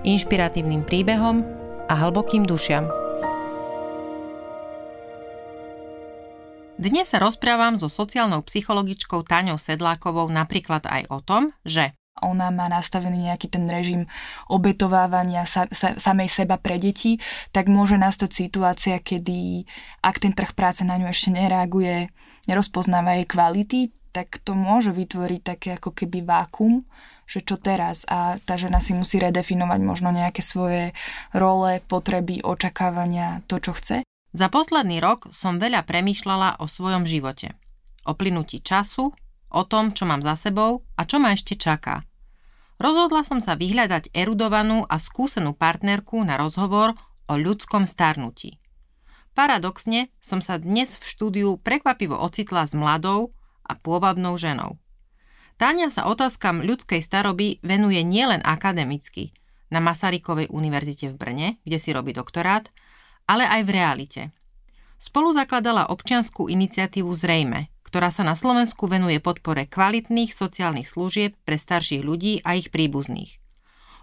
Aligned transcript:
inšpiratívnym 0.00 0.88
príbehom 0.88 1.44
a 1.88 1.92
hlbokým 1.92 2.48
dušiam. 2.48 2.88
Dnes 6.80 7.12
sa 7.12 7.20
rozprávam 7.20 7.76
so 7.76 7.92
sociálnou 7.92 8.40
psychologičkou 8.40 9.20
Táňou 9.28 9.60
Sedlákovou 9.60 10.24
napríklad 10.32 10.88
aj 10.88 11.12
o 11.12 11.20
tom, 11.20 11.52
že 11.60 11.92
ona 12.24 12.48
má 12.48 12.72
nastavený 12.72 13.28
nejaký 13.28 13.52
ten 13.52 13.68
režim 13.68 14.08
obetovávania 14.48 15.44
sa, 15.44 15.68
sa, 15.68 15.96
samej 16.00 16.32
seba 16.32 16.56
pre 16.56 16.80
deti, 16.80 17.20
tak 17.52 17.68
môže 17.68 18.00
nastať 18.00 18.30
situácia, 18.32 18.96
kedy 18.96 19.68
ak 20.00 20.24
ten 20.24 20.32
trh 20.32 20.56
práce 20.56 20.80
na 20.80 20.96
ňu 20.96 21.12
ešte 21.12 21.32
nereaguje, 21.36 22.08
nerozpoznáva 22.48 23.20
jej 23.20 23.26
kvality, 23.28 23.80
tak 24.16 24.40
to 24.40 24.56
môže 24.56 24.90
vytvoriť 24.90 25.40
také 25.44 25.68
ako 25.76 25.92
keby 25.92 26.24
vákum, 26.24 26.88
že 27.30 27.46
čo 27.46 27.54
teraz 27.54 28.02
a 28.10 28.42
tá 28.42 28.58
žena 28.58 28.82
si 28.82 28.90
musí 28.90 29.22
redefinovať 29.22 29.80
možno 29.86 30.10
nejaké 30.10 30.42
svoje 30.42 30.90
role, 31.30 31.78
potreby, 31.86 32.42
očakávania, 32.42 33.46
to, 33.46 33.62
čo 33.62 33.70
chce. 33.78 33.96
Za 34.34 34.50
posledný 34.50 34.98
rok 34.98 35.30
som 35.30 35.62
veľa 35.62 35.86
premýšľala 35.86 36.58
o 36.58 36.66
svojom 36.66 37.06
živote. 37.06 37.54
O 38.02 38.18
plynutí 38.18 38.58
času, 38.58 39.14
o 39.46 39.62
tom, 39.62 39.94
čo 39.94 40.10
mám 40.10 40.26
za 40.26 40.34
sebou 40.34 40.82
a 40.98 41.06
čo 41.06 41.22
ma 41.22 41.30
ešte 41.30 41.54
čaká. 41.54 42.02
Rozhodla 42.82 43.22
som 43.22 43.38
sa 43.38 43.54
vyhľadať 43.54 44.10
erudovanú 44.10 44.82
a 44.90 44.98
skúsenú 44.98 45.54
partnerku 45.54 46.18
na 46.26 46.34
rozhovor 46.34 46.98
o 47.30 47.34
ľudskom 47.38 47.86
starnutí. 47.86 48.58
Paradoxne 49.38 50.10
som 50.18 50.42
sa 50.42 50.58
dnes 50.58 50.98
v 50.98 51.04
štúdiu 51.06 51.48
prekvapivo 51.62 52.18
ocitla 52.18 52.66
s 52.66 52.74
mladou 52.74 53.30
a 53.62 53.78
pôvabnou 53.78 54.34
ženou. 54.34 54.79
Táňa 55.60 55.92
sa 55.92 56.08
otázkam 56.08 56.64
ľudskej 56.64 57.04
staroby 57.04 57.60
venuje 57.60 58.00
nielen 58.00 58.40
akademicky, 58.40 59.36
na 59.68 59.76
Masarykovej 59.84 60.48
univerzite 60.48 61.12
v 61.12 61.16
Brne, 61.20 61.48
kde 61.68 61.76
si 61.76 61.92
robí 61.92 62.16
doktorát, 62.16 62.72
ale 63.28 63.44
aj 63.44 63.68
v 63.68 63.70
realite. 63.76 64.22
Spolu 64.96 65.36
zakladala 65.36 65.92
občianskú 65.92 66.48
iniciatívu 66.48 67.12
Zrejme, 67.12 67.68
ktorá 67.84 68.08
sa 68.08 68.24
na 68.24 68.32
Slovensku 68.32 68.88
venuje 68.88 69.20
podpore 69.20 69.68
kvalitných 69.68 70.32
sociálnych 70.32 70.88
služieb 70.88 71.36
pre 71.44 71.60
starších 71.60 72.00
ľudí 72.00 72.40
a 72.40 72.56
ich 72.56 72.72
príbuzných. 72.72 73.36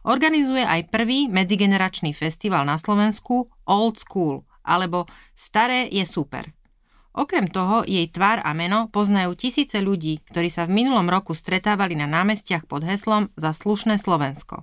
Organizuje 0.06 0.62
aj 0.62 0.94
prvý 0.94 1.26
medzigeneračný 1.26 2.14
festival 2.14 2.70
na 2.70 2.78
Slovensku 2.78 3.50
Old 3.66 3.98
School, 3.98 4.46
alebo 4.62 5.10
Staré 5.34 5.90
je 5.90 6.06
super. 6.06 6.57
Okrem 7.18 7.50
toho, 7.50 7.82
jej 7.82 8.06
tvár 8.14 8.46
a 8.46 8.54
meno 8.54 8.94
poznajú 8.94 9.34
tisíce 9.34 9.82
ľudí, 9.82 10.22
ktorí 10.30 10.54
sa 10.54 10.70
v 10.70 10.86
minulom 10.86 11.10
roku 11.10 11.34
stretávali 11.34 11.98
na 11.98 12.06
námestiach 12.06 12.70
pod 12.70 12.86
heslom 12.86 13.34
za 13.34 13.58
slušné 13.58 13.98
Slovensko. 13.98 14.62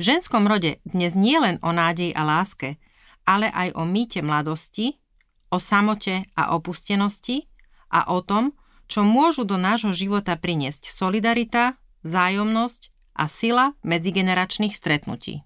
V 0.00 0.02
ženskom 0.02 0.48
rode 0.48 0.80
dnes 0.88 1.12
nie 1.12 1.36
len 1.36 1.60
o 1.60 1.76
nádej 1.76 2.16
a 2.16 2.24
láske, 2.24 2.80
ale 3.28 3.52
aj 3.52 3.76
o 3.76 3.84
mýte 3.84 4.24
mladosti, 4.24 4.96
o 5.52 5.60
samote 5.60 6.24
a 6.32 6.56
opustenosti 6.56 7.52
a 7.92 8.08
o 8.16 8.24
tom, 8.24 8.56
čo 8.88 9.04
môžu 9.04 9.44
do 9.44 9.60
nášho 9.60 9.92
života 9.92 10.40
priniesť 10.40 10.88
solidarita, 10.88 11.76
zájomnosť 12.00 13.12
a 13.12 13.28
sila 13.28 13.76
medzigeneračných 13.84 14.72
stretnutí. 14.72 15.44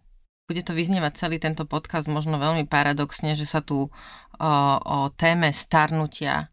Bude 0.48 0.64
to 0.64 0.72
vyznievať 0.72 1.12
celý 1.20 1.36
tento 1.36 1.68
podcast 1.68 2.08
možno 2.08 2.40
veľmi 2.40 2.64
paradoxne, 2.64 3.36
že 3.36 3.44
sa 3.44 3.60
tu 3.60 3.92
o, 4.38 5.10
téme 5.18 5.50
starnutia 5.52 6.50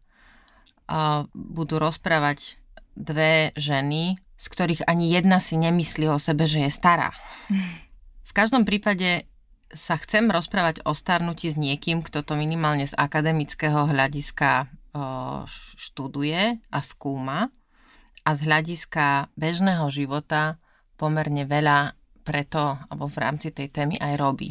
budú 1.34 1.82
rozprávať 1.82 2.58
dve 2.94 3.50
ženy, 3.58 4.14
z 4.38 4.46
ktorých 4.46 4.86
ani 4.86 5.10
jedna 5.10 5.42
si 5.42 5.58
nemyslí 5.58 6.06
o 6.12 6.22
sebe, 6.22 6.46
že 6.46 6.62
je 6.62 6.70
stará. 6.70 7.10
V 8.22 8.32
každom 8.36 8.62
prípade 8.62 9.26
sa 9.74 9.98
chcem 9.98 10.30
rozprávať 10.30 10.86
o 10.86 10.94
starnutí 10.94 11.50
s 11.50 11.58
niekým, 11.58 12.06
kto 12.06 12.22
to 12.22 12.38
minimálne 12.38 12.86
z 12.86 12.94
akademického 12.94 13.90
hľadiska 13.90 14.70
študuje 15.76 16.62
a 16.70 16.78
skúma 16.80 17.50
a 18.22 18.30
z 18.32 18.40
hľadiska 18.46 19.34
bežného 19.34 19.90
života 19.90 20.62
pomerne 20.96 21.44
veľa 21.44 21.98
preto, 22.24 22.78
alebo 22.88 23.10
v 23.10 23.20
rámci 23.20 23.50
tej 23.50 23.68
témy 23.70 24.00
aj 24.00 24.14
robí. 24.16 24.50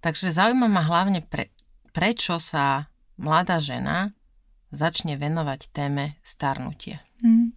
Takže 0.00 0.34
zaujíma 0.34 0.68
ma 0.68 0.82
hlavne, 0.84 1.24
pre, 1.24 1.54
prečo 1.96 2.36
sa 2.36 2.92
mladá 3.16 3.56
žena 3.56 4.12
začne 4.68 5.16
venovať 5.16 5.72
téme 5.72 6.20
starnutie. 6.20 7.00
Mm. 7.24 7.56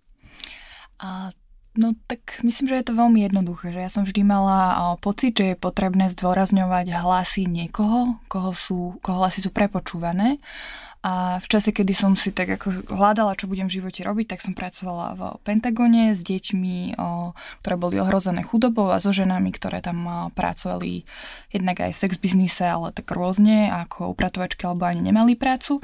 A 1.04 1.36
No 1.78 1.94
tak 2.12 2.42
myslím, 2.44 2.68
že 2.68 2.76
je 2.82 2.88
to 2.92 2.98
veľmi 2.98 3.24
jednoduché, 3.24 3.72
že 3.72 3.80
ja 3.80 3.88
som 3.88 4.04
vždy 4.04 4.26
mala 4.26 4.76
pocit, 5.00 5.38
že 5.38 5.54
je 5.54 5.56
potrebné 5.56 6.10
zdôrazňovať 6.12 6.92
hlasy 6.92 7.46
niekoho, 7.46 8.20
koho, 8.26 8.52
sú, 8.52 8.98
koho 9.06 9.22
hlasy 9.24 9.46
sú 9.46 9.54
prepočúvané. 9.54 10.42
A 11.00 11.40
v 11.40 11.48
čase, 11.48 11.72
kedy 11.72 11.96
som 11.96 12.12
si 12.20 12.36
tak 12.36 12.60
ako 12.60 12.92
hľadala, 12.92 13.40
čo 13.40 13.48
budem 13.48 13.72
v 13.72 13.80
živote 13.80 14.04
robiť, 14.04 14.36
tak 14.36 14.44
som 14.44 14.52
pracovala 14.52 15.16
v 15.16 15.22
Pentagone 15.48 16.12
s 16.12 16.28
deťmi, 16.28 17.00
ktoré 17.64 17.76
boli 17.80 18.04
ohrozené 18.04 18.44
chudobou 18.44 18.92
a 18.92 19.00
so 19.00 19.16
ženami, 19.16 19.56
ktoré 19.56 19.80
tam 19.80 20.28
pracovali 20.36 21.08
jednak 21.56 21.80
aj 21.80 21.96
v 21.96 22.00
sex 22.04 22.20
biznise, 22.20 22.68
ale 22.68 22.92
tak 22.92 23.08
rôzne, 23.16 23.72
ako 23.72 24.12
upratovačky 24.12 24.68
alebo 24.68 24.92
ani 24.92 25.08
nemali 25.08 25.40
prácu. 25.40 25.80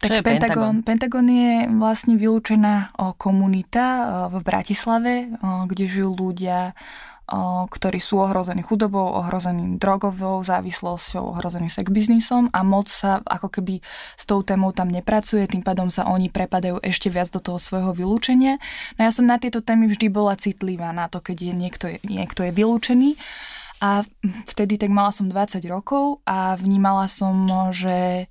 Tak 0.00 0.08
Čo 0.08 0.14
je 0.16 0.22
Pentagon? 0.24 0.80
Pentagon 0.80 1.28
je 1.28 1.68
vlastne 1.74 2.16
vylúčená 2.16 2.96
komunita 3.20 3.86
v 4.32 4.40
Bratislave, 4.46 5.28
kde 5.42 5.84
žijú 5.84 6.16
ľudia, 6.16 6.72
ktorí 7.68 8.00
sú 8.00 8.24
ohrození 8.24 8.64
chudobou, 8.64 9.04
ohrození 9.20 9.76
drogovou 9.76 10.40
závislosťou, 10.40 11.36
ohrození 11.36 11.68
sex 11.68 11.92
biznisom 11.92 12.48
a 12.56 12.64
moc 12.64 12.88
sa 12.88 13.20
ako 13.20 13.52
keby 13.52 13.84
s 14.16 14.24
tou 14.24 14.40
témou 14.40 14.72
tam 14.72 14.88
nepracuje, 14.88 15.44
tým 15.44 15.60
pádom 15.60 15.92
sa 15.92 16.08
oni 16.08 16.32
prepadajú 16.32 16.80
ešte 16.80 17.12
viac 17.12 17.28
do 17.28 17.44
toho 17.44 17.60
svojho 17.60 17.92
vylúčenia. 17.92 18.56
No 18.96 19.04
ja 19.04 19.12
som 19.12 19.28
na 19.28 19.36
tieto 19.36 19.60
témy 19.60 19.92
vždy 19.92 20.08
bola 20.08 20.40
citlivá 20.40 20.88
na 20.96 21.12
to, 21.12 21.20
keď 21.20 21.36
je 21.36 21.52
niekto, 21.52 21.86
niekto 22.08 22.48
je 22.48 22.52
vylúčený. 22.56 23.20
A 23.78 24.02
vtedy 24.48 24.74
tak 24.74 24.90
mala 24.90 25.14
som 25.14 25.30
20 25.30 25.62
rokov 25.70 26.24
a 26.26 26.58
vnímala 26.58 27.06
som, 27.06 27.46
že 27.70 28.26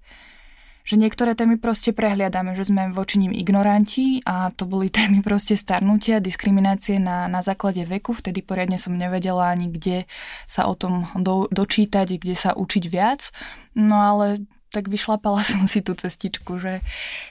že 0.88 0.96
niektoré 0.96 1.36
témy 1.36 1.60
proste 1.60 1.92
prehliadame, 1.92 2.56
že 2.56 2.72
sme 2.72 2.96
voči 2.96 3.20
ním 3.20 3.36
ignoranti 3.36 4.24
a 4.24 4.56
to 4.56 4.64
boli 4.64 4.88
témy 4.98 5.20
proste 5.20 5.60
starnutia, 5.60 6.24
diskriminácie 6.24 6.96
na, 6.96 7.28
na 7.28 7.44
základe 7.44 7.84
veku. 7.84 8.16
Vtedy 8.16 8.40
poriadne 8.40 8.80
som 8.80 8.96
nevedela 8.96 9.52
ani 9.52 9.68
kde 9.68 10.08
sa 10.48 10.72
o 10.72 10.74
tom 10.80 11.04
do, 11.20 11.52
dočítať, 11.52 12.16
kde 12.16 12.36
sa 12.40 12.56
učiť 12.56 12.84
viac. 12.88 13.36
No 13.76 14.00
ale 14.00 14.48
tak 14.72 14.88
vyšlapala 14.88 15.44
som 15.52 15.68
si 15.68 15.84
tú 15.84 15.92
cestičku, 15.92 16.56
že 16.56 16.80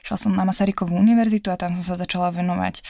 šla 0.05 0.17
som 0.21 0.33
na 0.37 0.45
Masarykovú 0.45 0.93
univerzitu 0.93 1.49
a 1.49 1.57
tam 1.57 1.73
som 1.81 1.97
sa 1.97 1.97
začala 1.97 2.29
venovať 2.29 2.85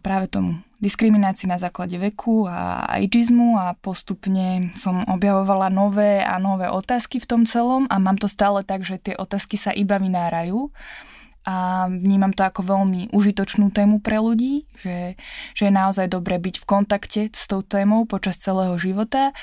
práve 0.00 0.32
tomu 0.32 0.64
diskriminácii 0.82 1.46
na 1.46 1.62
základe 1.62 1.94
veku 1.94 2.50
a 2.50 2.82
ageizmu 2.98 3.54
a 3.54 3.78
postupne 3.78 4.74
som 4.74 5.06
objavovala 5.06 5.70
nové 5.70 6.18
a 6.26 6.42
nové 6.42 6.66
otázky 6.66 7.22
v 7.22 7.28
tom 7.30 7.42
celom 7.46 7.86
a 7.86 8.02
mám 8.02 8.18
to 8.18 8.26
stále 8.26 8.66
tak, 8.66 8.82
že 8.82 8.98
tie 8.98 9.14
otázky 9.14 9.54
sa 9.54 9.70
iba 9.70 9.96
vynárajú 10.02 10.74
a 11.42 11.90
vnímam 11.90 12.30
to 12.30 12.46
ako 12.46 12.62
veľmi 12.62 13.10
užitočnú 13.10 13.74
tému 13.74 13.98
pre 13.98 14.22
ľudí, 14.22 14.62
že, 14.78 15.18
že 15.58 15.62
je 15.66 15.72
naozaj 15.74 16.06
dobré 16.06 16.38
byť 16.38 16.62
v 16.62 16.68
kontakte 16.68 17.20
s 17.34 17.50
tou 17.50 17.66
témou 17.66 18.06
počas 18.06 18.38
celého 18.38 18.78
života. 18.78 19.34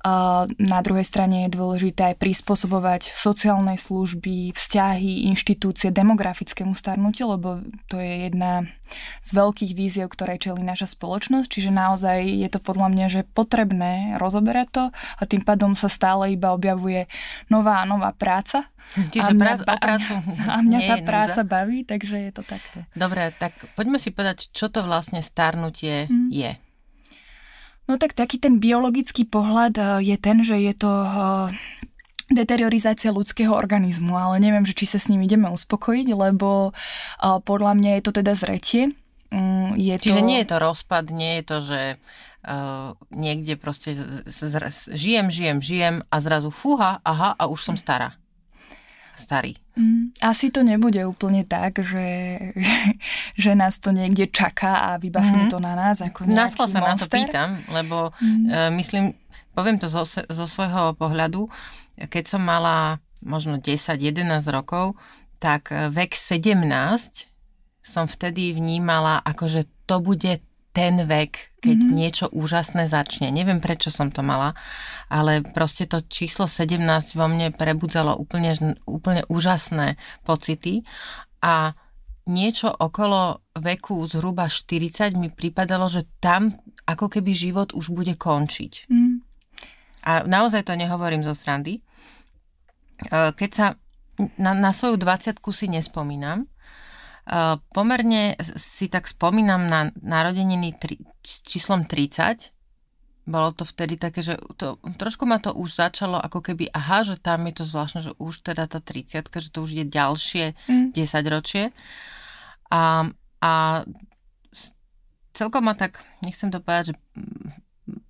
A 0.00 0.44
na 0.56 0.80
druhej 0.80 1.04
strane 1.04 1.44
je 1.44 1.54
dôležité 1.54 2.12
aj 2.12 2.20
prispôsobovať 2.24 3.12
sociálne 3.12 3.76
služby, 3.76 4.56
vzťahy, 4.56 5.28
inštitúcie 5.28 5.92
demografickému 5.92 6.72
starnutiu, 6.72 7.36
lebo 7.36 7.60
to 7.92 8.00
je 8.00 8.32
jedna 8.32 8.64
z 9.24 9.30
veľkých 9.32 9.72
víziev, 9.72 10.12
ktoré 10.12 10.36
čeli 10.36 10.60
naša 10.64 10.92
spoločnosť, 10.92 11.48
čiže 11.48 11.70
naozaj 11.72 12.24
je 12.28 12.48
to 12.52 12.60
podľa 12.60 12.88
mňa, 12.92 13.06
že 13.08 13.28
potrebné 13.32 14.16
rozoberať 14.20 14.68
to 14.72 14.84
a 14.92 15.22
tým 15.24 15.44
pádom 15.44 15.72
sa 15.72 15.88
stále 15.88 16.32
iba 16.32 16.52
objavuje 16.52 17.08
nová 17.48 17.80
a 17.80 17.88
nová 17.88 18.12
práca. 18.12 18.68
Čiže 18.92 19.32
a 19.32 19.34
mňa, 19.34 19.54
prá- 19.64 19.80
prácu 19.80 20.12
a 20.44 20.56
mňa 20.60 20.78
tá 20.90 20.96
práca 21.00 21.40
núdza. 21.42 21.48
baví, 21.48 21.78
takže 21.88 22.16
je 22.28 22.32
to 22.32 22.42
takto. 22.44 22.84
Dobre, 22.92 23.32
tak 23.40 23.56
poďme 23.72 23.96
si 23.96 24.12
povedať, 24.12 24.52
čo 24.52 24.68
to 24.68 24.84
vlastne 24.84 25.24
starnutie 25.24 26.06
mm. 26.12 26.28
je. 26.28 26.52
No 27.90 27.98
tak 27.98 28.14
taký 28.14 28.38
ten 28.38 28.62
biologický 28.62 29.26
pohľad 29.26 29.74
eh, 29.76 30.14
je 30.14 30.16
ten, 30.20 30.44
že 30.44 30.56
je 30.60 30.74
to 30.76 30.92
eh, 30.92 31.48
deteriorizácia 32.32 33.12
ľudského 33.12 33.52
organizmu, 33.52 34.16
ale 34.16 34.40
neviem, 34.40 34.64
že 34.64 34.76
či 34.76 34.88
sa 34.88 34.96
s 34.96 35.08
ním 35.12 35.24
ideme 35.26 35.50
uspokojiť, 35.50 36.08
lebo 36.12 36.70
eh, 36.72 37.38
podľa 37.42 37.72
mňa 37.80 37.90
je 37.98 38.02
to 38.04 38.12
teda 38.12 38.32
zretie. 38.36 38.82
Mm, 39.32 39.80
je 39.80 39.94
Čiže 39.96 40.20
to... 40.20 40.28
nie 40.28 40.38
je 40.44 40.48
to 40.52 40.56
rozpad, 40.60 41.04
nie 41.08 41.40
je 41.40 41.44
to, 41.48 41.56
že 41.64 41.80
uh, 42.44 42.92
niekde 43.08 43.56
proste 43.56 43.96
z, 43.96 44.28
z, 44.28 44.40
z, 44.60 44.92
žijem, 44.92 45.32
žijem, 45.32 45.58
žijem 45.64 45.96
a 46.12 46.16
zrazu 46.20 46.52
fúha, 46.52 47.00
aha, 47.00 47.32
a 47.40 47.48
už 47.48 47.72
som 47.72 47.76
stará 47.80 48.12
starý. 49.16 49.56
Mm, 49.76 50.12
asi 50.20 50.52
to 50.52 50.60
nebude 50.64 51.00
úplne 51.04 51.44
tak, 51.44 51.80
že, 51.80 52.38
že 53.42 53.52
nás 53.56 53.80
to 53.80 53.92
niekde 53.92 54.28
čaká 54.28 54.92
a 54.92 55.00
vybafne 55.00 55.48
mm-hmm. 55.48 55.52
to 55.52 55.58
na 55.60 55.72
nás 55.76 56.00
ako 56.00 56.28
nejaký 56.28 56.36
Nasklo 56.36 56.64
sa 56.68 56.80
monster. 56.80 56.88
na 56.88 56.96
to 56.96 57.06
pýtam, 57.08 57.50
lebo 57.72 57.96
mm-hmm. 58.12 58.46
uh, 58.48 58.70
myslím, 58.76 59.16
poviem 59.52 59.76
to 59.80 59.88
zo, 59.88 60.04
zo 60.08 60.46
svojho 60.48 60.96
pohľadu, 60.96 61.48
keď 62.08 62.24
som 62.24 62.42
mala 62.44 63.00
možno 63.22 63.60
10-11 63.62 64.02
rokov, 64.50 64.98
tak 65.38 65.70
e, 65.70 65.90
vek 65.90 66.14
17 66.14 66.58
som 67.82 68.06
vtedy 68.06 68.54
vnímala, 68.54 69.22
ako 69.22 69.44
že 69.50 69.62
to 69.86 69.98
bude 69.98 70.38
ten 70.70 70.94
vek, 71.02 71.51
keď 71.62 71.78
mm-hmm. 71.78 71.94
niečo 71.94 72.26
úžasné 72.34 72.90
začne. 72.90 73.30
Neviem, 73.30 73.62
prečo 73.62 73.88
som 73.88 74.10
to 74.10 74.26
mala, 74.26 74.58
ale 75.06 75.46
proste 75.46 75.86
to 75.86 76.02
číslo 76.02 76.50
17 76.50 76.82
vo 77.14 77.26
mne 77.30 77.54
prebudzalo 77.54 78.18
úplne, 78.18 78.58
úplne 78.84 79.22
úžasné 79.30 79.94
pocity 80.26 80.82
a 81.38 81.78
niečo 82.26 82.70
okolo 82.70 83.42
veku 83.58 84.06
zhruba 84.10 84.50
40 84.50 85.14
mi 85.18 85.30
pripadalo, 85.30 85.86
že 85.86 86.06
tam 86.18 86.54
ako 86.86 87.06
keby 87.06 87.30
život 87.34 87.74
už 87.74 87.94
bude 87.94 88.14
končiť. 88.18 88.90
Mm. 88.90 89.22
A 90.02 90.26
naozaj 90.26 90.66
to 90.66 90.74
nehovorím 90.74 91.22
zo 91.22 91.34
srandy. 91.34 91.78
E, 91.78 91.82
keď 93.10 93.50
sa 93.50 93.66
na, 94.38 94.54
na 94.54 94.70
svoju 94.74 94.98
20 94.98 95.38
si 95.54 95.66
nespomínam, 95.70 96.46
pomerne 97.70 98.34
si 98.58 98.90
tak 98.90 99.06
spomínam 99.06 99.70
na 99.70 99.94
narodeniny 100.02 100.74
tri, 100.74 100.98
číslom 101.22 101.86
30. 101.86 102.50
Bolo 103.22 103.54
to 103.54 103.62
vtedy 103.62 103.94
také, 103.94 104.26
že 104.26 104.34
to, 104.58 104.82
trošku 104.98 105.22
ma 105.22 105.38
to 105.38 105.54
už 105.54 105.78
začalo 105.78 106.18
ako 106.18 106.42
keby, 106.42 106.66
aha, 106.74 107.06
že 107.06 107.22
tam 107.22 107.46
je 107.46 107.62
to 107.62 107.64
zvláštne, 107.64 108.00
že 108.02 108.12
už 108.18 108.42
teda 108.42 108.66
tá 108.66 108.82
30 108.82 109.30
že 109.30 109.48
to 109.54 109.62
už 109.62 109.70
je 109.78 109.84
ďalšie 109.86 110.44
mm. 110.58 110.86
10 110.90 110.98
ročie. 111.30 111.70
A, 112.74 113.06
a 113.38 113.52
celkom 115.30 115.62
ma 115.62 115.78
tak, 115.78 116.02
nechcem 116.26 116.50
to 116.50 116.58
povedať, 116.58 116.92
že 116.92 116.94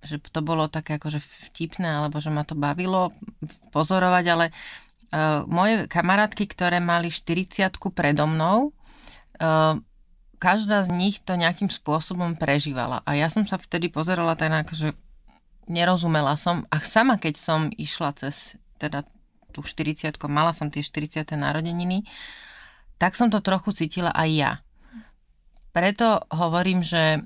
že 0.03 0.21
to 0.21 0.45
bolo 0.45 0.69
také 0.69 1.01
akože 1.01 1.19
vtipné, 1.49 1.87
alebo 1.87 2.21
že 2.21 2.29
ma 2.29 2.45
to 2.45 2.53
bavilo 2.53 3.09
pozorovať, 3.73 4.25
ale 4.29 4.45
uh, 4.53 5.47
moje 5.49 5.89
kamarátky, 5.89 6.45
ktoré 6.45 6.77
mali 6.77 7.09
40 7.09 7.73
predo 7.91 8.29
mnou, 8.29 8.75
každá 10.37 10.83
z 10.83 10.89
nich 10.91 11.23
to 11.23 11.39
nejakým 11.39 11.71
spôsobom 11.71 12.35
prežívala. 12.35 12.99
A 13.07 13.15
ja 13.15 13.31
som 13.31 13.47
sa 13.47 13.55
vtedy 13.55 13.87
pozerala 13.87 14.35
tak, 14.35 14.67
že 14.75 14.91
nerozumela 15.71 16.35
som. 16.35 16.67
A 16.67 16.83
sama, 16.83 17.15
keď 17.15 17.39
som 17.39 17.71
išla 17.71 18.11
cez 18.19 18.59
teda 18.75 19.07
tú 19.55 19.63
40 19.63 20.17
mala 20.27 20.51
som 20.51 20.67
tie 20.67 20.83
40. 20.83 21.23
narodeniny, 21.37 22.03
tak 22.97 23.15
som 23.15 23.31
to 23.31 23.39
trochu 23.39 23.71
cítila 23.71 24.11
aj 24.11 24.29
ja. 24.33 24.51
Preto 25.71 26.25
hovorím, 26.29 26.83
že 26.83 27.23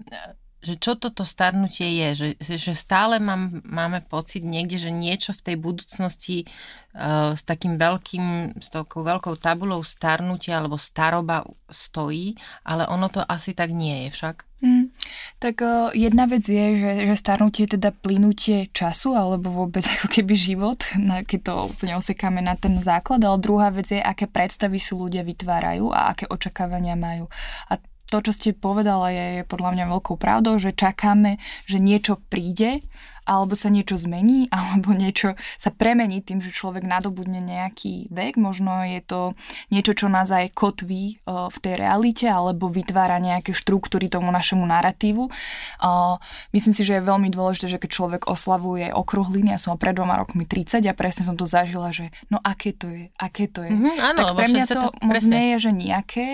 že 0.57 0.73
čo 0.81 0.97
toto 0.97 1.21
starnutie 1.21 1.85
je, 2.01 2.09
že, 2.41 2.57
že 2.57 2.73
stále 2.73 3.21
mám, 3.21 3.61
máme 3.61 4.01
pocit 4.01 4.41
niekde, 4.41 4.81
že 4.81 4.89
niečo 4.89 5.29
v 5.29 5.53
tej 5.53 5.55
budúcnosti 5.61 6.49
uh, 6.97 7.37
s 7.37 7.45
takým 7.45 7.77
veľkým, 7.77 8.57
s 8.57 8.67
takou 8.73 9.05
veľkou 9.05 9.37
tabulou 9.37 9.85
starnutia 9.85 10.57
alebo 10.57 10.81
staroba 10.81 11.45
stojí, 11.69 12.33
ale 12.65 12.89
ono 12.89 13.05
to 13.05 13.21
asi 13.21 13.53
tak 13.53 13.69
nie 13.69 14.09
je 14.09 14.17
však. 14.17 14.49
Mm, 14.57 14.89
tak 15.37 15.61
uh, 15.61 15.93
jedna 15.93 16.25
vec 16.25 16.41
je, 16.41 16.65
že, 16.73 16.91
že 17.05 17.13
starnutie 17.13 17.69
je 17.69 17.77
teda 17.77 17.93
plynutie 17.93 18.73
času 18.73 19.13
alebo 19.13 19.53
vôbec 19.53 19.85
ako 20.01 20.09
keby 20.09 20.33
život, 20.33 20.81
na, 20.97 21.21
keď 21.21 21.39
to 21.53 21.53
úplne 21.69 21.93
osekáme 22.01 22.41
na 22.41 22.57
ten 22.57 22.81
základ, 22.81 23.21
ale 23.21 23.37
druhá 23.37 23.69
vec 23.69 23.93
je, 23.93 24.01
aké 24.01 24.25
predstavy 24.25 24.81
si 24.81 24.97
ľudia 24.97 25.21
vytvárajú 25.21 25.93
a 25.93 26.17
aké 26.17 26.25
očakávania 26.25 26.97
majú. 26.97 27.29
A 27.69 27.77
to, 28.07 28.23
čo 28.23 28.31
ste 28.31 28.55
povedala, 28.55 29.11
je, 29.11 29.25
je 29.41 29.43
podľa 29.43 29.75
mňa 29.75 29.85
veľkou 29.91 30.15
pravdou, 30.15 30.55
že 30.57 30.71
čakáme, 30.71 31.39
že 31.67 31.77
niečo 31.83 32.19
príde 32.31 32.83
alebo 33.27 33.59
sa 33.59 33.67
niečo 33.67 33.99
zmení, 33.99 34.47
alebo 34.55 34.95
niečo 34.95 35.35
sa 35.59 35.69
premení 35.69 36.23
tým, 36.23 36.39
že 36.39 36.55
človek 36.55 36.87
nadobudne 36.87 37.43
nejaký 37.43 38.07
vek. 38.07 38.39
Možno 38.39 38.87
je 38.87 39.03
to 39.03 39.35
niečo, 39.67 39.91
čo 39.91 40.07
nás 40.07 40.31
aj 40.31 40.55
kotví 40.55 41.19
v 41.27 41.57
tej 41.59 41.73
realite, 41.75 42.31
alebo 42.31 42.71
vytvára 42.71 43.19
nejaké 43.19 43.51
štruktúry 43.51 44.07
tomu 44.07 44.31
našemu 44.31 44.63
narratívu. 44.63 45.27
Myslím 46.55 46.73
si, 46.73 46.87
že 46.87 46.97
je 46.97 47.03
veľmi 47.03 47.27
dôležité, 47.27 47.67
že 47.67 47.81
keď 47.81 47.89
človek 47.91 48.21
oslavuje 48.31 48.89
okruhliny, 48.95 49.51
ja 49.51 49.59
som 49.59 49.75
pred 49.75 49.97
dvoma 49.97 50.15
rokmi 50.15 50.47
30 50.47 50.85
a 50.87 50.93
presne 50.95 51.27
som 51.27 51.35
to 51.35 51.43
zažila, 51.43 51.91
že 51.91 52.13
no 52.31 52.39
aké 52.39 52.71
to 52.71 52.87
je, 52.87 53.11
aké 53.19 53.51
to 53.51 53.65
je. 53.67 53.73
Mm-hmm, 53.73 53.95
áno, 53.99 54.19
tak 54.23 54.27
pre 54.37 54.47
mňa 54.47 54.65
to, 54.69 54.75
to 54.77 54.87
moc 55.03 55.23
nie 55.27 55.45
je, 55.53 55.57
že 55.67 55.71
nejaké. 55.75 56.25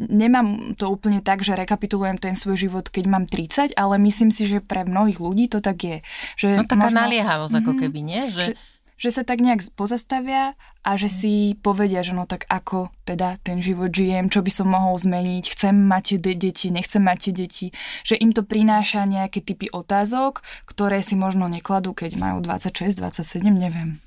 Nemám 0.00 0.74
to 0.74 0.90
úplne 0.90 1.22
tak, 1.22 1.46
že 1.46 1.54
rekapitulujem 1.54 2.18
ten 2.18 2.34
svoj 2.34 2.56
život, 2.66 2.88
keď 2.90 3.04
mám 3.06 3.24
30, 3.30 3.76
ale 3.78 3.94
myslím 4.02 4.34
si, 4.34 4.48
že 4.48 4.58
pre 4.64 4.82
mnohých 4.82 5.20
ľudí 5.22 5.46
to 5.46 5.62
tak 5.62 5.83
je. 5.84 5.96
Že 6.40 6.48
no 6.60 6.64
taká 6.64 6.88
možno, 6.88 7.04
naliehavosť 7.04 7.54
ako 7.60 7.72
mhm. 7.76 7.78
keby, 7.84 8.00
nie? 8.00 8.22
Že... 8.32 8.44
že 8.48 8.54
že 8.94 9.10
sa 9.10 9.26
tak 9.26 9.42
nejak 9.42 9.74
pozastavia 9.74 10.54
a 10.86 10.90
že 10.94 11.10
si 11.10 11.58
povedia, 11.58 12.06
že 12.06 12.14
no 12.14 12.30
tak 12.30 12.46
ako 12.46 12.94
teda 13.02 13.42
ten 13.42 13.58
život 13.58 13.90
žijem, 13.90 14.30
čo 14.30 14.38
by 14.40 14.50
som 14.54 14.70
mohol 14.70 14.94
zmeniť, 14.94 15.44
chcem 15.50 15.74
mať 15.74 16.22
de- 16.22 16.38
deti, 16.38 16.70
nechcem 16.70 17.02
mať 17.02 17.34
deti, 17.34 17.74
že 18.06 18.14
im 18.14 18.30
to 18.30 18.46
prináša 18.46 19.02
nejaké 19.04 19.42
typy 19.42 19.66
otázok, 19.66 20.46
ktoré 20.70 21.02
si 21.02 21.18
možno 21.18 21.50
nekladú, 21.50 21.90
keď 21.90 22.16
majú 22.16 22.38
26, 22.46 23.02
27, 23.02 23.42
neviem. 23.50 23.98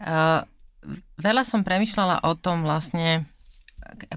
Uh, 0.00 0.42
veľa 1.20 1.44
som 1.44 1.60
premyšľala 1.60 2.24
o 2.24 2.32
tom 2.34 2.64
vlastne, 2.64 3.28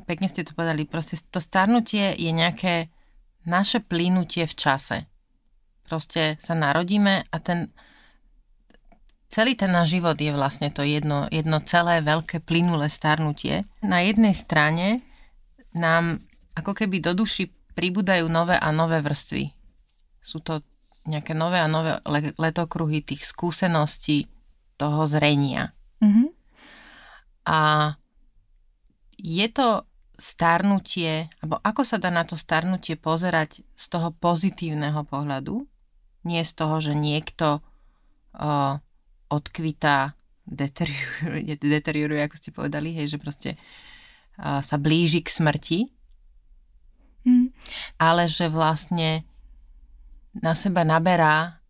pekne 0.07 0.31
ste 0.31 0.47
to 0.47 0.55
povedali, 0.55 0.87
proste 0.87 1.19
to 1.27 1.43
starnutie 1.43 2.15
je 2.15 2.31
nejaké 2.31 2.87
naše 3.43 3.83
plynutie 3.83 4.47
v 4.47 4.55
čase 4.55 4.97
proste 5.87 6.35
sa 6.43 6.51
narodíme 6.51 7.23
a 7.31 7.37
ten 7.39 7.71
celý 9.31 9.55
ten 9.55 9.71
náš 9.71 9.95
život 9.95 10.19
je 10.19 10.31
vlastne 10.35 10.67
to 10.71 10.83
jedno, 10.83 11.27
jedno 11.31 11.63
celé 11.63 12.03
veľké 12.03 12.43
plynulé 12.43 12.91
starnutie. 12.91 13.63
Na 13.83 14.03
jednej 14.03 14.35
strane 14.35 15.03
nám 15.71 16.23
ako 16.55 16.73
keby 16.73 16.99
do 17.03 17.15
duši 17.15 17.47
pribúdajú 17.75 18.25
nové 18.27 18.57
a 18.57 18.73
nové 18.73 18.99
vrstvy. 19.03 19.53
Sú 20.23 20.43
to 20.43 20.63
nejaké 21.07 21.31
nové 21.31 21.61
a 21.61 21.71
nové 21.71 22.01
letokruhy 22.35 22.99
tých 23.05 23.23
skúseností, 23.23 24.27
toho 24.77 25.09
zrenia. 25.09 25.73
Mm-hmm. 26.05 26.27
A 27.49 27.59
je 29.17 29.47
to 29.49 29.89
starnutie, 30.17 31.29
alebo 31.41 31.57
ako 31.65 31.81
sa 31.81 31.97
dá 31.97 32.13
na 32.13 32.25
to 32.25 32.37
starnutie 32.37 32.93
pozerať 32.97 33.65
z 33.73 33.85
toho 33.89 34.13
pozitívneho 34.13 35.01
pohľadu, 35.05 35.65
nie 36.27 36.43
z 36.43 36.51
toho, 36.51 36.83
že 36.83 36.91
niekto 36.91 37.63
uh, 38.35 38.83
odkvitá, 39.31 40.19
deterioruje, 40.43 41.55
deterioruje, 41.79 42.21
ako 42.27 42.35
ste 42.35 42.49
povedali, 42.51 42.91
hej, 42.91 43.15
že 43.15 43.17
proste 43.17 43.49
uh, 43.55 44.59
sa 44.59 44.75
blíži 44.75 45.23
k 45.23 45.31
smrti, 45.31 45.79
mm. 47.23 47.47
ale 47.95 48.27
že 48.27 48.51
vlastne 48.51 49.23
na 50.35 50.53
seba 50.53 50.83
naberá 50.83 51.63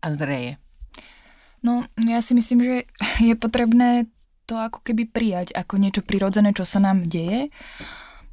a 0.00 0.06
zreje. 0.16 0.56
No, 1.62 1.84
ja 2.06 2.22
si 2.22 2.32
myslím, 2.32 2.60
že 2.62 2.74
je 3.28 3.34
potrebné 3.36 4.08
to 4.48 4.56
ako 4.56 4.80
keby 4.80 5.04
prijať 5.04 5.52
ako 5.52 5.76
niečo 5.76 6.00
prirodzené, 6.00 6.56
čo 6.56 6.64
sa 6.64 6.80
nám 6.80 7.04
deje. 7.04 7.52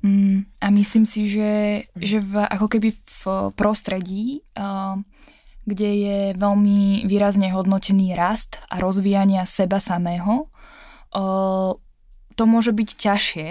Mm, 0.06 0.48
a 0.62 0.68
myslím 0.72 1.04
si, 1.04 1.28
že, 1.28 1.86
že 1.98 2.24
v, 2.24 2.46
ako 2.46 2.72
keby 2.72 2.94
v 2.96 3.24
prostredí, 3.58 4.46
kde 5.66 5.90
je 5.98 6.20
veľmi 6.38 7.10
výrazne 7.10 7.50
hodnotený 7.50 8.14
rast 8.14 8.62
a 8.70 8.78
rozvíjania 8.78 9.50
seba 9.50 9.82
samého, 9.82 10.50
to 12.36 12.44
môže 12.46 12.70
byť 12.70 12.90
ťažšie, 12.94 13.50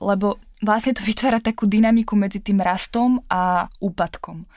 lebo 0.00 0.40
vlastne 0.64 0.92
to 0.96 1.04
vytvára 1.04 1.40
takú 1.40 1.68
dynamiku 1.68 2.16
medzi 2.16 2.40
tým 2.40 2.64
rastom 2.64 3.20
a 3.28 3.68
úpadkom. 3.84 4.48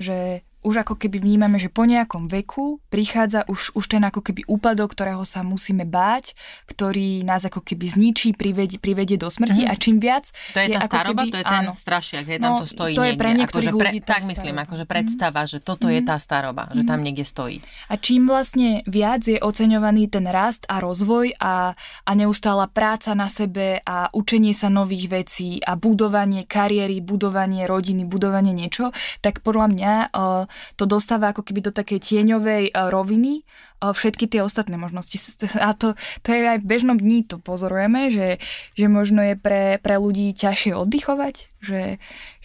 Že 0.00 0.40
už 0.66 0.82
ako 0.82 0.98
keby 0.98 1.22
vnímame, 1.22 1.62
že 1.62 1.70
po 1.70 1.86
nejakom 1.86 2.26
veku 2.26 2.82
prichádza 2.90 3.46
už, 3.46 3.78
už 3.78 3.86
ten 3.86 4.02
ako 4.02 4.18
keby 4.18 4.42
úpadok, 4.50 4.98
ktorého 4.98 5.22
sa 5.22 5.46
musíme 5.46 5.86
báť, 5.86 6.34
ktorý 6.66 7.22
nás 7.22 7.46
ako 7.46 7.62
keby 7.62 7.86
zničí, 7.86 8.34
privedie, 8.34 8.82
privedie 8.82 9.14
do 9.14 9.30
smrti 9.30 9.62
mm. 9.62 9.70
a 9.70 9.74
čím 9.78 10.02
viac... 10.02 10.34
To 10.50 10.58
je, 10.58 10.66
je 10.66 10.74
tá 10.74 10.90
staroba, 10.90 11.22
keby, 11.22 11.30
to 11.30 11.38
je 11.38 11.46
ten 11.46 11.62
áno, 11.62 11.70
strašiak, 11.70 12.24
hej, 12.26 12.38
tam 12.42 12.50
no, 12.50 12.58
to 12.58 12.66
stojí 12.66 12.94
to 12.98 13.06
je 13.06 13.14
pre 13.14 13.30
niektorých 13.38 13.70
akože 13.70 13.78
pre, 13.78 13.90
Tak 14.02 14.22
myslím, 14.26 14.56
akože 14.66 14.84
predstava, 14.90 15.40
mm. 15.46 15.48
že 15.54 15.58
toto 15.62 15.86
mm. 15.86 15.92
je 15.94 16.00
tá 16.02 16.16
staroba, 16.18 16.62
že 16.74 16.82
tam 16.82 16.98
mhm. 16.98 17.04
niekde 17.06 17.24
stojí. 17.24 17.62
A 17.86 17.94
čím 17.94 18.26
vlastne 18.26 18.82
viac 18.90 19.22
je 19.22 19.38
oceňovaný 19.38 20.10
ten 20.10 20.26
rast 20.26 20.66
a 20.66 20.82
rozvoj 20.82 21.38
a, 21.38 21.78
a 21.78 22.10
neustála 22.18 22.66
práca 22.66 23.14
na 23.14 23.30
sebe 23.30 23.78
a 23.86 24.10
učenie 24.10 24.50
sa 24.50 24.66
nových 24.66 25.06
vecí 25.14 25.62
a 25.62 25.78
budovanie 25.78 26.42
kariéry, 26.42 26.98
budovanie 26.98 27.70
rodiny, 27.70 28.02
budovanie 28.02 28.50
niečo, 28.50 28.90
tak 29.22 29.46
podľa 29.46 29.66
mňa 29.70 29.92
uh, 30.10 30.48
to 30.74 30.84
dostáva 30.84 31.32
ako 31.32 31.46
keby 31.46 31.60
do 31.64 31.72
takej 31.72 32.00
tieňovej 32.02 32.64
e, 32.68 32.72
roviny 32.72 33.40
e, 33.40 33.42
všetky 33.80 34.28
tie 34.30 34.40
ostatné 34.42 34.76
možnosti. 34.76 35.16
A 35.60 35.72
to, 35.72 35.94
to 36.24 36.28
je 36.32 36.44
aj 36.44 36.60
v 36.62 36.68
bežnom 36.68 36.98
dní, 37.00 37.24
to 37.24 37.40
pozorujeme, 37.40 38.12
že, 38.12 38.42
že 38.74 38.86
možno 38.86 39.22
je 39.22 39.34
pre, 39.38 39.78
pre 39.80 39.96
ľudí 39.96 40.32
ťažšie 40.36 40.76
oddychovať, 40.76 41.34
že, 41.62 41.82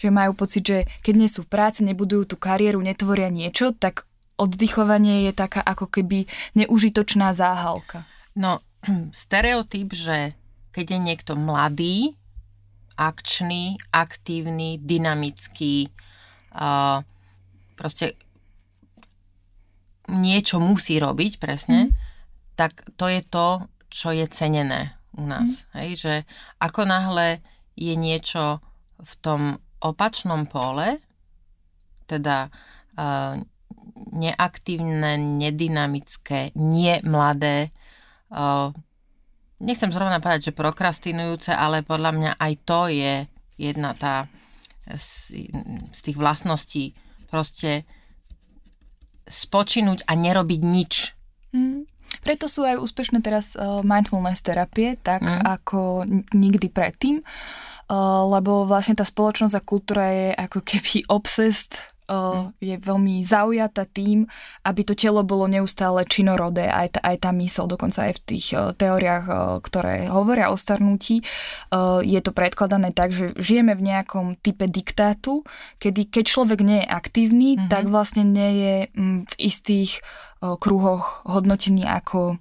že 0.00 0.08
majú 0.08 0.32
pocit, 0.36 0.62
že 0.64 0.78
keď 1.04 1.14
nie 1.16 1.30
sú 1.30 1.44
práci, 1.44 1.84
nebudujú 1.84 2.34
tú 2.34 2.36
kariéru, 2.40 2.80
netvoria 2.80 3.28
niečo, 3.28 3.74
tak 3.76 4.08
oddychovanie 4.40 5.30
je 5.30 5.32
taká 5.36 5.62
ako 5.62 5.86
keby 5.86 6.26
neužitočná 6.58 7.30
záhalka. 7.36 8.08
No, 8.34 8.64
stereotyp, 9.14 9.94
že 9.94 10.34
keď 10.72 10.86
je 10.96 10.98
niekto 10.98 11.32
mladý, 11.36 12.16
akčný, 12.96 13.80
aktívny, 13.92 14.80
dynamický, 14.80 15.88
uh, 16.56 17.04
proste 17.74 18.18
niečo 20.10 20.58
musí 20.58 20.98
robiť, 20.98 21.38
presne, 21.38 21.88
mm. 21.88 21.90
tak 22.58 22.84
to 22.98 23.06
je 23.08 23.20
to, 23.24 23.48
čo 23.92 24.12
je 24.12 24.26
cenené 24.28 24.98
u 25.16 25.24
nás. 25.24 25.64
Mm. 25.70 25.72
Hej, 25.80 25.90
že 26.00 26.14
ako 26.58 26.88
náhle 26.88 27.40
je 27.76 27.94
niečo 27.96 28.60
v 29.02 29.12
tom 29.20 29.40
opačnom 29.82 30.46
pole, 30.46 31.02
teda 32.06 32.52
uh, 32.98 33.34
neaktívne, 34.12 35.16
nedynamické, 35.16 36.52
nie 36.58 37.00
mladé, 37.02 37.72
uh, 38.30 38.70
nechcem 39.62 39.94
zrovna 39.94 40.18
povedať, 40.18 40.52
že 40.52 40.58
prokrastinujúce, 40.58 41.54
ale 41.54 41.86
podľa 41.86 42.10
mňa 42.12 42.32
aj 42.36 42.52
to 42.66 42.80
je 42.90 43.14
jedna 43.56 43.94
tá 43.94 44.26
z, 44.98 45.46
z 45.94 46.00
tých 46.02 46.18
vlastností 46.18 46.98
proste 47.32 47.88
spočinúť 49.24 50.04
a 50.04 50.12
nerobiť 50.12 50.60
nič. 50.60 51.16
Mm. 51.56 51.88
Preto 52.20 52.44
sú 52.44 52.68
aj 52.68 52.76
úspešné 52.76 53.24
teraz 53.24 53.56
uh, 53.56 53.80
mindfulness 53.80 54.44
terapie, 54.44 55.00
tak 55.00 55.24
mm. 55.24 55.48
ako 55.48 56.04
nikdy 56.36 56.68
predtým, 56.68 57.24
uh, 57.24 58.28
lebo 58.28 58.68
vlastne 58.68 58.92
tá 58.92 59.08
spoločnosť 59.08 59.54
a 59.56 59.64
kultúra 59.64 60.06
je 60.12 60.28
ako 60.36 60.60
keby 60.60 60.94
obsessed 61.16 61.80
uh, 62.12 62.52
je 62.60 62.76
veľmi 62.76 63.24
zaujatá 63.24 63.88
tým, 63.88 64.28
aby 64.68 64.80
to 64.84 64.92
telo 64.92 65.24
bolo 65.24 65.48
neustále 65.48 66.04
činorodé, 66.04 66.68
aj 66.68 66.98
tá, 66.98 67.00
aj 67.00 67.16
tá 67.24 67.30
mysl, 67.32 67.64
dokonca 67.64 68.12
aj 68.12 68.12
v 68.20 68.22
tých 68.28 68.46
uh, 68.52 68.76
teóriách, 68.76 69.24
uh, 69.24 69.36
ktoré 69.64 70.12
hovoria 70.12 70.52
o 70.52 70.56
starnutí, 70.60 71.24
uh, 71.72 72.04
je 72.04 72.20
to 72.20 72.36
predkladané 72.36 72.92
tak, 72.92 73.16
že 73.16 73.32
žijeme 73.40 73.72
v 73.72 73.88
nejakom 73.88 74.36
type 74.36 74.68
diktátu, 74.68 75.42
kedy 75.80 76.12
keď 76.12 76.24
človek 76.28 76.60
nie 76.60 76.84
je 76.84 76.92
aktívny, 76.92 77.48
mm-hmm. 77.56 77.70
tak 77.72 77.88
vlastne 77.88 78.28
nie 78.28 78.50
je 78.60 78.74
um, 78.92 79.24
v 79.24 79.34
istých 79.40 80.04
uh, 80.44 80.60
kruhoch 80.60 81.24
hodnotený 81.24 81.88
ako 81.88 82.36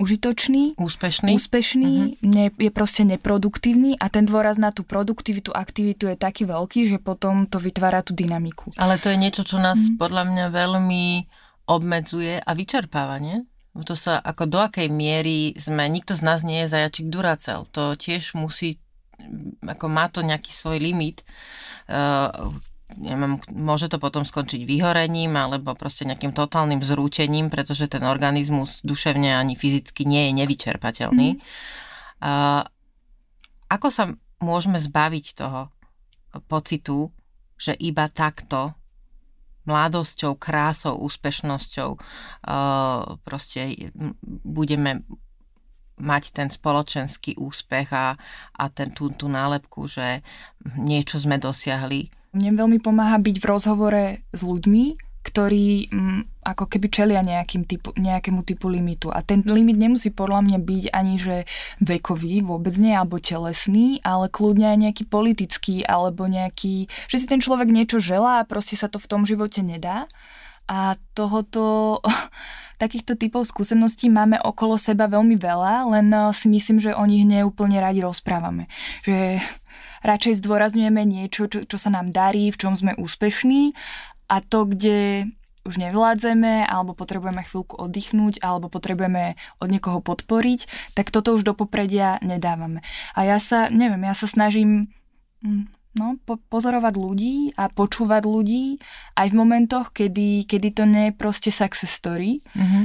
užitočný, 0.00 0.80
úspešný, 0.80 1.36
úspešný 1.36 1.92
uh-huh. 1.92 2.24
ne, 2.24 2.46
je 2.56 2.70
proste 2.72 3.04
neproduktívny 3.04 4.00
a 4.00 4.08
ten 4.08 4.24
dôraz 4.24 4.56
na 4.56 4.72
tú 4.72 4.80
produktivitu, 4.82 5.52
aktivitu 5.52 6.08
je 6.08 6.16
taký 6.16 6.48
veľký, 6.48 6.88
že 6.88 6.96
potom 6.96 7.44
to 7.44 7.60
vytvára 7.60 8.00
tú 8.00 8.16
dynamiku. 8.16 8.72
Ale 8.80 8.96
to 8.96 9.12
je 9.12 9.20
niečo, 9.20 9.44
čo 9.44 9.60
nás 9.60 9.76
uh-huh. 9.76 10.00
podľa 10.00 10.24
mňa 10.32 10.46
veľmi 10.48 11.04
obmedzuje 11.68 12.40
a 12.40 12.50
vyčerpáva, 12.56 13.20
nie? 13.20 13.44
To 13.70 13.94
sa 13.94 14.18
ako 14.18 14.50
do 14.50 14.58
akej 14.58 14.90
miery 14.90 15.54
sme, 15.54 15.86
nikto 15.86 16.18
z 16.18 16.26
nás 16.26 16.42
nie 16.42 16.66
je 16.66 16.74
zajačik 16.74 17.06
Duracel. 17.06 17.70
To 17.70 17.94
tiež 17.94 18.34
musí, 18.34 18.82
ako 19.62 19.86
má 19.86 20.10
to 20.10 20.26
nejaký 20.26 20.50
svoj 20.50 20.82
limit, 20.82 21.22
uh, 21.86 22.50
neviem, 22.98 23.38
môže 23.54 23.86
to 23.86 24.00
potom 24.02 24.26
skončiť 24.26 24.66
vyhorením 24.66 25.36
alebo 25.36 25.76
proste 25.78 26.08
nejakým 26.08 26.34
totálnym 26.34 26.82
zrútením, 26.82 27.52
pretože 27.52 27.86
ten 27.86 28.02
organizmus 28.02 28.82
duševne 28.82 29.36
ani 29.36 29.54
fyzicky 29.54 30.08
nie 30.08 30.30
je 30.30 30.32
nevyčerpateľný. 30.42 31.28
Mm. 31.36 31.40
Uh, 32.20 32.62
ako 33.70 33.88
sa 33.92 34.04
môžeme 34.42 34.80
zbaviť 34.80 35.26
toho 35.38 35.70
pocitu, 36.50 37.14
že 37.60 37.76
iba 37.76 38.08
takto 38.08 38.74
mladosťou, 39.68 40.40
krásou, 40.40 40.96
úspešnosťou 40.98 41.90
uh, 41.94 43.20
proste 43.22 43.92
budeme 44.42 45.04
mať 46.00 46.32
ten 46.32 46.48
spoločenský 46.48 47.36
úspech 47.36 47.92
a, 47.92 48.16
a 48.56 48.64
ten, 48.72 48.90
tú, 48.90 49.12
tú 49.12 49.28
nálepku, 49.28 49.84
že 49.84 50.24
niečo 50.80 51.20
sme 51.20 51.36
dosiahli 51.36 52.08
mne 52.34 52.50
veľmi 52.54 52.78
pomáha 52.78 53.18
byť 53.18 53.36
v 53.42 53.48
rozhovore 53.48 54.04
s 54.30 54.40
ľuďmi, 54.40 55.10
ktorí 55.20 55.92
m, 55.92 55.96
mm, 55.96 56.20
ako 56.40 56.64
keby 56.64 56.86
čelia 56.88 57.20
nejakým 57.20 57.68
typu, 57.68 57.92
nejakému 57.92 58.40
typu 58.42 58.72
limitu. 58.72 59.12
A 59.12 59.20
ten 59.20 59.44
limit 59.44 59.76
nemusí 59.76 60.08
podľa 60.08 60.40
mňa 60.48 60.58
byť 60.58 60.84
ani 60.96 61.14
že 61.20 61.44
vekový, 61.84 62.40
vôbec 62.40 62.72
nie, 62.80 62.96
alebo 62.96 63.20
telesný, 63.20 64.00
ale 64.00 64.32
kľudne 64.32 64.72
aj 64.72 64.78
nejaký 64.80 65.04
politický, 65.06 65.84
alebo 65.84 66.24
nejaký, 66.24 66.88
že 67.06 67.16
si 67.20 67.26
ten 67.28 67.44
človek 67.44 67.68
niečo 67.68 68.00
želá 68.00 68.40
a 68.40 68.48
proste 68.48 68.74
sa 68.80 68.88
to 68.88 68.96
v 68.96 69.10
tom 69.10 69.28
živote 69.28 69.60
nedá. 69.60 70.08
A 70.70 70.96
tohoto, 71.12 72.00
takýchto 72.82 73.20
typov 73.20 73.44
skúseností 73.44 74.08
máme 74.08 74.40
okolo 74.40 74.80
seba 74.80 75.04
veľmi 75.04 75.36
veľa, 75.36 75.84
len 75.92 76.08
eh, 76.08 76.32
si 76.32 76.48
myslím, 76.48 76.80
že 76.80 76.96
o 76.96 77.04
nich 77.04 77.28
neúplne 77.28 77.76
radi 77.76 78.00
rozprávame. 78.00 78.72
Že 79.04 79.44
radšej 80.06 80.40
zdôrazňujeme 80.40 81.02
niečo, 81.04 81.46
čo, 81.46 81.66
čo 81.66 81.76
sa 81.76 81.90
nám 81.92 82.12
darí, 82.14 82.50
v 82.50 82.60
čom 82.60 82.74
sme 82.76 82.96
úspešní 82.96 83.74
a 84.30 84.38
to, 84.38 84.70
kde 84.70 85.30
už 85.64 85.76
nevládzeme, 85.76 86.64
alebo 86.64 86.96
potrebujeme 86.96 87.44
chvíľku 87.44 87.76
oddychnúť, 87.76 88.40
alebo 88.40 88.72
potrebujeme 88.72 89.36
od 89.60 89.68
niekoho 89.68 90.00
podporiť, 90.00 90.92
tak 90.96 91.12
toto 91.12 91.36
už 91.36 91.44
do 91.44 91.52
popredia 91.52 92.16
nedávame. 92.24 92.80
A 93.12 93.28
ja 93.28 93.36
sa, 93.36 93.68
neviem, 93.68 94.00
ja 94.08 94.16
sa 94.16 94.24
snažím 94.24 94.88
hm, 95.44 95.68
no, 96.00 96.16
po- 96.24 96.40
pozorovať 96.48 96.94
ľudí 96.96 97.36
a 97.60 97.68
počúvať 97.68 98.22
ľudí 98.24 98.80
aj 99.20 99.26
v 99.28 99.36
momentoch, 99.36 99.92
kedy, 99.92 100.48
kedy 100.48 100.68
to 100.72 100.84
nie 100.88 101.12
je 101.12 101.18
proste 101.18 101.52
success 101.52 101.92
story, 101.92 102.40
mm-hmm. 102.56 102.84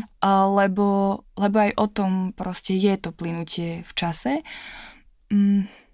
lebo, 0.51 1.21
lebo 1.39 1.57
aj 1.63 1.71
o 1.79 1.87
tom 1.87 2.11
proste 2.35 2.75
je 2.75 2.91
to 2.99 3.15
plynutie 3.15 3.87
v 3.87 3.91
čase. 3.95 4.43
Mm 5.31 5.84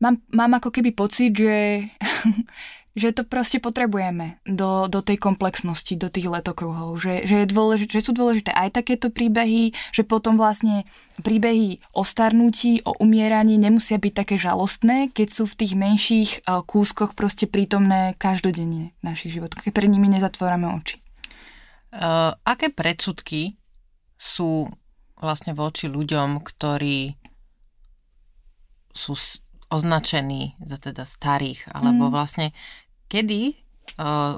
mám, 0.00 0.18
mám 0.32 0.52
ako 0.58 0.72
keby 0.72 0.90
pocit, 0.96 1.36
že, 1.36 1.86
že 3.00 3.14
to 3.14 3.22
proste 3.22 3.62
potrebujeme 3.62 4.40
do, 4.48 4.90
do 4.90 5.04
tej 5.04 5.20
komplexnosti, 5.20 5.94
do 5.94 6.10
tých 6.10 6.26
letokruhov, 6.26 6.98
že, 6.98 7.22
že, 7.28 7.44
je 7.44 7.46
dôležité, 7.46 8.00
že 8.00 8.04
sú 8.08 8.12
dôležité 8.16 8.50
aj 8.50 8.82
takéto 8.82 9.12
príbehy, 9.12 9.76
že 9.94 10.02
potom 10.02 10.34
vlastne 10.40 10.88
príbehy 11.20 11.84
o 11.94 12.02
starnutí, 12.02 12.82
o 12.82 12.96
umieraní 12.98 13.60
nemusia 13.60 14.00
byť 14.00 14.12
také 14.16 14.34
žalostné, 14.40 15.12
keď 15.12 15.28
sú 15.30 15.44
v 15.46 15.58
tých 15.60 15.72
menších 15.76 16.30
eh, 16.42 16.60
kúskoch 16.64 17.14
proste 17.14 17.46
prítomné 17.46 18.16
každodenne 18.18 18.96
v 18.98 19.02
našich 19.04 19.36
životoch, 19.36 19.62
keď 19.62 19.72
pred 19.76 19.90
nimi 19.92 20.10
nezatvárame 20.10 20.66
oči. 20.80 20.98
Uh, 21.90 22.38
aké 22.46 22.70
predsudky 22.70 23.58
sú 24.14 24.70
vlastne 25.18 25.58
voči 25.58 25.90
ľuďom, 25.90 26.38
ktorí 26.38 27.18
sú 28.94 29.18
označení 29.70 30.58
za 30.60 30.76
teda 30.76 31.06
starých, 31.06 31.70
alebo 31.70 32.10
mm. 32.10 32.12
vlastne 32.12 32.46
kedy 33.06 33.56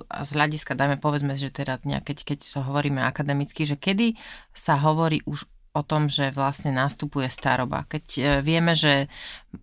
z 0.00 0.30
hľadiska, 0.32 0.72
dajme 0.72 0.96
povedzme, 0.96 1.36
že 1.36 1.52
teda 1.52 1.76
keď, 1.82 2.24
keď 2.24 2.38
to 2.40 2.60
hovoríme 2.64 3.04
akademicky, 3.04 3.68
že 3.68 3.76
kedy 3.76 4.16
sa 4.56 4.80
hovorí 4.80 5.20
už 5.28 5.44
o 5.72 5.80
tom, 5.80 6.12
že 6.12 6.32
vlastne 6.36 6.68
nastupuje 6.68 7.32
staroba. 7.32 7.88
Keď 7.88 8.04
e, 8.20 8.22
vieme, 8.44 8.76
že 8.76 9.08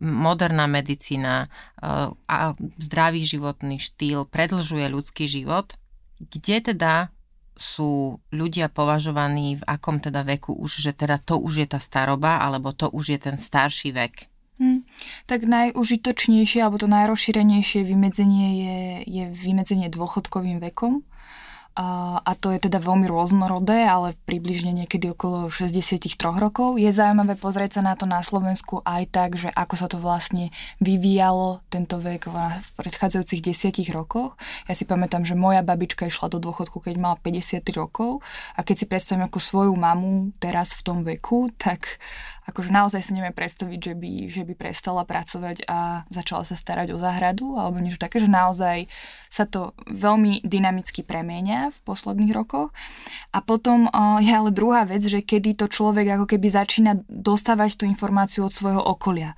moderná 0.02 0.66
medicína 0.66 1.46
e, 1.46 1.48
a 2.26 2.58
zdravý 2.82 3.22
životný 3.30 3.78
štýl 3.78 4.26
predlžuje 4.26 4.90
ľudský 4.90 5.30
život, 5.30 5.78
kde 6.18 6.74
teda 6.74 7.14
sú 7.54 8.18
ľudia 8.34 8.74
považovaní 8.74 9.62
v 9.62 9.64
akom 9.70 10.02
teda 10.02 10.26
veku 10.26 10.56
už, 10.58 10.82
že 10.82 10.98
teda 10.98 11.22
to 11.22 11.38
už 11.38 11.62
je 11.62 11.68
tá 11.70 11.78
staroba, 11.78 12.42
alebo 12.42 12.74
to 12.74 12.90
už 12.90 13.14
je 13.14 13.20
ten 13.20 13.38
starší 13.38 13.94
vek? 13.94 14.29
Hmm. 14.60 14.84
Tak 15.24 15.48
najužitočnejšie 15.48 16.60
alebo 16.60 16.76
to 16.76 16.92
najrozšírenejšie 16.92 17.88
vymedzenie 17.88 18.48
je, 18.60 18.80
je 19.08 19.24
vymedzenie 19.32 19.88
dôchodkovým 19.88 20.60
vekom. 20.60 21.08
A, 21.80 22.20
a 22.20 22.36
to 22.36 22.52
je 22.52 22.60
teda 22.60 22.84
veľmi 22.84 23.08
rôznorodé, 23.08 23.88
ale 23.88 24.12
približne 24.28 24.76
niekedy 24.76 25.16
okolo 25.16 25.48
63 25.48 26.12
rokov. 26.36 26.76
Je 26.76 26.92
zaujímavé 26.92 27.40
pozrieť 27.40 27.80
sa 27.80 27.82
na 27.88 27.96
to 27.96 28.04
na 28.04 28.20
Slovensku 28.20 28.84
aj 28.84 29.04
tak, 29.08 29.40
že 29.40 29.48
ako 29.48 29.76
sa 29.80 29.88
to 29.88 29.96
vlastne 29.96 30.52
vyvíjalo 30.84 31.64
tento 31.72 32.04
vek 32.04 32.28
v 32.28 32.68
predchádzajúcich 32.76 33.40
desiatich 33.40 33.96
rokoch. 33.96 34.36
Ja 34.68 34.76
si 34.76 34.84
pamätám, 34.84 35.24
že 35.24 35.40
moja 35.40 35.64
babička 35.64 36.12
išla 36.12 36.28
do 36.28 36.44
dôchodku, 36.44 36.84
keď 36.84 37.00
mala 37.00 37.16
50 37.16 37.64
rokov 37.72 38.20
a 38.58 38.66
keď 38.66 38.76
si 38.76 38.86
predstavím 38.90 39.32
ako 39.32 39.40
svoju 39.40 39.72
mamu 39.72 40.36
teraz 40.44 40.76
v 40.76 40.84
tom 40.84 41.08
veku, 41.08 41.48
tak 41.56 41.96
akože 42.50 42.74
naozaj 42.74 43.06
si 43.06 43.12
neviem 43.14 43.32
predstaviť, 43.32 43.80
že 43.80 43.94
by, 43.94 44.12
že 44.28 44.44
by 44.44 44.54
prestala 44.58 45.06
pracovať 45.06 45.70
a 45.70 46.04
začala 46.10 46.44
sa 46.44 46.58
starať 46.58 46.92
o 46.92 46.98
záhradu 46.98 47.56
alebo 47.56 47.78
niečo 47.78 48.02
také, 48.02 48.18
že 48.18 48.28
naozaj 48.28 48.90
sa 49.30 49.46
to 49.46 49.78
veľmi 49.88 50.42
dynamicky 50.42 51.06
premienia 51.06 51.70
v 51.70 51.78
posledných 51.86 52.34
rokoch. 52.34 52.74
A 53.32 53.40
potom 53.46 53.86
je 54.20 54.32
ale 54.34 54.50
druhá 54.50 54.84
vec, 54.90 55.06
že 55.06 55.22
kedy 55.22 55.56
to 55.56 55.70
človek 55.70 56.18
ako 56.18 56.26
keby 56.26 56.50
začína 56.50 57.06
dostávať 57.06 57.80
tú 57.80 57.84
informáciu 57.86 58.44
od 58.44 58.54
svojho 58.54 58.82
okolia. 58.82 59.38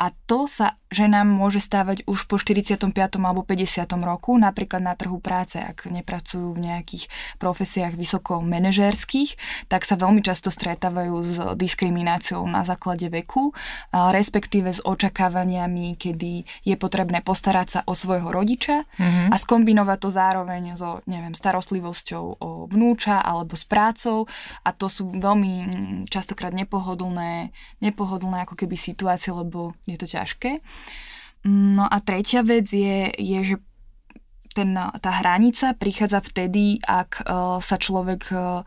A 0.00 0.10
to 0.26 0.48
sa 0.48 0.80
ženám 0.92 1.24
môže 1.24 1.58
stávať 1.58 2.04
už 2.04 2.28
po 2.28 2.36
45. 2.36 2.92
alebo 3.16 3.42
50. 3.42 3.88
roku, 4.04 4.36
napríklad 4.36 4.84
na 4.84 4.92
trhu 4.92 5.16
práce, 5.18 5.56
ak 5.56 5.88
nepracujú 5.88 6.52
v 6.52 6.68
nejakých 6.68 7.08
profesiách 7.40 7.96
vysoko 7.96 8.44
manažérských, 8.44 9.34
tak 9.72 9.88
sa 9.88 9.96
veľmi 9.96 10.20
často 10.20 10.52
stretávajú 10.52 11.14
s 11.24 11.40
diskrimináciou 11.56 12.44
na 12.44 12.62
základe 12.62 13.08
veku, 13.08 13.56
respektíve 13.92 14.68
s 14.68 14.84
očakávaniami, 14.84 15.96
kedy 15.96 16.44
je 16.68 16.76
potrebné 16.76 17.24
postarať 17.24 17.68
sa 17.68 17.80
o 17.88 17.96
svojho 17.96 18.28
rodiča 18.28 18.84
mm-hmm. 18.84 19.32
a 19.32 19.36
skombinovať 19.40 19.98
to 19.98 20.10
zároveň 20.12 20.76
so, 20.76 21.00
neviem, 21.08 21.32
starostlivosťou 21.32 22.24
o 22.38 22.48
vnúča 22.68 23.16
alebo 23.24 23.56
s 23.56 23.64
prácou 23.64 24.28
a 24.62 24.70
to 24.76 24.92
sú 24.92 25.08
veľmi 25.08 25.52
mm, 25.52 25.98
častokrát 26.12 26.52
nepohodlné, 26.52 27.54
nepohodlné 27.80 28.44
ako 28.44 28.54
keby 28.60 28.76
situácie, 28.76 29.32
lebo 29.32 29.72
je 29.86 29.96
to 29.98 30.06
ťažké. 30.06 30.62
No 31.48 31.86
a 31.86 31.96
tretia 31.98 32.46
vec 32.46 32.70
je, 32.70 33.10
je 33.18 33.38
že 33.42 33.56
ten, 34.52 34.76
tá 34.76 35.10
hranica 35.24 35.72
prichádza 35.74 36.20
vtedy, 36.22 36.78
ak 36.84 37.24
uh, 37.24 37.58
sa 37.58 37.80
človek 37.80 38.22
uh, 38.30 38.62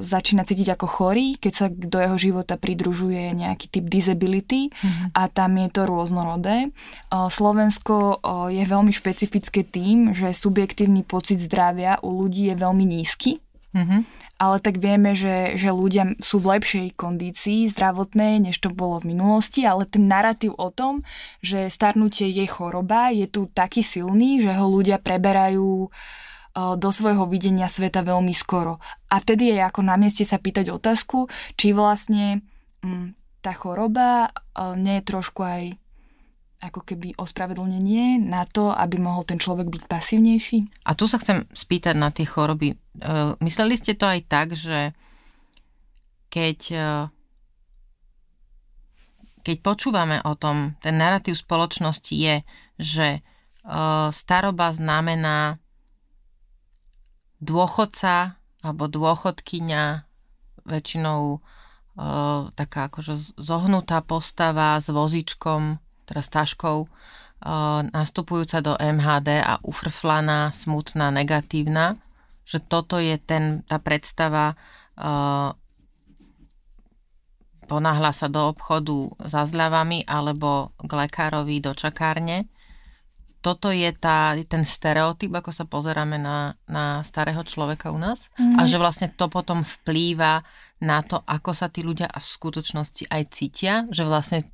začína 0.00 0.42
cítiť 0.42 0.74
ako 0.74 0.86
chorý, 0.90 1.38
keď 1.38 1.52
sa 1.54 1.66
do 1.70 2.02
jeho 2.02 2.18
života 2.18 2.58
pridružuje 2.58 3.30
nejaký 3.38 3.70
typ 3.70 3.86
disability 3.86 4.74
mm-hmm. 4.74 5.14
a 5.14 5.30
tam 5.30 5.54
je 5.54 5.68
to 5.70 5.86
rôznorodé. 5.86 6.74
Slovensko 7.14 8.18
je 8.50 8.64
veľmi 8.66 8.90
špecifické 8.90 9.62
tým, 9.62 10.10
že 10.10 10.34
subjektívny 10.34 11.06
pocit 11.06 11.38
zdravia 11.38 12.02
u 12.02 12.10
ľudí 12.10 12.50
je 12.50 12.58
veľmi 12.58 12.82
nízky. 12.82 13.38
Mm-hmm 13.74 14.20
ale 14.40 14.56
tak 14.56 14.80
vieme, 14.80 15.12
že, 15.12 15.60
že 15.60 15.68
ľudia 15.68 16.16
sú 16.16 16.40
v 16.40 16.56
lepšej 16.56 16.96
kondícii 16.96 17.68
zdravotnej, 17.68 18.40
než 18.40 18.56
to 18.56 18.72
bolo 18.72 18.96
v 18.96 19.12
minulosti, 19.12 19.68
ale 19.68 19.84
ten 19.84 20.08
narratív 20.08 20.56
o 20.56 20.72
tom, 20.72 21.04
že 21.44 21.68
starnutie 21.68 22.32
je 22.32 22.48
choroba, 22.48 23.12
je 23.12 23.28
tu 23.28 23.52
taký 23.52 23.84
silný, 23.84 24.40
že 24.40 24.56
ho 24.56 24.64
ľudia 24.64 24.96
preberajú 24.96 25.92
do 26.56 26.90
svojho 26.90 27.28
videnia 27.28 27.68
sveta 27.68 28.00
veľmi 28.00 28.32
skoro. 28.32 28.80
A 29.12 29.20
vtedy 29.20 29.52
je 29.54 29.60
ako 29.60 29.84
na 29.84 30.00
mieste 30.00 30.24
sa 30.24 30.40
pýtať 30.40 30.72
otázku, 30.72 31.28
či 31.54 31.76
vlastne 31.76 32.40
m, 32.80 33.12
tá 33.44 33.52
choroba 33.52 34.32
nie 34.74 34.98
je 34.98 35.04
trošku 35.04 35.44
aj 35.44 35.76
ako 36.60 36.84
keby 36.84 37.16
ospravedlnenie 37.16 38.20
na 38.20 38.44
to, 38.44 38.68
aby 38.68 39.00
mohol 39.00 39.24
ten 39.24 39.40
človek 39.40 39.72
byť 39.72 39.82
pasívnejší? 39.88 40.84
A 40.84 40.92
tu 40.92 41.08
sa 41.08 41.16
chcem 41.16 41.48
spýtať 41.56 41.96
na 41.96 42.12
tie 42.12 42.28
choroby. 42.28 42.76
E, 43.00 43.34
mysleli 43.40 43.74
ste 43.80 43.96
to 43.96 44.04
aj 44.04 44.20
tak, 44.28 44.52
že 44.52 44.92
keď, 46.28 46.58
e, 46.70 46.92
keď 49.40 49.56
počúvame 49.64 50.20
o 50.22 50.36
tom, 50.36 50.76
ten 50.84 51.00
narratív 51.00 51.40
spoločnosti 51.40 52.12
je, 52.12 52.36
že 52.76 53.08
e, 53.18 53.20
staroba 54.12 54.76
znamená 54.76 55.56
dôchodca 57.40 58.36
alebo 58.60 58.84
dôchodkyňa, 58.92 60.04
väčšinou 60.68 61.40
taká 62.56 62.88
akože 62.88 63.36
zohnutá 63.40 64.00
postava 64.04 64.76
s 64.80 64.88
vozičkom 64.92 65.80
teda 66.10 66.20
s 66.26 66.30
taškou, 66.34 66.78
nastupujúca 67.94 68.58
do 68.60 68.74
MHD 68.74 69.38
a 69.40 69.62
ufrflaná, 69.62 70.50
smutná, 70.50 71.14
negatívna, 71.14 71.96
že 72.50 72.58
toto 72.58 72.98
je 72.98 73.14
ten, 73.14 73.62
tá 73.70 73.78
predstava 73.78 74.58
ponáhľa 77.70 78.10
sa 78.10 78.26
do 78.26 78.50
obchodu 78.50 79.14
za 79.30 79.46
zľavami 79.46 80.02
alebo 80.02 80.74
k 80.82 80.90
lekárovi 80.90 81.62
do 81.62 81.70
čakárne. 81.78 82.50
Toto 83.40 83.72
je 83.72 83.88
tá, 83.96 84.36
ten 84.50 84.68
stereotyp, 84.68 85.32
ako 85.32 85.54
sa 85.54 85.64
pozeráme 85.64 86.20
na, 86.20 86.60
na 86.68 87.00
starého 87.06 87.40
človeka 87.46 87.88
u 87.94 87.96
nás 87.96 88.28
mm. 88.36 88.58
a 88.58 88.68
že 88.68 88.76
vlastne 88.76 89.08
to 89.14 89.32
potom 89.32 89.64
vplýva 89.64 90.44
na 90.82 91.00
to, 91.00 91.22
ako 91.24 91.56
sa 91.56 91.72
tí 91.72 91.80
ľudia 91.80 92.10
v 92.12 92.20
skutočnosti 92.20 93.08
aj 93.08 93.22
cítia, 93.32 93.74
že 93.88 94.04
vlastne 94.04 94.44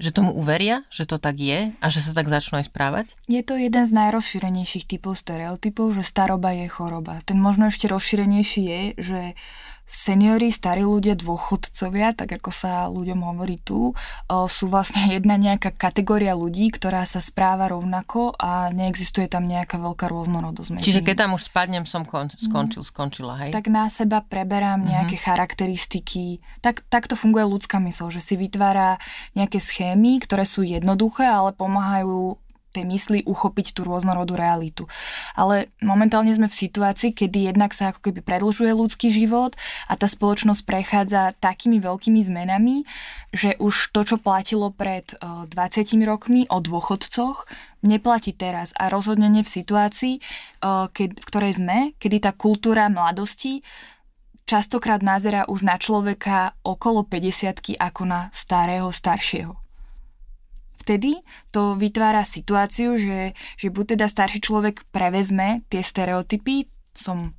že 0.00 0.10
tomu 0.14 0.32
uveria, 0.32 0.84
že 0.88 1.04
to 1.04 1.20
tak 1.20 1.36
je 1.36 1.72
a 1.76 1.86
že 1.92 2.00
sa 2.00 2.16
tak 2.16 2.28
začnú 2.28 2.60
aj 2.60 2.68
správať? 2.72 3.06
Je 3.28 3.44
to 3.44 3.56
jeden 3.60 3.84
z 3.84 3.92
najrozšírenejších 3.92 4.88
typov 4.88 5.20
stereotypov, 5.20 5.96
že 5.96 6.02
staroba 6.06 6.56
je 6.56 6.66
choroba. 6.68 7.20
Ten 7.28 7.38
možno 7.38 7.68
ešte 7.68 7.88
rozšírenejší 7.92 8.62
je, 8.62 8.82
že 8.98 9.20
seniori, 9.92 10.48
starí 10.48 10.88
ľudia, 10.88 11.12
dôchodcovia, 11.20 12.16
tak 12.16 12.40
ako 12.40 12.48
sa 12.48 12.88
ľuďom 12.88 13.20
hovorí 13.28 13.60
tu, 13.60 13.92
sú 14.48 14.64
vlastne 14.72 15.12
jedna 15.12 15.36
nejaká 15.36 15.68
kategória 15.76 16.32
ľudí, 16.32 16.72
ktorá 16.72 17.04
sa 17.04 17.20
správa 17.20 17.68
rovnako 17.68 18.32
a 18.40 18.72
neexistuje 18.72 19.28
tam 19.28 19.44
nejaká 19.44 19.76
veľká 19.76 20.08
rôznorodosť. 20.08 20.80
Čiže 20.80 21.04
keď 21.04 21.28
tam 21.28 21.36
už 21.36 21.52
spadnem, 21.52 21.84
som 21.84 22.08
kon- 22.08 22.32
mhm. 22.32 22.48
skončil, 22.48 22.82
skončila, 22.88 23.36
hej? 23.44 23.52
Tak 23.52 23.68
na 23.68 23.92
seba 23.92 24.24
preberám 24.24 24.80
mhm. 24.80 24.88
nejaké 24.88 25.16
mm-hmm. 25.20 25.28
charakteristiky. 25.28 26.40
Tak, 26.64 26.88
takto 26.88 27.12
funguje 27.12 27.44
ľudská 27.44 27.76
mysl, 27.84 28.08
že 28.08 28.24
si 28.24 28.34
vytvára 28.40 28.96
nejaké 29.36 29.60
schémy, 29.60 30.24
ktoré 30.24 30.48
sú 30.48 30.64
jednoduché, 30.64 31.28
ale 31.28 31.52
pomáhajú 31.52 32.40
tej 32.72 32.84
mysli 32.88 33.18
uchopiť 33.28 33.76
tú 33.76 33.84
rôznorodú 33.84 34.34
realitu. 34.34 34.88
Ale 35.36 35.68
momentálne 35.84 36.32
sme 36.32 36.48
v 36.48 36.56
situácii, 36.56 37.12
kedy 37.12 37.52
jednak 37.52 37.76
sa 37.76 37.92
ako 37.92 38.10
keby 38.10 38.24
predlžuje 38.24 38.72
ľudský 38.72 39.12
život 39.12 39.54
a 39.86 39.94
tá 39.94 40.08
spoločnosť 40.08 40.64
prechádza 40.64 41.36
takými 41.38 41.78
veľkými 41.78 42.20
zmenami, 42.24 42.88
že 43.30 43.54
už 43.60 43.92
to, 43.92 44.02
čo 44.02 44.16
platilo 44.16 44.72
pred 44.72 45.12
20 45.20 45.52
rokmi 46.08 46.48
o 46.48 46.58
dôchodcoch, 46.58 47.44
neplatí 47.84 48.32
teraz 48.32 48.72
a 48.80 48.88
rozhodne 48.88 49.28
nie 49.28 49.44
v 49.44 49.54
situácii, 49.62 50.14
keď, 50.96 51.08
v 51.18 51.26
ktorej 51.28 51.52
sme, 51.60 51.78
kedy 52.00 52.24
tá 52.24 52.32
kultúra 52.32 52.88
mladosti 52.88 53.60
častokrát 54.42 55.00
nazerá 55.00 55.46
už 55.46 55.62
na 55.62 55.78
človeka 55.78 56.58
okolo 56.66 57.06
50 57.06 57.78
ako 57.78 58.02
na 58.04 58.28
starého, 58.34 58.90
staršieho 58.90 59.61
vtedy 60.82 61.22
to 61.54 61.78
vytvára 61.78 62.26
situáciu, 62.26 62.98
že, 62.98 63.38
že 63.56 63.70
buď 63.70 63.96
teda 63.96 64.06
starší 64.10 64.42
človek 64.42 64.82
prevezme 64.90 65.62
tie 65.70 65.80
stereotypy, 65.80 66.66
som 66.92 67.38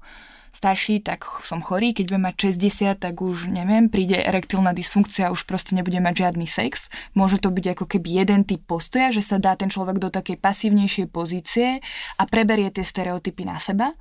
starší, 0.53 1.01
tak 1.01 1.25
som 1.41 1.65
chorý, 1.65 1.91
keď 1.97 2.13
budem 2.13 2.23
mať 2.29 2.35
60, 2.55 3.01
tak 3.01 3.19
už 3.19 3.49
neviem, 3.49 3.89
príde 3.89 4.15
erektilná 4.15 4.71
dysfunkcia, 4.71 5.33
už 5.33 5.49
proste 5.49 5.73
nebude 5.73 5.97
mať 5.97 6.23
žiadny 6.23 6.45
sex. 6.45 6.93
Môže 7.17 7.41
to 7.41 7.49
byť 7.49 7.73
ako 7.73 7.85
keby 7.89 8.23
jeden 8.23 8.45
typ 8.45 8.61
postoja, 8.63 9.09
že 9.09 9.25
sa 9.25 9.41
dá 9.41 9.57
ten 9.57 9.67
človek 9.67 9.97
do 9.97 10.13
takej 10.13 10.37
pasívnejšej 10.37 11.07
pozície 11.09 11.81
a 12.15 12.23
preberie 12.29 12.69
tie 12.69 12.85
stereotypy 12.85 13.49
na 13.49 13.57
seba. 13.57 13.97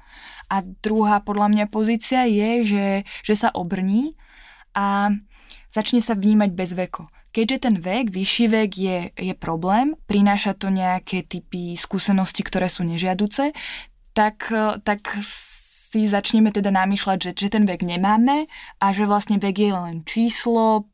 A 0.53 0.61
druhá 0.63 1.25
podľa 1.25 1.49
mňa 1.51 1.67
pozícia 1.73 2.29
je, 2.29 2.69
že, 2.69 2.87
že 3.25 3.35
sa 3.35 3.49
obrní 3.57 4.13
a 4.77 5.09
začne 5.73 6.05
sa 6.05 6.13
vnímať 6.13 6.53
bez 6.53 6.77
veku. 6.77 7.09
Keďže 7.33 7.59
ten 7.65 7.77
vek, 7.81 8.13
vyšší 8.13 8.47
vek 8.53 8.71
je, 8.77 8.99
je 9.17 9.35
problém, 9.35 9.97
prináša 10.05 10.53
to 10.53 10.69
nejaké 10.69 11.25
typy 11.25 11.73
skúseností, 11.81 12.45
ktoré 12.45 12.69
sú 12.69 12.85
nežiaduce, 12.85 13.57
tak, 14.13 14.53
tak 14.85 15.01
si 15.23 16.05
začneme 16.05 16.53
teda 16.53 16.69
namýšľať, 16.69 17.19
že, 17.21 17.31
že 17.37 17.49
ten 17.53 17.65
vek 17.65 17.85
nemáme 17.85 18.53
a 18.81 18.87
že 18.93 19.09
vlastne 19.09 19.41
vek 19.41 19.57
je 19.57 19.71
len 19.73 19.97
číslo, 20.05 20.93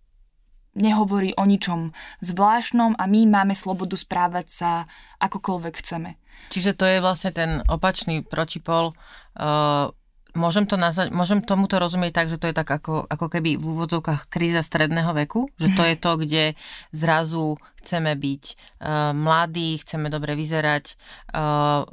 nehovorí 0.78 1.34
o 1.34 1.44
ničom 1.44 1.90
zvláštnom 2.22 2.94
a 2.94 3.04
my 3.10 3.26
máme 3.26 3.54
slobodu 3.58 3.98
správať 3.98 4.46
sa 4.46 4.70
akokoľvek 5.18 5.74
chceme. 5.82 6.14
Čiže 6.54 6.78
to 6.78 6.86
je 6.86 7.02
vlastne 7.02 7.34
ten 7.34 7.50
opačný 7.66 8.22
protipol 8.22 8.94
uh, 8.94 9.90
môžem, 10.36 10.68
to 10.68 10.76
nazvať, 10.76 11.14
môžem 11.14 11.40
tomuto 11.40 11.80
rozumieť 11.80 12.12
tak, 12.12 12.26
že 12.28 12.40
to 12.40 12.50
je 12.50 12.54
tak 12.56 12.68
ako, 12.68 13.08
ako 13.08 13.26
keby 13.32 13.56
v 13.56 13.64
úvodzovkách 13.64 14.28
kríza 14.28 14.60
stredného 14.60 15.14
veku, 15.24 15.48
že 15.56 15.72
to 15.72 15.82
je 15.86 15.96
to, 15.96 16.12
kde 16.20 16.44
zrazu 16.92 17.56
chceme 17.80 18.12
byť 18.12 18.44
uh, 18.52 19.12
mladí, 19.16 19.80
chceme 19.80 20.12
dobre 20.12 20.36
vyzerať, 20.36 20.98
uh, 21.32 21.88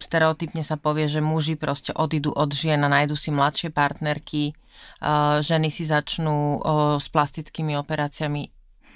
stereotypne 0.00 0.64
sa 0.64 0.80
povie, 0.80 1.10
že 1.10 1.20
muži 1.20 1.60
proste 1.60 1.92
odídu 1.92 2.32
od 2.32 2.48
žien 2.56 2.80
a 2.80 2.88
nájdu 2.88 3.18
si 3.18 3.28
mladšie 3.28 3.68
partnerky, 3.68 4.56
uh, 5.04 5.44
ženy 5.44 5.68
si 5.68 5.84
začnú 5.84 6.60
uh, 6.60 6.96
s 6.96 7.06
plastickými 7.12 7.76
operáciami 7.76 8.48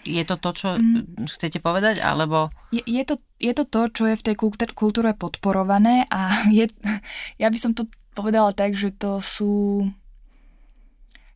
je 0.05 0.25
to 0.29 0.37
to, 0.37 0.51
čo 0.53 0.69
mm. 0.77 1.27
chcete 1.33 1.65
povedať, 1.65 2.05
alebo... 2.05 2.53
Je, 2.71 2.85
je, 2.85 3.03
to, 3.09 3.17
je 3.41 3.53
to 3.57 3.65
to, 3.65 3.81
čo 3.89 4.03
je 4.13 4.21
v 4.21 4.25
tej 4.31 4.37
kultúre 4.77 5.17
podporované 5.17 6.05
a 6.13 6.29
je, 6.59 6.69
ja 7.41 7.49
by 7.49 7.59
som 7.59 7.73
to 7.73 7.89
povedala 8.15 8.55
tak, 8.55 8.79
že 8.79 8.95
to 8.95 9.19
sú... 9.19 9.85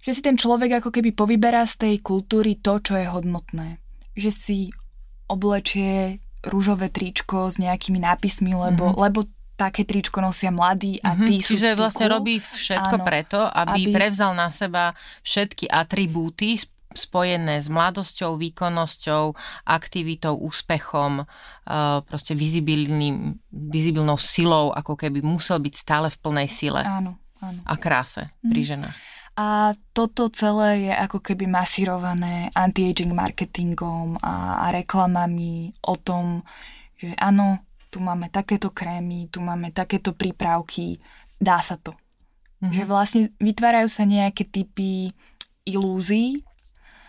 Že 0.07 0.11
si 0.14 0.23
ten 0.23 0.38
človek 0.38 0.79
ako 0.79 0.95
keby 0.95 1.11
povyberá 1.12 1.67
z 1.67 1.75
tej 1.75 1.95
kultúry 2.01 2.57
to, 2.57 2.79
čo 2.79 2.95
je 2.95 3.11
hodnotné. 3.11 3.83
Že 4.14 4.31
si 4.31 4.59
oblečie 5.29 6.23
rúžové 6.47 6.88
tričko 6.88 7.51
s 7.51 7.59
nejakými 7.59 7.99
nápismi, 7.99 8.55
lebo, 8.55 8.95
mm-hmm. 8.95 9.03
lebo 9.05 9.27
také 9.59 9.83
tričko 9.83 10.23
nosia 10.23 10.55
mladí 10.55 11.03
a 11.03 11.19
mhm. 11.19 11.27
tí 11.27 11.35
mm-hmm. 11.43 11.47
sú 11.51 11.53
Čiže 11.59 11.71
vlastne 11.75 12.07
robí 12.07 12.38
všetko 12.38 12.97
Áno, 13.03 13.05
preto, 13.05 13.38
aby, 13.43 13.91
aby 13.91 13.93
prevzal 13.93 14.33
na 14.38 14.49
seba 14.55 14.95
všetky 15.27 15.67
atribúty 15.67 16.62
spojené 16.94 17.61
s 17.61 17.68
mladosťou, 17.68 18.40
výkonnosťou, 18.40 19.37
aktivitou, 19.68 20.40
úspechom, 20.40 21.24
eh, 21.24 21.98
proste 22.09 22.33
vizibilnou 23.53 24.16
silou, 24.16 24.72
ako 24.72 24.96
keby 24.96 25.20
musel 25.20 25.61
byť 25.61 25.74
stále 25.77 26.09
v 26.09 26.18
plnej 26.18 26.48
sile. 26.48 26.83
Áno, 26.85 27.20
áno. 27.44 27.61
A 27.68 27.74
kráse 27.77 28.33
mm. 28.40 28.51
pri 28.51 28.62
ženách. 28.64 28.96
A 29.38 29.70
toto 29.94 30.27
celé 30.35 30.90
je 30.90 30.92
ako 30.98 31.22
keby 31.22 31.46
masírované 31.46 32.51
anti-aging 32.59 33.14
marketingom 33.14 34.18
a, 34.18 34.66
a 34.66 34.74
reklamami 34.74 35.79
o 35.87 35.94
tom, 35.94 36.42
že 36.98 37.14
áno, 37.14 37.62
tu 37.87 38.03
máme 38.03 38.35
takéto 38.35 38.74
krémy, 38.74 39.31
tu 39.31 39.38
máme 39.38 39.70
takéto 39.70 40.11
prípravky, 40.11 40.98
dá 41.38 41.62
sa 41.62 41.79
to. 41.79 41.94
Mm-hmm. 42.59 42.74
Že 42.74 42.83
vlastne 42.90 43.22
vytvárajú 43.38 43.87
sa 43.87 44.03
nejaké 44.03 44.42
typy 44.42 45.14
ilúzií, 45.62 46.42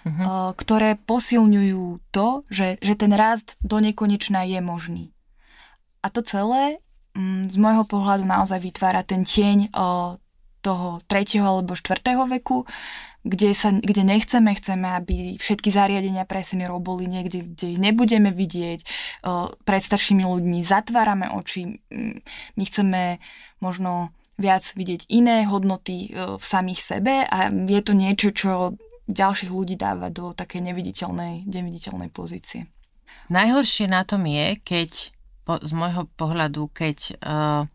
uh-huh. 0.09 0.57
ktoré 0.57 0.97
posilňujú 0.97 2.01
to, 2.09 2.41
že, 2.49 2.81
že 2.81 2.97
ten 2.97 3.13
rast 3.13 3.61
do 3.61 3.77
nekonečna 3.77 4.43
je 4.49 4.59
možný. 4.59 5.05
A 6.01 6.09
to 6.09 6.25
celé 6.25 6.81
mm, 7.13 7.47
z 7.51 7.55
môjho 7.61 7.85
pohľadu 7.85 8.25
naozaj 8.25 8.57
vytvára 8.57 9.05
ten 9.05 9.21
tieň 9.21 9.69
toho 10.59 10.99
tretieho 11.07 11.47
alebo 11.47 11.71
štvrtého 11.71 12.27
veku, 12.27 12.67
kde, 13.23 13.51
sa, 13.55 13.71
kde 13.71 14.03
nechceme, 14.03 14.51
chceme, 14.55 14.87
aby 14.95 15.39
všetky 15.39 15.71
zariadenia 15.71 16.27
pre 16.27 16.43
seniorov 16.43 16.83
boli 16.83 17.07
niekde, 17.07 17.43
kde 17.43 17.75
ich 17.75 17.79
nebudeme 17.79 18.31
vidieť, 18.31 18.79
pred 19.63 19.81
staršími 19.83 20.23
ľuďmi 20.23 20.59
zatvárame 20.63 21.31
oči, 21.31 21.79
my 22.55 22.63
chceme 22.63 23.23
možno 23.63 24.11
viac 24.39 24.63
vidieť 24.71 25.11
iné 25.11 25.43
hodnoty 25.47 26.15
v 26.15 26.43
samých 26.43 26.79
sebe 26.79 27.27
a 27.27 27.51
je 27.51 27.81
to 27.83 27.91
niečo, 27.91 28.31
čo 28.31 28.51
ďalších 29.09 29.49
ľudí 29.49 29.73
dáva 29.73 30.13
do 30.13 30.37
také 30.37 30.61
neviditeľnej, 30.61 31.49
neviditeľnej 31.49 32.13
pozície. 32.13 32.69
Najhoršie 33.33 33.89
na 33.89 34.05
tom 34.05 34.29
je, 34.29 34.61
keď 34.61 35.11
po, 35.43 35.57
z 35.57 35.71
môjho 35.73 36.05
pohľadu, 36.13 36.69
keď 36.69 36.97
uh, 37.17 37.65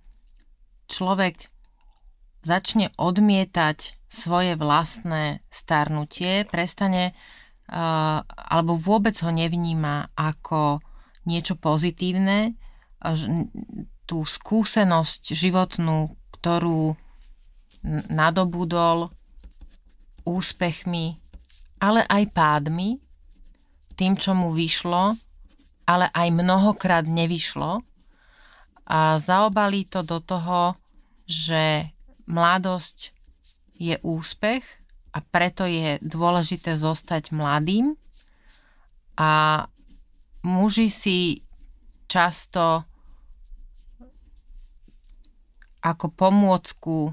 človek 0.87 1.51
začne 2.47 2.95
odmietať 2.95 3.99
svoje 4.07 4.55
vlastné 4.55 5.43
starnutie, 5.51 6.47
prestane 6.47 7.19
uh, 7.67 8.23
alebo 8.23 8.79
vôbec 8.79 9.19
ho 9.27 9.35
nevníma 9.35 10.15
ako 10.15 10.79
niečo 11.27 11.59
pozitívne, 11.59 12.55
tú 14.05 14.25
skúsenosť 14.25 15.37
životnú, 15.37 16.17
ktorú 16.37 16.97
nadobudol 18.09 19.13
úspechmi, 20.25 21.21
ale 21.79 22.07
aj 22.07 22.31
pádmi, 22.31 22.99
tým, 23.95 24.19
čo 24.19 24.35
mu 24.35 24.51
vyšlo, 24.51 25.15
ale 25.87 26.11
aj 26.11 26.29
mnohokrát 26.35 27.05
nevyšlo. 27.07 27.85
A 28.85 29.17
zaobalí 29.17 29.89
to 29.89 30.05
do 30.05 30.21
toho, 30.21 30.77
že 31.25 31.89
mladosť 32.29 33.13
je 33.81 33.97
úspech 34.05 34.65
a 35.15 35.19
preto 35.23 35.65
je 35.65 35.97
dôležité 36.05 36.77
zostať 36.77 37.33
mladým. 37.33 37.97
A 39.15 39.65
muži 40.43 40.91
si 40.91 41.19
často 42.11 42.85
ako 45.85 46.07
pomôcku 46.13 47.13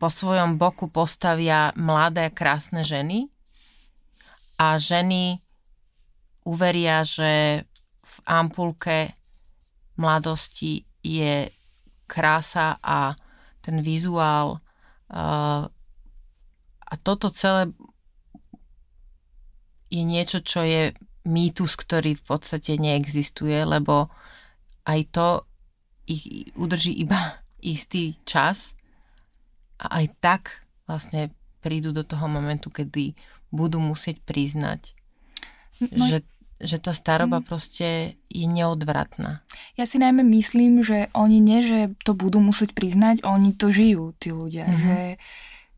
po 0.00 0.08
svojom 0.08 0.56
boku 0.56 0.88
postavia 0.88 1.76
mladé 1.76 2.32
krásne 2.32 2.80
ženy 2.88 3.28
a 4.56 4.80
ženy 4.80 5.44
uveria, 6.48 7.04
že 7.04 7.62
v 8.00 8.16
ampulke 8.24 9.12
mladosti 10.00 10.88
je 11.04 11.52
krása 12.08 12.80
a 12.80 13.12
ten 13.60 13.84
vizuál 13.84 14.64
a 16.80 16.94
toto 17.04 17.28
celé 17.28 17.68
je 19.92 20.00
niečo, 20.00 20.40
čo 20.40 20.64
je 20.64 20.96
mýtus, 21.28 21.76
ktorý 21.76 22.16
v 22.16 22.24
podstate 22.24 22.80
neexistuje, 22.80 23.68
lebo 23.68 24.08
aj 24.88 25.00
to 25.12 25.28
ich 26.08 26.48
udrží 26.56 27.04
iba 27.04 27.44
istý 27.60 28.16
čas 28.24 28.79
a 29.80 30.04
aj 30.04 30.06
tak 30.20 30.42
vlastne 30.84 31.32
prídu 31.64 31.96
do 31.96 32.04
toho 32.04 32.28
momentu, 32.28 32.68
kedy 32.68 33.16
budú 33.48 33.80
musieť 33.80 34.20
priznať, 34.22 34.92
no, 35.90 36.04
že, 36.06 36.22
že 36.60 36.76
tá 36.78 36.92
staroba 36.92 37.40
mm. 37.40 37.44
proste 37.48 37.88
je 38.28 38.46
neodvratná. 38.46 39.42
Ja 39.74 39.84
si 39.88 39.96
najmä 39.96 40.20
myslím, 40.36 40.84
že 40.84 41.08
oni 41.16 41.40
nie, 41.40 41.60
že 41.64 41.92
to 42.04 42.12
budú 42.12 42.38
musieť 42.38 42.76
priznať, 42.76 43.24
oni 43.24 43.56
to 43.56 43.72
žijú, 43.72 44.12
tí 44.20 44.30
ľudia. 44.30 44.68
Mm-hmm. 44.68 44.82
Že 44.84 44.98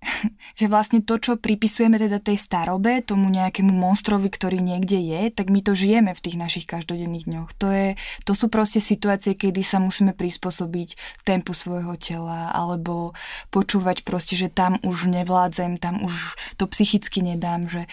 že 0.61 0.67
vlastne 0.67 1.01
to, 1.03 1.19
čo 1.19 1.39
pripisujeme 1.39 1.97
teda 1.97 2.19
tej 2.19 2.39
starobe, 2.39 3.03
tomu 3.03 3.31
nejakému 3.31 3.71
monstrovi, 3.71 4.29
ktorý 4.29 4.59
niekde 4.59 4.99
je, 4.99 5.23
tak 5.31 5.49
my 5.49 5.63
to 5.63 5.73
žijeme 5.73 6.13
v 6.13 6.23
tých 6.23 6.37
našich 6.37 6.67
každodenných 6.67 7.27
dňoch. 7.27 7.51
To, 7.63 7.69
je, 7.71 7.89
to 8.27 8.33
sú 8.35 8.51
proste 8.51 8.83
situácie, 8.83 9.39
kedy 9.39 9.63
sa 9.63 9.79
musíme 9.79 10.13
prispôsobiť 10.13 11.23
tempu 11.23 11.55
svojho 11.55 11.95
tela, 11.97 12.51
alebo 12.51 13.15
počúvať 13.55 14.03
proste, 14.03 14.35
že 14.35 14.51
tam 14.51 14.79
už 14.83 15.09
nevládzem, 15.09 15.79
tam 15.79 16.03
už 16.03 16.35
to 16.59 16.67
psychicky 16.71 17.23
nedám, 17.23 17.71
že, 17.71 17.87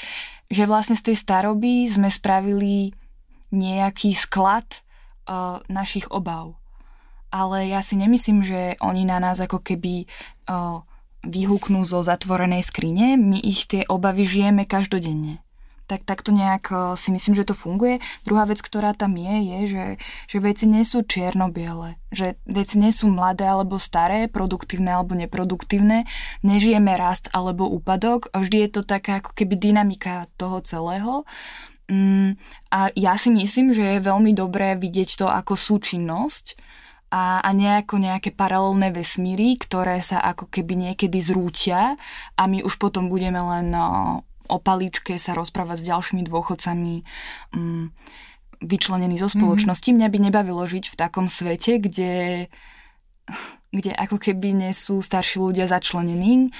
že 0.49 0.65
vlastne 0.65 0.97
z 0.97 1.13
tej 1.13 1.15
staroby 1.17 1.85
sme 1.85 2.09
spravili 2.09 2.93
nejaký 3.49 4.13
sklad 4.13 4.65
uh, 5.25 5.61
našich 5.69 6.09
obav. 6.09 6.57
Ale 7.29 7.69
ja 7.69 7.85
si 7.85 7.93
nemyslím, 7.93 8.41
že 8.41 8.73
oni 8.81 9.05
na 9.05 9.21
nás 9.21 9.37
ako 9.37 9.61
keby 9.61 10.09
uh, 10.49 10.81
vyhúknú 11.23 11.83
zo 11.83 11.99
zatvorenej 11.99 12.63
skrine, 12.63 13.19
my 13.19 13.39
ich 13.39 13.67
tie 13.67 13.83
obavy 13.87 14.23
žijeme 14.23 14.63
každodenne. 14.63 15.43
Tak 15.89 16.05
takto 16.05 16.29
nejak 16.29 16.69
eh, 16.69 16.77
si 16.93 17.09
myslím, 17.09 17.33
že 17.33 17.49
to 17.49 17.57
funguje. 17.57 17.97
Druhá 18.21 18.45
vec, 18.45 18.61
ktorá 18.61 18.93
tam 18.93 19.17
je, 19.17 19.35
je, 19.41 19.59
že, 19.65 19.85
že 20.29 20.37
veci 20.37 20.69
nie 20.69 20.85
sú 20.85 21.01
čierno-biele. 21.01 21.97
Že 22.13 22.37
veci 22.45 22.77
nie 22.77 22.93
sú 22.93 23.09
mladé 23.09 23.49
alebo 23.49 23.81
staré, 23.81 24.29
produktívne 24.29 24.93
alebo 24.93 25.17
neproduktívne. 25.17 26.05
Nežijeme 26.45 26.93
rast 26.93 27.33
alebo 27.33 27.65
úpadok. 27.65 28.29
Vždy 28.37 28.69
je 28.69 28.69
to 28.69 28.81
taká 28.85 29.17
ako 29.17 29.33
keby 29.33 29.57
dynamika 29.57 30.29
toho 30.37 30.61
celého. 30.61 31.25
Mm, 31.89 32.37
a 32.69 32.93
ja 32.93 33.17
si 33.17 33.33
myslím, 33.33 33.73
že 33.73 33.97
je 33.97 34.05
veľmi 34.05 34.37
dobré 34.37 34.77
vidieť 34.77 35.09
to 35.17 35.25
ako 35.25 35.57
súčinnosť 35.57 36.53
a, 37.09 37.41
a 37.41 37.49
nejako 37.53 37.97
nejaké 37.97 38.29
paralelné 38.33 38.93
vesmíry, 38.93 39.57
ktoré 39.57 39.97
sa 39.99 40.21
ako 40.21 40.45
keby 40.49 40.77
niekedy 40.89 41.17
zrútia 41.17 41.97
a 42.37 42.43
my 42.45 42.61
už 42.61 42.77
potom 42.77 43.09
budeme 43.09 43.41
len 43.41 43.73
no, 43.73 44.21
o 44.49 44.57
paličke 44.57 45.17
sa 45.21 45.33
rozprávať 45.37 45.77
s 45.81 45.89
ďalšími 45.89 46.21
dôchodcami 46.25 46.95
um, 47.53 47.93
vyčlenení 48.59 49.15
zo 49.17 49.29
mhm. 49.29 49.33
spoločnosti. 49.39 49.89
Mm-hmm. 49.89 50.05
Mňa 50.05 50.13
by 50.13 50.19
nebavilo 50.29 50.63
žiť 50.65 50.85
v 50.91 50.95
takom 50.99 51.25
svete, 51.31 51.79
kde, 51.79 52.45
kde 53.71 53.91
ako 53.95 54.17
keby 54.19 54.53
nie 54.53 54.73
sú 54.75 54.99
starší 54.99 55.39
ľudia 55.39 55.65
začlenení. 55.69 56.51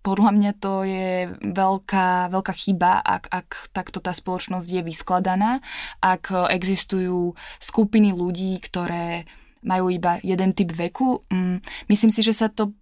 Podľa 0.00 0.30
mňa 0.32 0.52
to 0.56 0.88
je 0.88 1.36
veľká, 1.44 2.32
veľká 2.32 2.54
chyba, 2.56 3.04
ak, 3.04 3.28
ak 3.28 3.48
takto 3.76 4.00
tá 4.00 4.16
spoločnosť 4.16 4.64
je 4.64 4.82
vyskladaná, 4.82 5.60
ak 6.00 6.32
existujú 6.48 7.36
skupiny 7.60 8.16
ľudí, 8.16 8.56
ktoré 8.64 9.28
majú 9.66 9.90
iba 9.90 10.22
jeden 10.22 10.54
typ 10.54 10.70
veku. 10.70 11.20
Mm, 11.28 11.58
myslím 11.90 12.10
si, 12.14 12.22
že 12.22 12.32
sa 12.32 12.46
to 12.46 12.72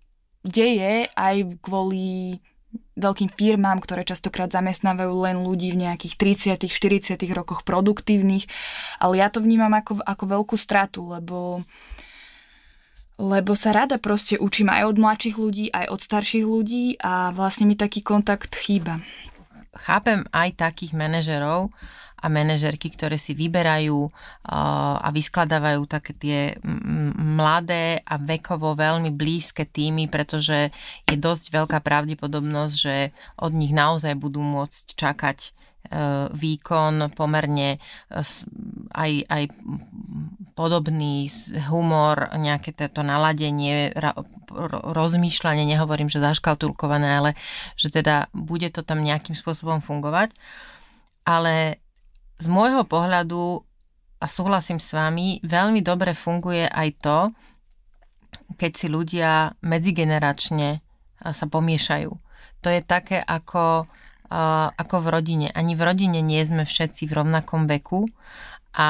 deje 0.45 1.09
aj 1.17 1.57
kvôli 1.65 2.39
veľkým 2.95 3.31
firmám, 3.35 3.83
ktoré 3.83 4.07
častokrát 4.07 4.51
zamestnávajú 4.51 5.15
len 5.27 5.37
ľudí 5.43 5.75
v 5.75 5.89
nejakých 5.89 6.15
30 6.61 6.71
40 6.71 7.19
rokoch 7.35 7.67
produktívnych, 7.67 8.47
ale 9.03 9.19
ja 9.19 9.31
to 9.31 9.43
vnímam 9.43 9.73
ako, 9.75 9.99
ako 10.05 10.25
veľkú 10.29 10.57
stratu, 10.59 11.11
lebo 11.11 11.65
lebo 13.15 13.55
sa 13.55 13.71
rada 13.71 14.03
proste 14.03 14.35
učím 14.43 14.75
aj 14.75 14.91
od 14.91 14.97
mladších 14.99 15.37
ľudí, 15.39 15.65
aj 15.71 15.87
od 15.87 16.01
starších 16.03 16.43
ľudí 16.43 16.99
a 16.99 17.31
vlastne 17.31 17.71
mi 17.71 17.79
taký 17.79 18.03
kontakt 18.03 18.59
chýba. 18.59 18.99
Chápem 19.75 20.27
aj 20.35 20.59
takých 20.59 20.99
manažerov, 20.99 21.71
a 22.25 22.27
manažerky, 22.33 22.89
ktoré 22.89 23.21
si 23.21 23.37
vyberajú 23.37 24.09
a 24.49 25.09
vyskladávajú 25.13 25.83
také 25.85 26.13
tie 26.17 26.41
mladé 27.21 28.01
a 28.01 28.17
vekovo 28.17 28.73
veľmi 28.73 29.13
blízke 29.13 29.69
týmy, 29.69 30.09
pretože 30.09 30.73
je 31.05 31.17
dosť 31.21 31.53
veľká 31.53 31.79
pravdepodobnosť, 31.85 32.75
že 32.81 33.13
od 33.37 33.53
nich 33.53 33.77
naozaj 33.77 34.17
budú 34.17 34.41
môcť 34.41 34.97
čakať 34.97 35.39
e, 35.45 35.49
výkon, 36.33 37.13
pomerne 37.13 37.77
e, 37.77 37.79
aj, 38.97 39.13
aj 39.29 39.43
podobný 40.57 41.29
humor, 41.69 42.33
nejaké 42.33 42.73
toto 42.73 43.05
naladenie, 43.05 43.93
rozmýšľanie, 44.97 45.69
nehovorím, 45.69 46.09
že 46.09 46.25
zaškaltulkované, 46.25 47.21
ale 47.21 47.31
že 47.77 47.93
teda 47.93 48.33
bude 48.33 48.73
to 48.73 48.81
tam 48.81 49.05
nejakým 49.05 49.37
spôsobom 49.37 49.85
fungovať. 49.85 50.33
Ale 51.25 51.84
z 52.45 52.47
môjho 52.53 52.85
pohľadu, 52.85 53.65
a 54.21 54.27
súhlasím 54.29 54.81
s 54.81 54.93
vami, 54.93 55.41
veľmi 55.45 55.81
dobre 55.85 56.13
funguje 56.13 56.65
aj 56.65 56.89
to, 57.01 57.19
keď 58.57 58.73
si 58.73 58.87
ľudia 58.89 59.53
medzigeneračne 59.65 60.81
sa 61.25 61.47
pomiešajú. 61.49 62.13
To 62.65 62.69
je 62.73 62.81
také 62.81 63.21
ako, 63.21 63.85
ako 64.73 64.97
v 65.01 65.07
rodine. 65.13 65.49
Ani 65.53 65.77
v 65.77 65.85
rodine 65.85 66.25
nie 66.25 66.41
sme 66.45 66.65
všetci 66.65 67.05
v 67.05 67.17
rovnakom 67.21 67.69
veku 67.69 68.09
a 68.73 68.89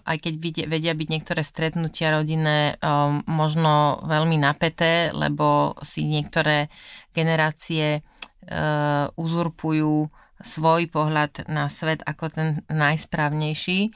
aj 0.00 0.16
keď 0.16 0.32
vedia 0.64 0.96
byť 0.96 1.08
niektoré 1.12 1.44
stretnutia 1.44 2.16
rodinné 2.16 2.80
možno 3.28 4.00
veľmi 4.08 4.40
napeté, 4.40 5.12
lebo 5.12 5.76
si 5.84 6.08
niektoré 6.08 6.72
generácie 7.12 8.00
uzurpujú 9.16 10.08
svoj 10.42 10.86
pohľad 10.90 11.46
na 11.50 11.66
svet 11.66 12.02
ako 12.06 12.30
ten 12.30 12.48
najsprávnejší. 12.70 13.90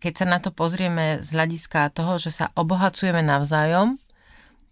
Keď 0.00 0.12
sa 0.12 0.26
na 0.28 0.38
to 0.40 0.52
pozrieme 0.52 1.20
z 1.20 1.28
hľadiska 1.32 1.92
toho, 1.92 2.20
že 2.20 2.32
sa 2.32 2.52
obohacujeme 2.56 3.24
navzájom, 3.24 3.96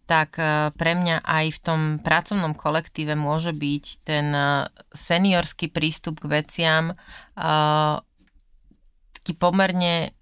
tak 0.04 0.36
e, 0.36 0.74
pre 0.74 0.92
mňa 0.98 1.24
aj 1.24 1.46
v 1.56 1.58
tom 1.62 1.80
pracovnom 2.02 2.52
kolektíve 2.52 3.14
môže 3.16 3.54
byť 3.54 3.84
ten 4.02 4.34
e, 4.34 4.68
seniorský 4.92 5.70
prístup 5.72 6.20
k 6.20 6.42
veciam 6.42 6.92
e, 6.92 6.94
taký 9.16 9.32
pomerne 9.38 10.12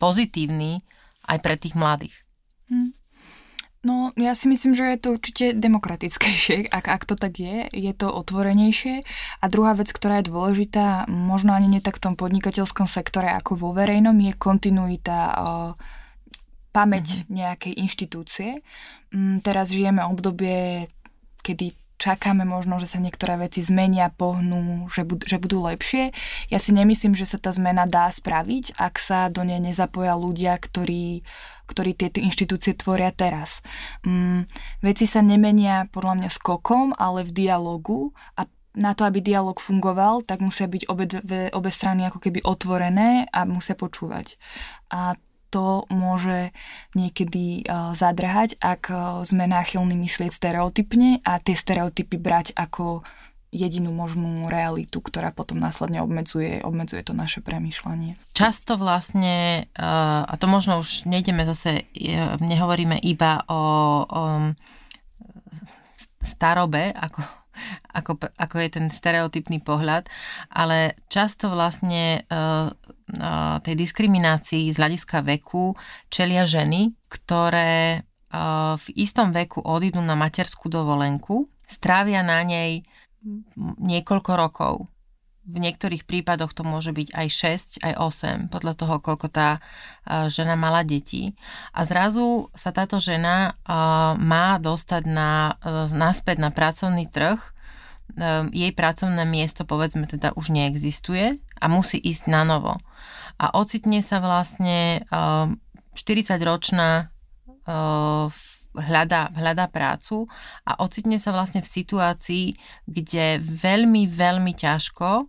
pozitívny 0.00 0.82
aj 1.28 1.38
pre 1.44 1.54
tých 1.60 1.76
mladých. 1.76 2.16
Hmm. 2.66 2.96
No, 3.82 4.14
ja 4.14 4.38
si 4.38 4.46
myslím, 4.46 4.78
že 4.78 4.94
je 4.94 4.98
to 5.02 5.08
určite 5.18 5.44
demokratickejšie, 5.58 6.68
ak, 6.78 6.86
ak 6.86 7.02
to 7.02 7.14
tak 7.18 7.34
je, 7.42 7.66
je 7.66 7.92
to 7.94 8.06
otvorenejšie. 8.14 9.02
A 9.42 9.44
druhá 9.50 9.74
vec, 9.74 9.90
ktorá 9.90 10.22
je 10.22 10.30
dôležitá, 10.30 11.10
možno 11.10 11.50
ani 11.50 11.66
nie 11.66 11.82
tak 11.82 11.98
v 11.98 12.10
tom 12.10 12.14
podnikateľskom 12.14 12.86
sektore 12.86 13.34
ako 13.34 13.58
vo 13.58 13.70
verejnom, 13.74 14.14
je 14.22 14.32
kontinuita 14.38 15.18
uh, 15.34 15.70
pamäť 16.70 17.26
mm-hmm. 17.26 17.30
nejakej 17.34 17.72
inštitúcie. 17.74 18.50
Um, 19.10 19.42
teraz 19.42 19.74
žijeme 19.74 20.06
obdobie, 20.06 20.86
kedy 21.42 21.74
čakáme 22.02 22.42
možno, 22.42 22.82
že 22.82 22.90
sa 22.90 22.98
niektoré 22.98 23.38
veci 23.38 23.62
zmenia, 23.62 24.10
pohnú, 24.10 24.90
že, 24.90 25.06
bud- 25.06 25.22
že 25.22 25.38
budú 25.38 25.62
lepšie. 25.62 26.10
Ja 26.50 26.58
si 26.58 26.74
nemyslím, 26.74 27.14
že 27.14 27.30
sa 27.30 27.38
tá 27.38 27.54
zmena 27.54 27.86
dá 27.86 28.10
spraviť, 28.10 28.74
ak 28.74 28.94
sa 28.98 29.30
do 29.30 29.46
nej 29.46 29.62
nezapoja 29.62 30.18
ľudia, 30.18 30.58
ktorí, 30.58 31.22
ktorí 31.72 31.96
tieto 31.96 32.20
inštitúcie 32.20 32.76
tvoria 32.76 33.08
teraz. 33.10 33.64
Mm, 34.04 34.44
veci 34.84 35.08
sa 35.08 35.24
nemenia 35.24 35.88
podľa 35.88 36.22
mňa 36.22 36.30
skokom, 36.30 36.92
ale 37.00 37.24
v 37.24 37.32
dialogu 37.32 38.12
a 38.36 38.44
na 38.72 38.96
to, 38.96 39.04
aby 39.04 39.20
dialog 39.20 39.60
fungoval, 39.60 40.24
tak 40.24 40.40
musia 40.40 40.64
byť 40.64 40.82
obe, 40.88 41.04
obe 41.52 41.70
strany 41.72 42.08
ako 42.08 42.24
keby 42.24 42.40
otvorené 42.40 43.28
a 43.28 43.44
musia 43.44 43.76
počúvať. 43.76 44.40
A 44.88 45.16
to 45.52 45.84
môže 45.92 46.56
niekedy 46.96 47.68
uh, 47.68 47.92
zadrhať, 47.92 48.56
ak 48.56 48.82
uh, 48.88 49.20
sme 49.20 49.44
náchylní 49.44 49.92
myslieť 50.00 50.32
stereotypne 50.32 51.20
a 51.20 51.36
tie 51.36 51.52
stereotypy 51.52 52.16
brať 52.16 52.56
ako 52.56 53.04
jedinú 53.52 53.92
možnú 53.92 54.48
realitu, 54.48 55.04
ktorá 55.04 55.30
potom 55.30 55.60
následne 55.60 56.00
obmedzuje, 56.00 56.64
obmedzuje 56.64 57.04
to 57.04 57.12
naše 57.12 57.44
premýšľanie. 57.44 58.16
Často 58.32 58.80
vlastne, 58.80 59.68
uh, 59.76 60.24
a 60.24 60.34
to 60.40 60.48
možno 60.48 60.80
už 60.80 61.04
nejdeme 61.04 61.44
zase, 61.44 61.84
nehovoríme 62.40 62.96
iba 63.04 63.44
o, 63.46 63.62
o 64.08 64.22
starobe, 66.24 66.96
ako 66.96 67.20
ako, 67.92 68.16
ako 68.40 68.56
je 68.64 68.68
ten 68.72 68.86
stereotypný 68.88 69.60
pohľad, 69.60 70.08
ale 70.48 70.96
často 71.12 71.52
vlastne 71.52 72.24
uh, 72.32 72.72
tej 73.60 73.74
diskriminácii 73.76 74.72
z 74.72 74.76
hľadiska 74.80 75.20
veku 75.20 75.76
čelia 76.08 76.48
ženy, 76.48 76.96
ktoré 77.12 78.00
v 78.80 78.86
istom 78.96 79.28
veku 79.28 79.60
odídu 79.60 80.00
na 80.00 80.16
materskú 80.16 80.72
dovolenku, 80.72 81.52
strávia 81.68 82.24
na 82.24 82.40
nej 82.40 82.80
niekoľko 83.78 84.32
rokov. 84.34 84.74
V 85.42 85.58
niektorých 85.58 86.06
prípadoch 86.06 86.54
to 86.54 86.62
môže 86.62 86.94
byť 86.94 87.18
aj 87.18 87.28
6, 87.82 87.82
aj 87.82 87.94
8, 87.98 88.54
podľa 88.54 88.78
toho, 88.78 89.02
koľko 89.02 89.26
tá 89.26 89.58
žena 90.30 90.54
mala 90.54 90.86
detí. 90.86 91.34
A 91.74 91.82
zrazu 91.82 92.46
sa 92.54 92.70
táto 92.70 93.02
žena 93.02 93.58
má 94.22 94.62
dostať 94.62 95.02
na, 95.10 95.58
naspäť 95.90 96.38
na 96.38 96.54
pracovný 96.54 97.10
trh, 97.10 97.42
jej 98.54 98.70
pracovné 98.76 99.24
miesto 99.26 99.66
povedzme 99.66 100.06
teda 100.06 100.30
už 100.38 100.54
neexistuje 100.54 101.42
a 101.58 101.64
musí 101.66 101.98
ísť 101.98 102.30
na 102.30 102.46
novo. 102.46 102.78
A 103.40 103.50
ocitne 103.58 103.98
sa 104.04 104.22
vlastne 104.22 105.02
40-ročná 105.96 107.10
hľadá, 108.76 109.32
hľadá 109.36 109.68
prácu 109.68 110.28
a 110.64 110.80
ocitne 110.80 111.20
sa 111.20 111.32
vlastne 111.32 111.60
v 111.60 111.68
situácii, 111.68 112.46
kde 112.88 113.40
veľmi, 113.40 114.08
veľmi 114.08 114.52
ťažko 114.56 115.28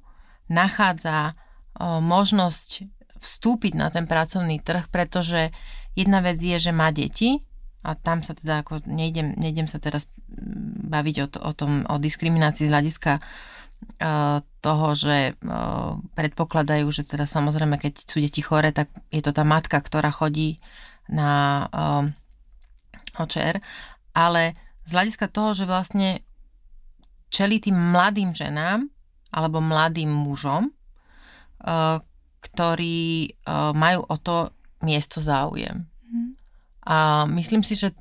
nachádza 0.51 1.35
možnosť 1.81 2.87
vstúpiť 3.19 3.73
na 3.79 3.87
ten 3.87 4.03
pracovný 4.03 4.59
trh, 4.59 4.91
pretože 4.91 5.51
jedna 5.95 6.19
vec 6.19 6.39
je, 6.39 6.59
že 6.59 6.71
má 6.75 6.91
deti 6.91 7.43
a 7.83 7.95
tam 7.95 8.23
sa 8.23 8.35
teda 8.35 8.63
ako 8.63 8.83
nejdem, 8.87 9.35
nejdem 9.35 9.67
sa 9.67 9.79
teraz 9.79 10.07
baviť 10.87 11.15
o, 11.23 11.27
to, 11.27 11.39
o 11.43 11.51
tom, 11.55 11.71
o 11.87 11.95
diskriminácii 11.99 12.67
z 12.67 12.71
hľadiska 12.71 13.23
toho, 14.63 14.87
že 14.95 15.35
predpokladajú, 16.15 16.87
že 16.87 17.03
teda 17.03 17.27
samozrejme, 17.27 17.75
keď 17.75 18.07
sú 18.07 18.23
deti 18.23 18.39
chore, 18.39 18.71
tak 18.71 18.87
je 19.11 19.19
to 19.19 19.35
tá 19.35 19.43
matka, 19.43 19.75
ktorá 19.75 20.07
chodí 20.07 20.63
na 21.11 21.67
očer, 23.19 23.61
ale 24.13 24.57
z 24.83 24.89
hľadiska 24.93 25.27
toho, 25.29 25.53
že 25.55 25.69
vlastne 25.69 26.21
čeli 27.33 27.57
tým 27.57 27.73
mladým 27.73 28.33
ženám 28.37 28.85
alebo 29.33 29.57
mladým 29.57 30.09
mužom, 30.09 30.69
eh, 30.69 31.97
ktorí 32.43 33.01
eh, 33.25 33.71
majú 33.73 33.99
o 34.05 34.15
to 34.21 34.53
miesto 34.85 35.23
záujem. 35.23 35.89
Mhm. 36.05 36.23
A 36.83 37.25
myslím 37.31 37.63
si, 37.63 37.79
že 37.79 37.95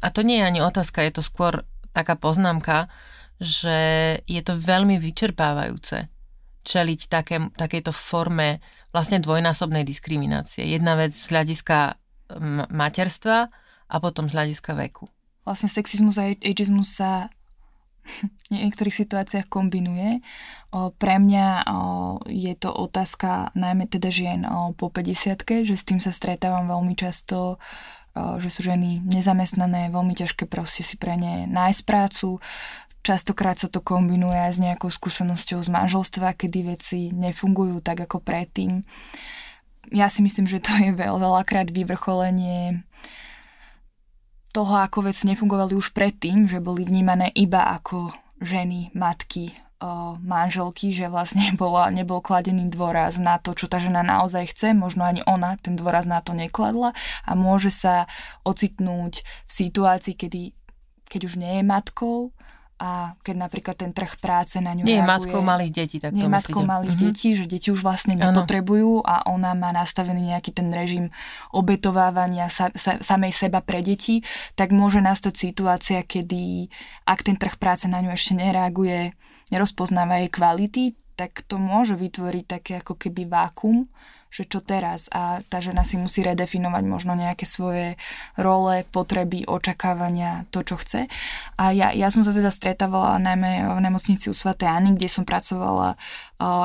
a 0.00 0.08
to 0.08 0.24
nie 0.24 0.40
je 0.40 0.48
ani 0.48 0.60
otázka, 0.64 1.04
je 1.04 1.20
to 1.20 1.22
skôr 1.24 1.64
taká 1.92 2.16
poznámka, 2.16 2.88
že 3.40 3.78
je 4.24 4.42
to 4.44 4.56
veľmi 4.56 5.00
vyčerpávajúce 5.00 6.08
čeliť 6.60 7.00
také, 7.08 7.36
takejto 7.56 7.92
forme 7.92 8.60
vlastne 8.92 9.20
dvojnásobnej 9.22 9.84
diskriminácie. 9.84 10.66
Jedna 10.68 10.96
vec 10.98 11.16
z 11.16 11.32
hľadiska 11.32 11.96
materstva 12.68 13.48
a 13.90 13.96
potom 13.98 14.30
z 14.30 14.38
hľadiska 14.38 14.78
veku. 14.78 15.10
Vlastne 15.42 15.66
sexizmus 15.66 16.14
a 16.22 16.30
ageizmus 16.30 16.94
sa 16.94 17.26
v 18.48 18.54
niektorých 18.54 18.94
situáciách 18.94 19.46
kombinuje. 19.50 20.22
O, 20.70 20.94
pre 20.94 21.18
mňa 21.18 21.46
o, 21.46 21.64
je 22.30 22.54
to 22.54 22.70
otázka 22.70 23.50
najmä 23.58 23.90
teda 23.90 24.08
žien 24.08 24.46
o, 24.46 24.72
po 24.72 24.88
50 24.88 25.66
že 25.66 25.74
s 25.74 25.86
tým 25.86 25.98
sa 25.98 26.14
stretávam 26.14 26.70
veľmi 26.70 26.94
často, 26.94 27.58
o, 27.58 28.38
že 28.38 28.48
sú 28.48 28.62
ženy 28.62 29.02
nezamestnané, 29.02 29.90
veľmi 29.90 30.14
ťažké 30.14 30.46
proste 30.46 30.86
si 30.86 30.94
pre 30.94 31.18
ne 31.18 31.50
nájsť 31.50 31.82
prácu. 31.82 32.38
Častokrát 33.00 33.56
sa 33.56 33.72
to 33.72 33.80
kombinuje 33.80 34.36
aj 34.36 34.52
s 34.54 34.60
nejakou 34.60 34.92
skúsenosťou 34.92 35.64
z 35.64 35.68
manželstva, 35.72 36.36
kedy 36.36 36.58
veci 36.68 37.08
nefungujú 37.16 37.80
tak 37.80 38.04
ako 38.04 38.20
predtým. 38.20 38.84
Ja 39.88 40.12
si 40.12 40.20
myslím, 40.20 40.44
že 40.44 40.60
to 40.60 40.70
je 40.76 40.92
veľ, 40.92 41.16
veľakrát 41.16 41.72
vyvrcholenie 41.72 42.84
toho, 44.50 44.74
ako 44.82 45.06
veci 45.06 45.30
nefungovali 45.30 45.78
už 45.78 45.94
predtým, 45.94 46.50
že 46.50 46.58
boli 46.58 46.82
vnímané 46.82 47.30
iba 47.34 47.70
ako 47.70 48.10
ženy, 48.42 48.90
matky, 48.92 49.54
manželky, 50.20 50.92
že 50.92 51.08
vlastne 51.08 51.52
bola, 51.60 51.88
nebol 51.88 52.20
kladený 52.20 52.68
dôraz 52.68 53.16
na 53.16 53.40
to, 53.40 53.56
čo 53.56 53.66
tá 53.66 53.80
žena 53.80 54.04
naozaj 54.04 54.52
chce, 54.52 54.76
možno 54.76 55.08
ani 55.08 55.24
ona 55.24 55.56
ten 55.56 55.74
dôraz 55.74 56.04
na 56.04 56.20
to 56.20 56.36
nekladla 56.36 56.92
a 57.24 57.30
môže 57.32 57.72
sa 57.72 58.04
ocitnúť 58.44 59.24
v 59.24 59.50
situácii, 59.50 60.14
kedy, 60.14 60.42
keď 61.08 61.20
už 61.24 61.34
nie 61.40 61.60
je 61.60 61.64
matkou 61.64 62.36
a 62.80 63.12
keď 63.20 63.36
napríklad 63.36 63.76
ten 63.76 63.92
trh 63.92 64.16
práce 64.16 64.56
na 64.56 64.72
ňu 64.72 64.88
Nie 64.88 65.04
je 65.04 65.06
matkou 65.06 65.44
malých 65.44 65.72
detí, 65.84 65.96
tak 66.00 66.16
Nie 66.16 66.24
je 66.24 66.32
matkou 66.32 66.64
malých 66.64 66.96
mm-hmm. 66.96 67.12
detí, 67.12 67.28
že 67.36 67.44
deti 67.44 67.68
už 67.68 67.84
vlastne 67.84 68.16
nepotrebujú 68.16 69.04
a 69.04 69.28
ona 69.28 69.52
má 69.52 69.68
nastavený 69.76 70.32
nejaký 70.32 70.56
ten 70.56 70.72
režim 70.72 71.12
obetovávania 71.52 72.48
sa, 72.48 72.72
sa, 72.72 72.96
samej 73.04 73.36
seba 73.36 73.60
pre 73.60 73.84
deti, 73.84 74.24
tak 74.56 74.72
môže 74.72 75.04
nastať 75.04 75.36
situácia, 75.36 76.00
kedy 76.00 76.72
ak 77.04 77.20
ten 77.20 77.36
trh 77.36 77.60
práce 77.60 77.84
na 77.84 78.00
ňu 78.00 78.16
ešte 78.16 78.32
nereaguje 78.32 79.12
nerozpoznáva 79.52 80.24
jej 80.24 80.30
kvality, 80.32 80.84
tak 81.20 81.44
to 81.44 81.60
môže 81.60 82.00
vytvoriť 82.00 82.44
také 82.48 82.72
ako 82.80 82.96
keby 82.96 83.28
vákum, 83.28 83.92
že 84.30 84.46
čo 84.46 84.62
teraz 84.62 85.10
a 85.10 85.42
tá 85.50 85.58
žena 85.58 85.82
si 85.82 85.98
musí 85.98 86.22
redefinovať 86.22 86.84
možno 86.86 87.18
nejaké 87.18 87.42
svoje 87.44 87.98
role, 88.38 88.86
potreby, 88.94 89.42
očakávania, 89.44 90.46
to, 90.54 90.62
čo 90.62 90.78
chce. 90.78 91.10
A 91.58 91.74
ja, 91.74 91.90
ja 91.90 92.08
som 92.14 92.22
sa 92.22 92.30
teda 92.30 92.54
stretávala 92.54 93.18
najmä 93.18 93.66
v 93.66 93.80
nemocnici 93.82 94.30
u 94.30 94.34
Sv. 94.34 94.54
Ani, 94.62 94.94
kde 94.94 95.10
som 95.10 95.26
pracovala 95.26 95.98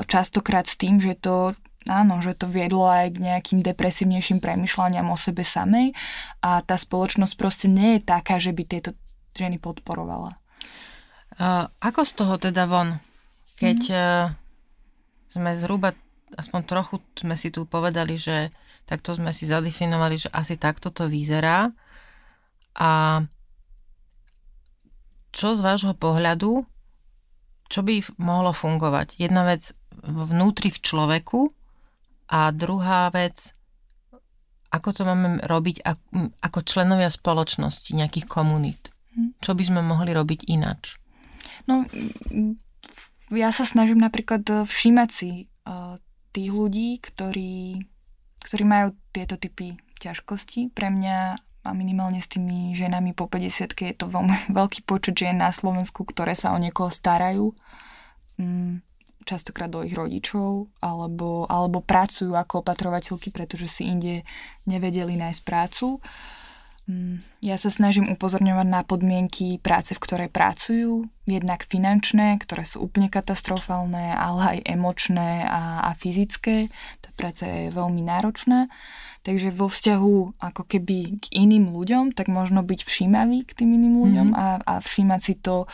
častokrát 0.05 0.69
s 0.69 0.77
tým, 0.77 1.01
že 1.01 1.17
to 1.17 1.57
áno, 1.89 2.21
že 2.21 2.33
to 2.33 2.49
viedlo 2.49 2.89
aj 2.89 3.13
k 3.13 3.21
nejakým 3.21 3.59
depresívnejším 3.61 4.41
premyšľaniam 4.41 5.05
o 5.09 5.17
sebe 5.17 5.45
samej 5.45 5.93
a 6.41 6.61
tá 6.65 6.75
spoločnosť 6.77 7.33
proste 7.37 7.67
nie 7.69 7.97
je 7.97 8.01
taká, 8.01 8.41
že 8.41 8.53
by 8.53 8.63
tieto 8.65 8.97
ženy 9.37 9.61
podporovala. 9.61 10.33
Uh, 11.35 11.67
ako 11.83 12.01
z 12.07 12.11
toho 12.15 12.33
teda 12.39 12.65
von? 12.65 12.97
Keď 13.59 13.79
mm. 13.85 13.95
uh, 13.95 14.33
sme 15.35 15.51
zhruba, 15.59 15.91
aspoň 16.35 16.61
trochu 16.67 16.95
sme 17.15 17.35
si 17.39 17.49
tu 17.49 17.63
povedali, 17.65 18.19
že 18.19 18.51
takto 18.85 19.15
sme 19.15 19.31
si 19.31 19.47
zadefinovali, 19.49 20.15
že 20.19 20.29
asi 20.31 20.59
takto 20.59 20.91
to 20.91 21.07
vyzerá. 21.07 21.71
A 22.75 23.23
čo 25.35 25.55
z 25.55 25.59
vášho 25.63 25.95
pohľadu, 25.95 26.63
čo 27.67 27.81
by 27.81 28.03
mohlo 28.21 28.53
fungovať? 28.53 29.19
Jedna 29.19 29.47
vec 29.47 29.73
vnútri 30.05 30.69
v 30.69 30.79
človeku 30.79 31.51
a 32.29 32.51
druhá 32.53 33.09
vec, 33.09 33.55
ako 34.69 34.89
to 34.91 35.01
máme 35.07 35.41
robiť 35.43 35.81
ako 36.39 36.59
členovia 36.63 37.09
spoločnosti, 37.09 37.95
nejakých 37.95 38.27
komunít. 38.27 38.91
Hm. 39.15 39.39
Čo 39.39 39.55
by 39.55 39.63
sme 39.65 39.81
mohli 39.81 40.11
robiť 40.11 40.47
inač? 40.51 40.99
No, 41.65 41.87
ja 43.33 43.49
sa 43.49 43.65
snažím 43.65 44.03
napríklad 44.03 44.43
eh, 44.51 44.63
všímať 44.67 45.09
si 45.09 45.47
uh, 45.65 45.97
tých 46.35 46.51
ľudí, 46.51 46.99
ktorí, 46.99 47.79
ktorí 48.43 48.63
majú 48.67 48.91
tieto 49.15 49.39
typy 49.39 49.79
ťažkosti. 50.03 50.75
Pre 50.75 50.91
mňa 50.91 51.17
a 51.65 51.73
minimálne 51.73 52.21
s 52.21 52.29
tými 52.29 52.77
ženami 52.77 53.17
po 53.17 53.25
50 53.25 53.73
je 53.73 53.95
to 53.97 54.05
veľmi 54.05 54.51
veľký 54.59 54.85
počet 54.85 55.17
žien 55.17 55.39
na 55.39 55.49
Slovensku, 55.49 56.03
ktoré 56.05 56.35
sa 56.37 56.53
o 56.53 56.61
niekoho 56.61 56.93
starajú. 56.93 57.55
Mm, 58.37 58.85
častokrát 59.25 59.71
do 59.71 59.81
ich 59.81 59.97
rodičov, 59.97 60.69
alebo, 60.83 61.49
alebo 61.49 61.81
pracujú 61.81 62.37
ako 62.37 62.61
opatrovateľky, 62.61 63.33
pretože 63.33 63.65
si 63.65 63.89
inde 63.89 64.21
nevedeli 64.69 65.17
nájsť 65.17 65.41
prácu. 65.41 65.97
Uh, 65.97 66.44
ja 67.41 67.57
sa 67.57 67.73
snažím 67.73 68.13
upozorňovať 68.13 68.67
na 68.69 68.85
podmienky 68.85 69.57
práce, 69.57 69.97
v 69.97 70.03
ktorej 70.05 70.29
pracujú, 70.29 71.09
jednak 71.25 71.65
finančné, 71.65 72.37
ktoré 72.37 72.61
sú 72.61 72.85
úplne 72.85 73.09
katastrofálne, 73.09 74.13
ale 74.13 74.41
aj 74.57 74.57
emočné 74.69 75.49
a, 75.49 75.89
a 75.89 75.97
fyzické. 75.97 76.69
Tá 77.01 77.09
práca 77.17 77.49
je 77.49 77.73
veľmi 77.73 78.05
náročná. 78.05 78.69
Takže 79.25 79.49
vo 79.57 79.65
vzťahu 79.65 80.37
ako 80.37 80.63
keby 80.69 81.17
k 81.17 81.25
iným 81.33 81.73
ľuďom, 81.73 82.13
tak 82.13 82.29
možno 82.29 82.61
byť 82.61 82.85
všímavý 82.85 83.41
k 83.49 83.57
tým 83.57 83.73
iným 83.73 83.97
ľuďom 83.97 84.27
mm-hmm. 84.29 84.61
a, 84.61 84.61
a 84.61 84.73
všímať 84.85 85.21
si 85.25 85.33
to, 85.41 85.65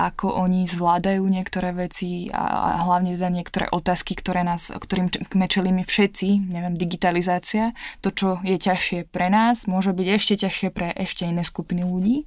ako 0.00 0.32
oni 0.40 0.64
zvládajú 0.64 1.20
niektoré 1.20 1.76
veci 1.76 2.32
a, 2.32 2.74
a 2.74 2.88
hlavne 2.88 3.12
teda 3.14 3.28
niektoré 3.28 3.66
otázky, 3.68 4.16
ktoré 4.16 4.40
nás, 4.40 4.72
ktorým 4.72 5.12
čelíme 5.46 5.84
všetci, 5.84 6.48
neviem, 6.48 6.74
digitalizácia, 6.80 7.76
to, 8.00 8.08
čo 8.08 8.28
je 8.40 8.56
ťažšie 8.56 9.12
pre 9.12 9.28
nás, 9.28 9.68
môže 9.68 9.92
byť 9.92 10.06
ešte 10.08 10.34
ťažšie 10.48 10.68
pre 10.72 10.88
ešte 10.96 11.28
iné 11.28 11.44
skupiny 11.44 11.84
ľudí. 11.84 12.24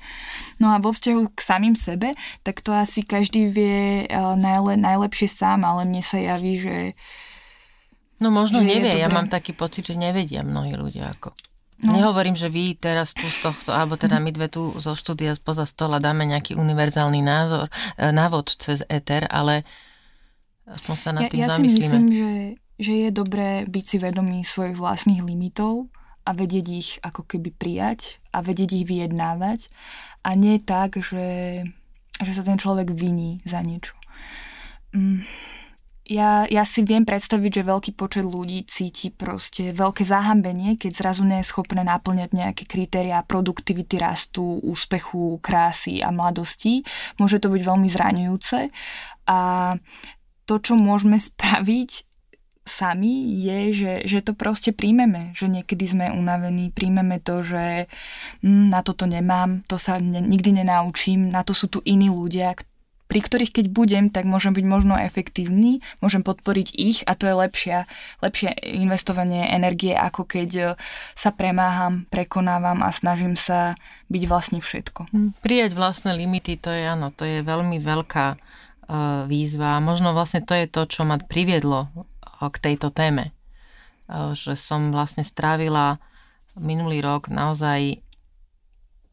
No 0.62 0.72
a 0.72 0.80
vo 0.80 0.94
vzťahu 0.94 1.34
k 1.34 1.40
samým 1.42 1.74
sebe, 1.74 2.14
tak 2.46 2.62
to 2.62 2.72
asi 2.72 3.02
každý 3.02 3.50
vie 3.50 4.06
eh, 4.06 4.14
najle, 4.16 4.78
najlepšie 4.78 5.26
sám, 5.26 5.66
ale 5.66 5.90
mne 5.90 6.06
sa 6.06 6.22
javí, 6.22 6.62
že 6.62 6.76
No 8.18 8.34
možno 8.34 8.66
nevie, 8.66 8.98
ja 8.98 9.10
mám 9.14 9.30
taký 9.30 9.54
pocit, 9.54 9.94
že 9.94 9.96
nevedia 9.96 10.42
mnohí 10.42 10.74
ľudia 10.74 11.14
ako. 11.14 11.34
No. 11.78 11.94
Nehovorím, 11.94 12.34
že 12.34 12.50
vy 12.50 12.74
teraz 12.74 13.14
tu 13.14 13.22
z 13.30 13.38
tohto, 13.46 13.70
alebo 13.70 14.02
teda 14.02 14.18
my 14.18 14.34
dve 14.34 14.50
tu 14.50 14.74
zo 14.82 14.98
štúdia 14.98 15.38
spoza 15.38 15.70
stola 15.70 16.02
dáme 16.02 16.26
nejaký 16.26 16.58
univerzálny 16.58 17.22
názor, 17.22 17.70
e, 17.70 18.10
návod 18.10 18.50
cez 18.58 18.82
éter, 18.90 19.30
ale 19.30 19.62
aspoň 20.66 20.96
sa 20.98 21.10
nad 21.14 21.30
tým 21.30 21.46
ja, 21.46 21.54
ja 21.54 21.54
zamyslíme. 21.54 21.78
si 21.78 21.82
myslím, 21.86 22.06
že, 22.10 22.34
že 22.82 22.94
je 23.06 23.10
dobré 23.14 23.50
byť 23.70 23.84
si 23.86 23.98
vedomý 24.02 24.42
svojich 24.42 24.74
vlastných 24.74 25.22
limitov 25.22 25.94
a 26.26 26.34
vedieť 26.34 26.66
ich 26.74 26.90
ako 27.06 27.30
keby 27.30 27.54
prijať 27.54 28.18
a 28.34 28.42
vedieť 28.42 28.82
ich 28.82 28.86
vyjednávať 28.90 29.70
a 30.26 30.34
nie 30.34 30.58
tak, 30.58 30.98
že, 30.98 31.62
že 32.18 32.32
sa 32.34 32.42
ten 32.42 32.58
človek 32.58 32.90
viní 32.90 33.46
za 33.46 33.62
niečo. 33.62 33.94
Mm 34.98 35.22
ja, 36.08 36.48
ja 36.48 36.64
si 36.64 36.88
viem 36.88 37.04
predstaviť, 37.04 37.62
že 37.62 37.68
veľký 37.68 37.92
počet 38.00 38.24
ľudí 38.24 38.64
cíti 38.64 39.12
proste 39.12 39.76
veľké 39.76 40.08
zahambenie, 40.08 40.80
keď 40.80 41.04
zrazu 41.04 41.28
nie 41.28 41.44
je 41.44 41.52
schopné 41.52 41.84
naplňať 41.84 42.32
nejaké 42.32 42.64
kritériá 42.64 43.28
produktivity, 43.28 44.00
rastu, 44.00 44.64
úspechu, 44.64 45.44
krásy 45.44 46.00
a 46.00 46.16
mladosti. 46.16 46.88
Môže 47.20 47.44
to 47.44 47.52
byť 47.52 47.62
veľmi 47.62 47.88
zraňujúce 47.92 48.72
a 49.28 49.40
to, 50.48 50.56
čo 50.64 50.80
môžeme 50.80 51.20
spraviť 51.30 52.08
sami, 52.68 53.40
je, 53.40 53.60
že, 53.72 53.94
že 54.04 54.20
to 54.20 54.36
proste 54.36 54.76
príjmeme, 54.76 55.32
že 55.32 55.48
niekedy 55.48 55.88
sme 55.88 56.06
unavení, 56.12 56.70
príjmeme 56.76 57.24
to, 57.24 57.40
že 57.40 57.88
hm, 58.44 58.68
na 58.68 58.84
toto 58.84 59.08
nemám, 59.08 59.64
to 59.72 59.80
sa 59.80 60.04
ne, 60.04 60.20
nikdy 60.20 60.62
nenaučím, 60.62 61.32
na 61.32 61.48
to 61.48 61.56
sú 61.56 61.72
tu 61.72 61.80
iní 61.88 62.12
ľudia, 62.12 62.60
pri 63.08 63.20
ktorých 63.24 63.56
keď 63.56 63.66
budem, 63.72 64.06
tak 64.12 64.28
môžem 64.28 64.52
byť 64.52 64.66
možno 64.68 65.00
efektívny, 65.00 65.80
môžem 66.04 66.22
podporiť 66.22 66.68
ich 66.76 67.00
a 67.08 67.16
to 67.16 67.28
je 67.28 67.36
lepšia, 67.36 67.78
lepšie 68.20 68.52
investovanie 68.78 69.48
energie, 69.48 69.96
ako 69.96 70.28
keď 70.28 70.50
e, 70.56 70.66
sa 71.16 71.32
premáham, 71.32 72.04
prekonávam 72.12 72.84
a 72.84 72.92
snažím 72.92 73.40
sa 73.40 73.80
byť 74.12 74.24
vlastne 74.28 74.60
všetko. 74.60 75.08
Hm, 75.12 75.40
prijať 75.40 75.72
vlastné 75.74 76.16
limity, 76.16 76.60
to 76.60 76.70
je 76.70 76.84
áno, 76.84 77.16
to 77.16 77.24
je 77.24 77.40
veľmi 77.44 77.80
veľká 77.80 78.28
uh, 78.36 79.28
výzva. 79.28 79.80
Možno 79.84 80.16
vlastne 80.16 80.44
to 80.44 80.56
je 80.56 80.68
to, 80.68 80.88
čo 80.88 81.04
ma 81.04 81.20
priviedlo 81.20 81.92
k 82.38 82.56
tejto 82.62 82.94
téme. 82.94 83.36
Že 84.08 84.54
som 84.56 84.82
vlastne 84.96 85.26
strávila 85.26 86.00
minulý 86.56 87.04
rok 87.04 87.28
naozaj 87.28 88.00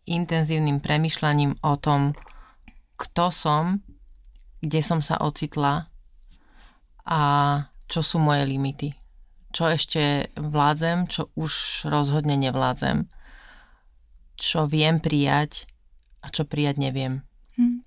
intenzívnym 0.04 0.84
premyšľaním 0.84 1.58
o 1.64 1.74
tom, 1.80 2.12
kto 3.04 3.28
som, 3.28 3.84
kde 4.64 4.80
som 4.80 5.04
sa 5.04 5.20
ocitla 5.20 5.92
a 7.04 7.20
čo 7.84 8.00
sú 8.00 8.16
moje 8.16 8.48
limity. 8.48 8.96
Čo 9.52 9.70
ešte 9.70 10.32
vládzem, 10.40 11.06
čo 11.06 11.28
už 11.36 11.84
rozhodne 11.92 12.34
nevládzem. 12.40 13.06
Čo 14.34 14.66
viem 14.66 14.98
prijať 14.98 15.68
a 16.24 16.32
čo 16.32 16.48
prijať 16.48 16.80
neviem. 16.80 17.22
Hm. 17.60 17.84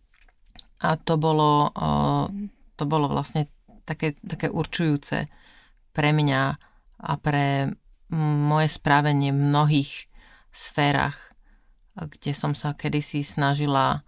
A 0.86 0.96
to 1.02 1.18
bolo, 1.18 1.74
to 2.78 2.84
bolo 2.86 3.10
vlastne 3.10 3.50
také, 3.84 4.14
také 4.22 4.48
určujúce 4.48 5.26
pre 5.92 6.14
mňa 6.14 6.42
a 7.02 7.12
pre 7.18 7.74
moje 8.14 8.70
správenie 8.72 9.34
v 9.34 9.42
mnohých 9.50 9.92
sférach, 10.54 11.34
kde 11.98 12.32
som 12.32 12.54
sa 12.54 12.78
kedysi 12.78 13.26
snažila 13.26 14.06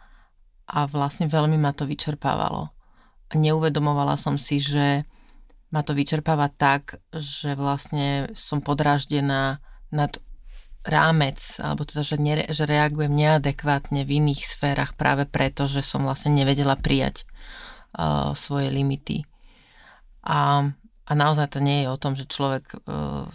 a 0.70 0.86
vlastne 0.86 1.26
veľmi 1.26 1.58
ma 1.58 1.74
to 1.74 1.90
vyčerpávalo. 1.90 2.70
Neuvedomovala 3.34 4.18
som 4.18 4.38
si, 4.38 4.62
že 4.62 5.06
ma 5.74 5.82
to 5.82 5.98
vyčerpáva 5.98 6.50
tak, 6.50 7.02
že 7.14 7.58
vlastne 7.58 8.30
som 8.38 8.62
podráždená 8.62 9.62
nad 9.90 10.12
rámec, 10.86 11.38
alebo 11.62 11.86
teda, 11.86 12.02
že, 12.06 12.18
ne, 12.18 12.46
že 12.50 12.66
reagujem 12.66 13.12
neadekvátne 13.14 14.06
v 14.06 14.24
iných 14.24 14.42
sférach 14.46 14.98
práve 14.98 15.28
preto, 15.30 15.70
že 15.70 15.86
som 15.86 16.06
vlastne 16.06 16.34
nevedela 16.34 16.80
prijať 16.80 17.26
uh, 17.94 18.32
svoje 18.34 18.74
limity. 18.74 19.28
A, 20.26 20.72
a 21.06 21.12
naozaj 21.14 21.58
to 21.58 21.60
nie 21.60 21.86
je 21.86 21.88
o 21.92 22.02
tom, 22.02 22.14
že 22.18 22.30
človek 22.30 22.80
uh, 22.86 23.28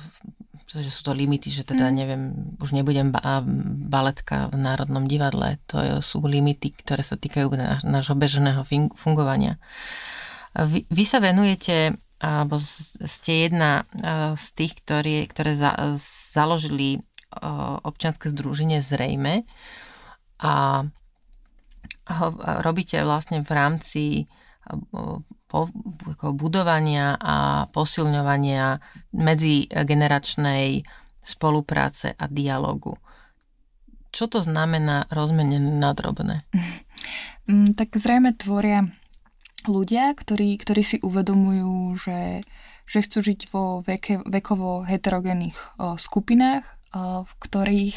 že 0.74 0.90
sú 0.90 1.06
to 1.06 1.14
limity, 1.14 1.50
že 1.50 1.62
teda 1.62 1.86
mm. 1.86 1.94
neviem, 1.94 2.22
už 2.58 2.74
nebudem 2.74 3.14
ba- 3.14 3.44
baletka 3.86 4.50
v 4.50 4.58
Národnom 4.58 5.06
divadle, 5.06 5.62
to 5.70 5.78
sú 6.02 6.18
limity, 6.24 6.74
ktoré 6.74 7.06
sa 7.06 7.14
týkajú 7.14 7.54
nášho 7.86 8.18
bežného 8.18 8.66
fungovania. 8.98 9.62
Vy, 10.54 10.86
vy 10.86 11.04
sa 11.06 11.18
venujete, 11.18 11.98
alebo 12.22 12.58
ste 12.58 13.50
jedna 13.50 13.86
z 14.34 14.46
tých, 14.54 14.78
ktorí, 14.82 15.26
ktoré 15.30 15.58
za, 15.58 15.74
založili 16.34 17.02
občianske 17.82 18.30
združenie 18.30 18.78
Zrejme 18.78 19.42
a, 20.38 20.86
a 22.06 22.14
robíte 22.62 23.02
vlastne 23.02 23.42
v 23.42 23.50
rámci 23.50 24.02
budovania 26.34 27.14
a 27.20 27.66
posilňovania 27.70 28.80
medzigeneračnej 29.12 30.82
spolupráce 31.24 32.12
a 32.16 32.24
dialogu. 32.28 32.98
Čo 34.14 34.30
to 34.30 34.38
znamená 34.44 35.10
rozmenené 35.10 35.72
na 35.74 35.92
drobné? 35.96 36.44
Mm, 37.44 37.76
tak 37.76 37.92
zrejme 37.92 38.32
tvoria 38.32 38.88
ľudia, 39.68 40.16
ktorí, 40.16 40.56
ktorí 40.56 40.80
si 40.80 40.96
uvedomujú, 41.04 41.92
že, 42.00 42.40
že 42.88 43.04
chcú 43.04 43.20
žiť 43.20 43.40
vo 43.52 43.84
veke, 43.84 44.24
vekovo 44.24 44.88
heterogénnych 44.88 45.76
skupinách, 46.00 46.64
o, 46.96 47.28
v 47.28 47.32
ktorých 47.44 47.96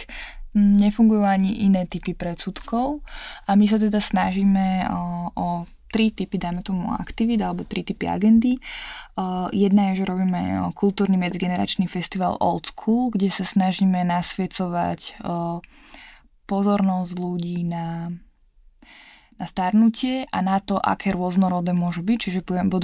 nefungujú 0.58 1.24
ani 1.24 1.64
iné 1.64 1.86
typy 1.86 2.12
predsudkov 2.12 3.06
a 3.46 3.56
my 3.56 3.66
sa 3.70 3.78
teda 3.78 4.02
snažíme 4.02 4.90
o, 4.90 5.02
o 5.32 5.48
tri 5.88 6.12
typy, 6.12 6.36
dajme 6.36 6.62
tomu, 6.62 6.92
aktivít 6.92 7.42
alebo 7.42 7.64
tri 7.64 7.84
typy 7.84 8.08
agendy. 8.12 8.60
Uh, 9.16 9.48
jedna 9.56 9.92
je, 9.92 10.04
že 10.04 10.10
robíme 10.10 10.60
kultúrny 10.76 11.16
medzigeneračný 11.16 11.88
festival 11.88 12.36
Old 12.44 12.70
School, 12.70 13.10
kde 13.16 13.32
sa 13.32 13.48
snažíme 13.48 14.04
nasviecovať 14.04 15.24
uh, 15.24 15.64
pozornosť 16.48 17.14
ľudí 17.20 17.64
na 17.68 18.12
na 19.38 19.46
starnutie 19.46 20.26
a 20.30 20.42
na 20.42 20.58
to, 20.58 20.82
aké 20.82 21.14
rôznorodé 21.14 21.74
môže 21.74 22.02
byť, 22.02 22.18
čiže 22.18 22.40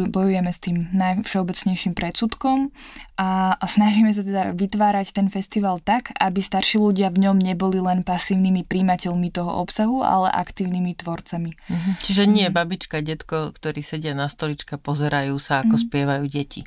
bojujeme 0.09 0.51
s 0.53 0.59
tým 0.61 0.93
najvšeobecnejším 0.93 1.97
predsudkom 1.97 2.69
a, 3.17 3.57
a 3.57 3.65
snažíme 3.65 4.13
sa 4.13 4.21
teda 4.21 4.53
vytvárať 4.53 5.17
ten 5.17 5.27
festival 5.33 5.81
tak, 5.81 6.13
aby 6.17 6.39
starší 6.39 6.77
ľudia 6.77 7.09
v 7.09 7.29
ňom 7.29 7.37
neboli 7.41 7.81
len 7.81 8.05
pasívnymi 8.05 8.69
príjimateľmi 8.69 9.29
toho 9.33 9.49
obsahu, 9.65 10.05
ale 10.05 10.29
aktívnymi 10.29 10.93
tvorcami. 10.97 11.51
Mhm. 11.69 11.89
Čiže 12.05 12.23
nie 12.29 12.47
mm. 12.47 12.53
babička, 12.53 13.01
detko, 13.01 13.51
ktorí 13.53 13.81
sedia 13.81 14.13
na 14.13 14.29
stoličke, 14.29 14.77
pozerajú 14.77 15.35
sa, 15.41 15.65
ako 15.65 15.75
mm. 15.77 15.83
spievajú 15.89 16.25
deti. 16.29 16.61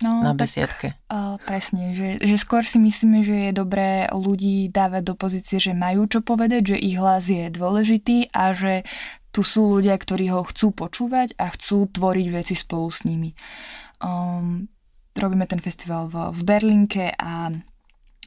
No, 0.00 0.24
na 0.24 0.32
besiedke. 0.32 0.96
Tak, 0.96 1.12
uh, 1.12 1.36
presne, 1.44 1.92
že, 1.92 2.08
že 2.24 2.36
skôr 2.40 2.64
si 2.64 2.80
myslíme, 2.80 3.20
že 3.20 3.36
je 3.36 3.52
dobré 3.52 4.08
ľudí 4.08 4.72
dávať 4.72 5.12
do 5.12 5.14
pozície, 5.14 5.60
že 5.60 5.76
majú 5.76 6.08
čo 6.08 6.24
povedať, 6.24 6.72
že 6.72 6.76
ich 6.80 6.96
hlas 6.96 7.28
je 7.28 7.52
dôležitý 7.52 8.32
a 8.32 8.56
že 8.56 8.88
tu 9.30 9.46
sú 9.46 9.78
ľudia, 9.78 9.94
ktorí 9.94 10.30
ho 10.34 10.42
chcú 10.46 10.74
počúvať 10.74 11.38
a 11.38 11.50
chcú 11.54 11.86
tvoriť 11.90 12.26
veci 12.34 12.54
spolu 12.58 12.90
s 12.90 13.06
nimi. 13.06 13.34
Um, 14.02 14.66
robíme 15.14 15.46
ten 15.46 15.62
festival 15.62 16.10
v, 16.10 16.34
v 16.34 16.40
Berlínke 16.42 17.14
a 17.14 17.54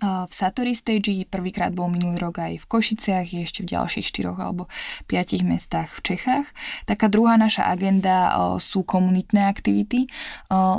v 0.04 0.34
Satori 0.36 0.76
Stage 0.76 1.24
prvýkrát 1.32 1.72
bol 1.72 1.88
minulý 1.88 2.20
rok 2.20 2.44
aj 2.44 2.60
v 2.60 2.66
Košiciach, 2.68 3.24
ešte 3.40 3.64
v 3.64 3.72
ďalších 3.72 4.04
štyroch 4.04 4.36
alebo 4.36 4.68
piatich 5.08 5.48
mestách 5.48 5.96
v 5.96 6.12
Čechách. 6.12 6.48
Taká 6.84 7.08
druhá 7.08 7.40
naša 7.40 7.72
agenda 7.72 8.36
sú 8.60 8.84
komunitné 8.84 9.48
aktivity, 9.48 10.12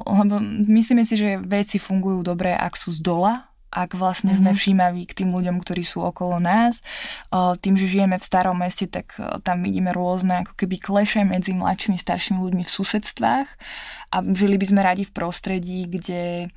lebo 0.05 0.45
myslíme 0.69 1.09
si, 1.09 1.17
že 1.17 1.41
veci 1.41 1.81
fungujú 1.81 2.21
dobre, 2.21 2.53
ak 2.53 2.77
sú 2.77 2.93
z 2.93 3.01
dola, 3.01 3.49
ak 3.75 3.99
vlastne 3.99 4.31
mm-hmm. 4.31 4.47
sme 4.47 4.51
mhm. 4.55 4.59
všímaví 4.59 5.03
k 5.11 5.17
tým 5.23 5.31
ľuďom, 5.35 5.59
ktorí 5.59 5.83
sú 5.83 6.07
okolo 6.07 6.39
nás. 6.39 6.81
Tým, 7.35 7.75
že 7.75 7.91
žijeme 7.91 8.17
v 8.17 8.25
starom 8.25 8.55
meste, 8.55 8.87
tak 8.87 9.19
tam 9.43 9.67
vidíme 9.67 9.91
rôzne 9.91 10.47
ako 10.47 10.55
keby 10.55 10.79
kleše 10.79 11.27
medzi 11.27 11.59
mladšími, 11.59 11.99
staršími 11.99 12.39
ľuďmi 12.39 12.63
v 12.63 12.71
susedstvách 12.71 13.49
a 14.15 14.17
žili 14.23 14.55
by 14.55 14.67
sme 14.71 14.81
radi 14.87 15.03
v 15.03 15.13
prostredí, 15.13 15.91
kde, 15.91 16.55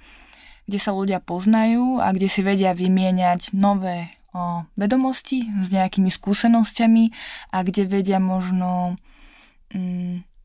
kde 0.70 0.80
sa 0.80 0.94
ľudia 0.94 1.18
poznajú 1.18 1.98
a 1.98 2.14
kde 2.14 2.30
si 2.30 2.46
vedia 2.46 2.78
vymieňať 2.78 3.58
nové 3.58 4.14
o, 4.38 4.70
vedomosti 4.78 5.50
s 5.58 5.74
nejakými 5.74 6.14
skúsenosťami 6.14 7.10
a 7.50 7.58
kde 7.66 7.90
vedia 7.90 8.22
možno 8.22 8.94
mm, 9.74 10.37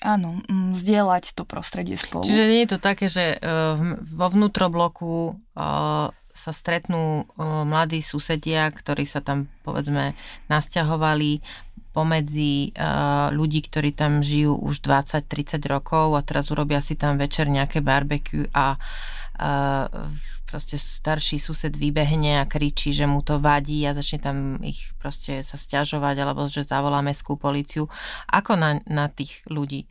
áno, 0.00 0.40
mm, 0.48 0.72
zdieľať 0.76 1.36
to 1.36 1.44
prostredie 1.44 1.96
spolu. 2.00 2.24
Čiže 2.24 2.44
nie 2.48 2.60
je 2.64 2.70
to 2.72 2.78
také, 2.80 3.06
že 3.12 3.36
uh, 3.36 3.76
vo 4.00 4.26
vnútrobloku 4.32 5.36
uh, 5.36 6.08
sa 6.30 6.52
stretnú 6.56 7.24
uh, 7.24 7.62
mladí 7.68 8.00
susedia, 8.00 8.68
ktorí 8.72 9.04
sa 9.04 9.20
tam 9.20 9.52
povedzme 9.62 10.16
nasťahovali 10.48 11.44
pomedzi 11.90 12.70
ľudí, 13.34 13.66
ktorí 13.66 13.90
tam 13.90 14.22
žijú 14.22 14.54
už 14.54 14.78
20-30 14.78 15.58
rokov 15.66 16.14
a 16.14 16.22
teraz 16.22 16.46
urobia 16.54 16.78
si 16.78 16.94
tam 16.94 17.18
večer 17.18 17.50
nejaké 17.50 17.82
barbecue 17.82 18.46
a 18.54 18.78
proste 20.50 20.74
starší 20.74 21.38
sused 21.38 21.70
vybehne 21.78 22.42
a 22.42 22.50
kričí, 22.50 22.90
že 22.90 23.06
mu 23.06 23.22
to 23.22 23.38
vadí 23.38 23.86
a 23.86 23.94
začne 23.94 24.18
tam 24.18 24.58
ich 24.66 24.90
proste 24.98 25.46
sa 25.46 25.54
stiažovať 25.54 26.16
alebo 26.18 26.50
že 26.50 26.66
zavolá 26.66 26.98
mestskú 27.06 27.38
policiu. 27.38 27.86
Ako 28.26 28.58
na, 28.58 28.82
na 28.90 29.06
tých 29.06 29.46
ľudí? 29.46 29.86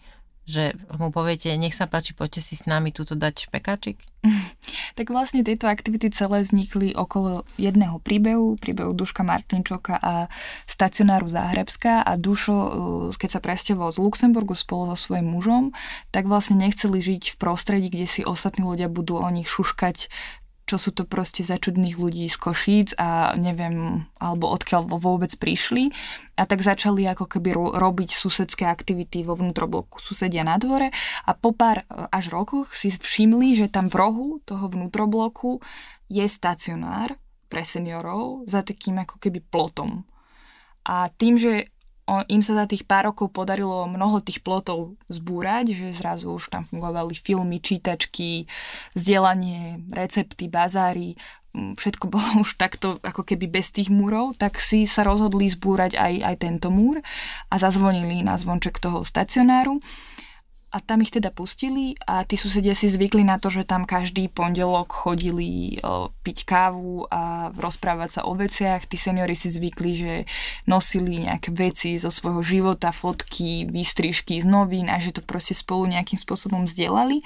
že 0.50 0.74
mu 0.98 1.14
poviete, 1.14 1.54
nech 1.62 1.78
sa 1.78 1.86
páči, 1.86 2.18
poďte 2.18 2.42
si 2.42 2.58
s 2.58 2.66
nami 2.66 2.90
túto 2.90 3.14
dať 3.14 3.46
špekáčik? 3.46 4.02
tak 4.98 5.14
vlastne 5.14 5.46
tieto 5.46 5.70
aktivity 5.70 6.10
celé 6.10 6.42
vznikli 6.42 6.98
okolo 6.98 7.46
jedného 7.56 8.02
príbehu, 8.02 8.58
príbehu 8.58 8.98
Duška 8.98 9.22
Martinčoka 9.22 10.02
a 10.02 10.26
stacionáru 10.66 11.30
Záhrebská 11.30 12.02
a 12.02 12.18
Dušo, 12.18 12.58
uh, 12.58 12.72
keď 13.14 13.30
sa 13.30 13.40
presťahoval 13.46 13.94
z 13.94 14.02
Luxemburgu 14.02 14.58
spolu 14.58 14.92
so 14.92 14.98
svojím 14.98 15.38
mužom, 15.38 15.64
tak 16.10 16.26
vlastne 16.26 16.58
nechceli 16.58 16.98
žiť 16.98 17.38
v 17.38 17.40
prostredí, 17.40 17.88
kde 17.94 18.10
si 18.10 18.22
ostatní 18.26 18.66
ľudia 18.66 18.90
budú 18.90 19.22
o 19.22 19.30
nich 19.30 19.48
šuškať 19.48 20.10
čo 20.70 20.78
sú 20.78 20.94
to 20.94 21.02
proste 21.10 21.42
za 21.42 21.58
čudných 21.58 21.98
ľudí 21.98 22.30
z 22.30 22.38
Košíc 22.38 22.94
a 23.02 23.34
neviem, 23.34 24.06
alebo 24.22 24.54
odkiaľ 24.54 24.86
vôbec 25.02 25.34
prišli. 25.34 25.90
A 26.38 26.46
tak 26.46 26.62
začali 26.62 27.10
ako 27.10 27.26
keby 27.26 27.50
ro- 27.58 27.74
robiť 27.74 28.14
susedské 28.14 28.70
aktivity 28.70 29.26
vo 29.26 29.34
vnútrobloku 29.34 29.98
susedia 29.98 30.46
na 30.46 30.62
dvore 30.62 30.94
a 31.26 31.32
po 31.34 31.58
pár 31.58 31.82
e, 31.82 32.06
až 32.14 32.30
rokoch 32.30 32.70
si 32.78 32.94
všimli, 32.94 33.58
že 33.58 33.74
tam 33.74 33.90
v 33.90 33.98
rohu 33.98 34.28
toho 34.46 34.70
vnútrobloku 34.70 35.58
je 36.06 36.30
stacionár 36.30 37.18
pre 37.50 37.66
seniorov 37.66 38.46
za 38.46 38.62
takým 38.62 39.02
ako 39.02 39.18
keby 39.18 39.42
plotom. 39.42 40.06
A 40.86 41.10
tým, 41.10 41.42
že 41.42 41.74
im 42.28 42.42
sa 42.42 42.54
za 42.58 42.66
tých 42.66 42.84
pár 42.90 43.14
rokov 43.14 43.30
podarilo 43.30 43.86
mnoho 43.86 44.20
tých 44.24 44.42
plotov 44.42 44.98
zbúrať, 45.08 45.78
že 45.78 45.88
zrazu 45.94 46.34
už 46.34 46.50
tam 46.50 46.66
fungovali 46.66 47.14
filmy, 47.14 47.62
čítačky, 47.62 48.50
vzdelanie, 48.98 49.86
recepty, 49.94 50.50
bazáry, 50.50 51.14
všetko 51.54 52.06
bolo 52.14 52.46
už 52.46 52.58
takto 52.58 52.98
ako 53.02 53.26
keby 53.26 53.50
bez 53.50 53.74
tých 53.74 53.90
múrov, 53.90 54.38
tak 54.38 54.58
si 54.62 54.86
sa 54.86 55.06
rozhodli 55.06 55.50
zbúrať 55.50 55.98
aj, 55.98 56.14
aj 56.26 56.36
tento 56.42 56.70
múr 56.70 57.02
a 57.50 57.56
zazvonili 57.58 58.22
na 58.22 58.38
zvonček 58.38 58.78
toho 58.82 59.06
stacionáru 59.06 59.82
a 60.70 60.78
tam 60.86 61.02
ich 61.02 61.10
teda 61.10 61.34
pustili 61.34 61.98
a 62.06 62.22
tí 62.22 62.38
susedia 62.38 62.78
si 62.78 62.94
zvykli 62.94 63.26
na 63.26 63.42
to, 63.42 63.50
že 63.50 63.66
tam 63.66 63.90
každý 63.90 64.30
pondelok 64.30 64.94
chodili 64.94 65.82
o, 65.82 66.14
piť 66.22 66.46
kávu 66.46 67.10
a 67.10 67.50
rozprávať 67.58 68.10
sa 68.10 68.22
o 68.30 68.38
veciach. 68.38 68.86
Tí 68.86 68.94
seniori 68.94 69.34
si 69.34 69.50
zvykli, 69.50 69.92
že 69.98 70.14
nosili 70.70 71.26
nejaké 71.26 71.50
veci 71.58 71.98
zo 71.98 72.14
svojho 72.14 72.46
života, 72.46 72.94
fotky, 72.94 73.66
výstrižky 73.66 74.38
z 74.38 74.46
novín 74.46 74.94
a 74.94 75.02
že 75.02 75.10
to 75.10 75.26
proste 75.26 75.58
spolu 75.58 75.90
nejakým 75.90 76.22
spôsobom 76.22 76.70
vzdielali. 76.70 77.26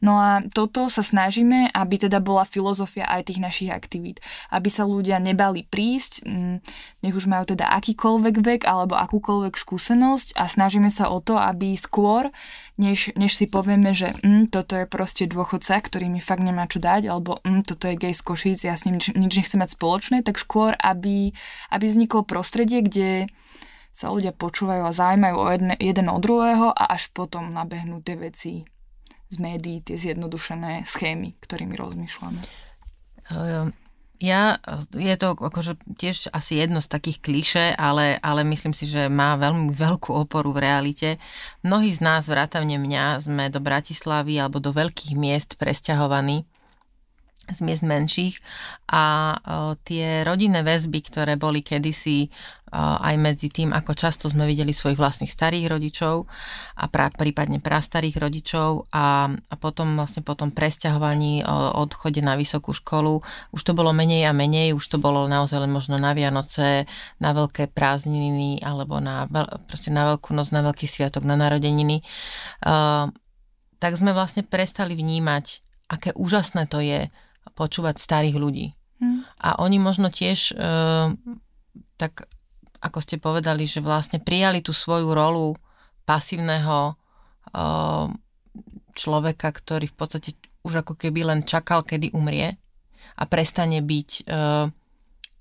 No 0.00 0.16
a 0.16 0.40
toto 0.48 0.88
sa 0.88 1.04
snažíme, 1.04 1.68
aby 1.76 2.00
teda 2.00 2.16
bola 2.24 2.48
filozofia 2.48 3.04
aj 3.04 3.28
tých 3.28 3.44
našich 3.44 3.68
aktivít. 3.68 4.24
Aby 4.48 4.72
sa 4.72 4.88
ľudia 4.88 5.20
nebali 5.20 5.68
prísť, 5.68 6.24
mm, 6.24 6.56
nech 7.04 7.12
už 7.12 7.28
majú 7.28 7.44
teda 7.44 7.68
akýkoľvek 7.76 8.36
vek 8.40 8.62
alebo 8.64 8.96
akúkoľvek 8.96 9.52
skúsenosť 9.52 10.40
a 10.40 10.48
snažíme 10.48 10.88
sa 10.88 11.12
o 11.12 11.20
to, 11.20 11.36
aby 11.36 11.76
skôr 11.76 12.32
než, 12.80 13.12
než 13.14 13.36
si 13.36 13.44
povieme, 13.44 13.92
že 13.92 14.16
mm, 14.24 14.48
toto 14.48 14.72
je 14.74 14.88
proste 14.88 15.28
dôchodca, 15.28 15.76
ktorý 15.76 16.08
mi 16.08 16.18
fakt 16.24 16.40
nemá 16.40 16.64
čo 16.64 16.80
dať, 16.80 17.12
alebo 17.12 17.44
mm, 17.44 17.68
toto 17.68 17.84
je 17.86 18.00
gay 18.00 18.16
z 18.16 18.24
Košíc, 18.24 18.64
ja 18.64 18.72
s 18.72 18.88
ním 18.88 18.96
nič, 18.96 19.12
nič 19.12 19.32
nechcem 19.36 19.60
mať 19.60 19.76
spoločné, 19.76 20.24
tak 20.24 20.40
skôr, 20.40 20.72
aby, 20.80 21.36
aby 21.68 21.84
vzniklo 21.84 22.24
prostredie, 22.24 22.80
kde 22.80 23.28
sa 23.92 24.08
ľudia 24.08 24.32
počúvajú 24.32 24.82
a 24.88 24.96
zaujímajú 24.96 25.36
o 25.36 25.46
jedne, 25.52 25.74
jeden 25.76 26.06
od 26.08 26.24
druhého 26.24 26.72
a 26.72 26.96
až 26.96 27.12
potom 27.12 27.52
nabehnú 27.52 28.00
tie 28.00 28.16
veci 28.16 28.64
z 29.30 29.36
médií, 29.38 29.84
tie 29.84 30.00
zjednodušené 30.00 30.88
schémy, 30.88 31.38
ktorými 31.38 31.76
rozmýšľame. 31.76 32.42
Ja, 34.20 34.60
je 34.92 35.16
to 35.16 35.32
akože 35.32 35.80
tiež 35.96 36.28
asi 36.36 36.60
jedno 36.60 36.84
z 36.84 36.92
takých 36.92 37.24
kliše, 37.24 37.64
ale, 37.72 38.20
ale 38.20 38.44
myslím 38.44 38.76
si, 38.76 38.84
že 38.84 39.08
má 39.08 39.40
veľmi 39.40 39.72
veľkú 39.72 40.12
oporu 40.12 40.52
v 40.52 40.60
realite. 40.60 41.16
Mnohí 41.64 41.88
z 41.88 42.04
nás, 42.04 42.28
vrátane 42.28 42.76
mňa, 42.76 43.24
sme 43.24 43.48
do 43.48 43.64
Bratislavy 43.64 44.36
alebo 44.36 44.60
do 44.60 44.76
veľkých 44.76 45.16
miest 45.16 45.56
presťahovaní 45.56 46.44
z 47.50 47.60
miest 47.66 47.84
menších 47.84 48.38
a 48.90 49.36
tie 49.86 50.26
rodinné 50.26 50.62
väzby, 50.66 51.00
ktoré 51.06 51.34
boli 51.34 51.62
kedysi 51.62 52.30
aj 52.74 53.18
medzi 53.18 53.50
tým, 53.50 53.74
ako 53.74 53.98
často 53.98 54.30
sme 54.30 54.46
videli 54.46 54.70
svojich 54.70 54.94
vlastných 54.94 55.30
starých 55.30 55.74
rodičov 55.74 56.30
a 56.78 56.84
pra, 56.86 57.10
prípadne 57.10 57.58
prastarých 57.58 58.22
rodičov 58.22 58.86
a, 58.94 59.26
a 59.26 59.54
potom 59.58 59.98
vlastne 59.98 60.22
po 60.22 60.38
tom 60.38 60.54
presťahovaní, 60.54 61.42
odchode 61.74 62.22
na 62.22 62.38
vysokú 62.38 62.70
školu, 62.70 63.26
už 63.50 63.62
to 63.66 63.74
bolo 63.74 63.90
menej 63.90 64.30
a 64.30 64.32
menej, 64.32 64.70
už 64.70 64.86
to 64.86 65.02
bolo 65.02 65.26
naozaj 65.26 65.66
len 65.66 65.74
možno 65.74 65.98
na 65.98 66.14
Vianoce, 66.14 66.86
na 67.18 67.34
veľké 67.34 67.74
prázdniny 67.74 68.62
alebo 68.62 69.02
na, 69.02 69.26
proste 69.66 69.90
na 69.90 70.14
veľkú 70.14 70.30
noc, 70.30 70.54
na 70.54 70.62
veľký 70.62 70.86
sviatok, 70.86 71.26
na 71.26 71.34
narodeniny. 71.34 72.06
Uh, 72.62 73.10
tak 73.82 73.98
sme 73.98 74.14
vlastne 74.14 74.46
prestali 74.46 74.94
vnímať, 74.94 75.44
aké 75.90 76.14
úžasné 76.14 76.70
to 76.70 76.78
je 76.78 77.10
počúvať 77.56 77.96
starých 78.00 78.36
ľudí. 78.36 78.66
Hmm. 79.00 79.24
A 79.40 79.56
oni 79.64 79.80
možno 79.80 80.12
tiež 80.12 80.52
e, 80.52 80.54
tak, 81.96 82.28
ako 82.80 82.98
ste 83.00 83.16
povedali, 83.16 83.64
že 83.64 83.80
vlastne 83.80 84.20
prijali 84.20 84.60
tú 84.60 84.76
svoju 84.76 85.12
rolu 85.12 85.56
pasívneho 86.04 86.92
e, 86.92 86.94
človeka, 88.92 89.48
ktorý 89.52 89.88
v 89.88 89.96
podstate 89.96 90.30
už 90.60 90.84
ako 90.84 91.00
keby 91.00 91.24
len 91.24 91.40
čakal, 91.40 91.80
kedy 91.80 92.12
umrie 92.12 92.60
a 93.16 93.22
prestane 93.24 93.80
byť 93.80 94.10
e, 94.20 94.22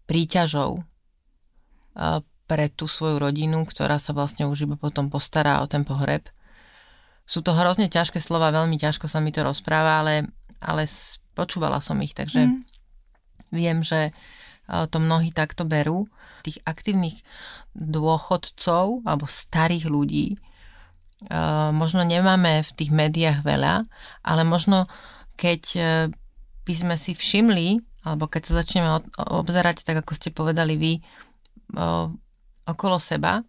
príťažou 0.08 0.80
e, 0.80 0.82
pre 2.50 2.66
tú 2.74 2.90
svoju 2.90 3.22
rodinu, 3.22 3.62
ktorá 3.68 4.02
sa 4.02 4.16
vlastne 4.16 4.50
už 4.50 4.66
iba 4.66 4.76
potom 4.80 5.12
postará 5.12 5.62
o 5.62 5.70
ten 5.70 5.86
pohreb. 5.86 6.26
Sú 7.30 7.46
to 7.46 7.54
hrozne 7.54 7.94
ťažké 7.94 8.18
slova, 8.18 8.50
veľmi 8.50 8.80
ťažko 8.82 9.06
sa 9.06 9.22
mi 9.22 9.30
to 9.30 9.46
rozpráva, 9.46 10.02
ale, 10.02 10.26
ale 10.58 10.90
počúvala 11.40 11.80
som 11.80 11.96
ich, 12.04 12.12
takže 12.12 12.52
mm. 12.52 12.60
viem, 13.56 13.80
že 13.80 14.12
e, 14.12 14.12
to 14.92 15.00
mnohí 15.00 15.32
takto 15.32 15.64
berú. 15.64 16.12
Tých 16.44 16.60
aktívnych 16.68 17.24
dôchodcov 17.76 19.08
alebo 19.08 19.24
starých 19.24 19.88
ľudí 19.88 20.36
e, 20.36 20.38
možno 21.72 22.04
nemáme 22.04 22.60
v 22.60 22.72
tých 22.76 22.92
médiách 22.92 23.48
veľa, 23.48 23.88
ale 24.28 24.42
možno 24.44 24.92
keď 25.40 25.64
e, 25.76 25.82
by 26.68 26.74
sme 26.76 26.96
si 27.00 27.16
všimli, 27.16 27.80
alebo 28.04 28.28
keď 28.28 28.42
sa 28.44 28.54
začneme 28.60 28.90
obzerať, 29.16 29.88
tak 29.88 30.04
ako 30.04 30.12
ste 30.14 30.30
povedali 30.30 30.78
vy, 30.78 30.94
okolo 32.66 32.98
seba, 33.02 33.42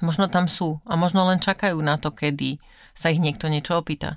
možno 0.00 0.28
tam 0.28 0.48
sú 0.48 0.80
a 0.84 0.96
možno 0.96 1.24
len 1.28 1.40
čakajú 1.40 1.76
na 1.80 2.00
to, 2.00 2.12
kedy 2.12 2.60
sa 2.96 3.12
ich 3.12 3.20
niekto 3.20 3.48
niečo 3.48 3.76
opýta. 3.76 4.16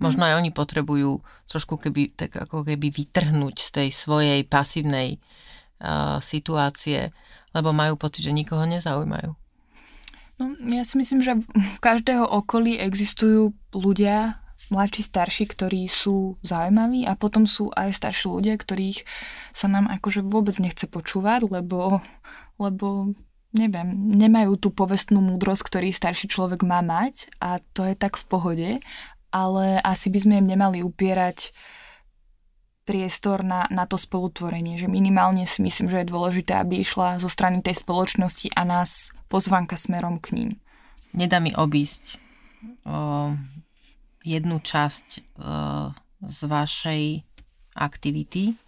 Možno 0.00 0.24
aj 0.24 0.40
oni 0.40 0.50
potrebujú 0.50 1.20
trošku 1.46 1.76
keby, 1.76 2.16
tak 2.16 2.32
ako 2.34 2.64
keby 2.64 2.88
vytrhnúť 2.88 3.56
z 3.60 3.68
tej 3.70 3.88
svojej 3.92 4.40
pasívnej 4.48 5.20
uh, 5.20 6.18
situácie, 6.24 7.12
lebo 7.52 7.76
majú 7.76 8.00
pocit, 8.00 8.24
že 8.24 8.32
nikoho 8.32 8.64
nezaujímajú. 8.64 9.36
No, 10.40 10.44
ja 10.72 10.88
si 10.88 10.96
myslím, 10.96 11.20
že 11.20 11.36
v 11.52 11.78
každého 11.84 12.24
okolí 12.24 12.80
existujú 12.80 13.52
ľudia, 13.76 14.40
mladší, 14.72 15.02
starší, 15.04 15.44
ktorí 15.50 15.84
sú 15.90 16.38
zaujímaví 16.46 17.04
a 17.04 17.18
potom 17.18 17.44
sú 17.44 17.68
aj 17.74 17.92
starší 17.92 18.30
ľudia, 18.30 18.54
ktorých 18.56 19.04
sa 19.50 19.66
nám 19.66 19.90
akože 19.90 20.24
vôbec 20.24 20.56
nechce 20.62 20.86
počúvať, 20.86 21.50
lebo, 21.50 22.00
lebo 22.56 23.12
neviem, 23.52 24.14
nemajú 24.14 24.56
tú 24.56 24.68
povestnú 24.70 25.18
múdrosť, 25.20 25.62
ktorý 25.66 25.88
starší 25.90 26.30
človek 26.30 26.62
má 26.62 26.80
mať 26.80 27.28
a 27.42 27.58
to 27.74 27.82
je 27.82 27.94
tak 27.98 28.14
v 28.16 28.24
pohode 28.30 28.68
ale 29.30 29.78
asi 29.82 30.10
by 30.10 30.18
sme 30.18 30.34
im 30.42 30.46
nemali 30.50 30.82
upierať 30.82 31.54
priestor 32.84 33.46
na, 33.46 33.70
na 33.70 33.86
to 33.86 33.94
spolutvorenie, 33.94 34.74
že 34.74 34.90
minimálne 34.90 35.46
si 35.46 35.62
myslím, 35.62 35.86
že 35.86 36.02
je 36.02 36.10
dôležité, 36.10 36.58
aby 36.58 36.82
išla 36.82 37.22
zo 37.22 37.30
strany 37.30 37.62
tej 37.62 37.78
spoločnosti 37.78 38.50
a 38.58 38.66
nás 38.66 39.14
pozvanka 39.30 39.78
smerom 39.78 40.18
k 40.18 40.34
ním. 40.34 40.50
Nedá 41.14 41.38
mi 41.38 41.54
obísť 41.54 42.18
o, 42.82 43.30
jednu 44.26 44.56
časť 44.58 45.06
o, 45.06 45.22
z 46.26 46.38
vašej 46.50 47.04
aktivity, 47.78 48.58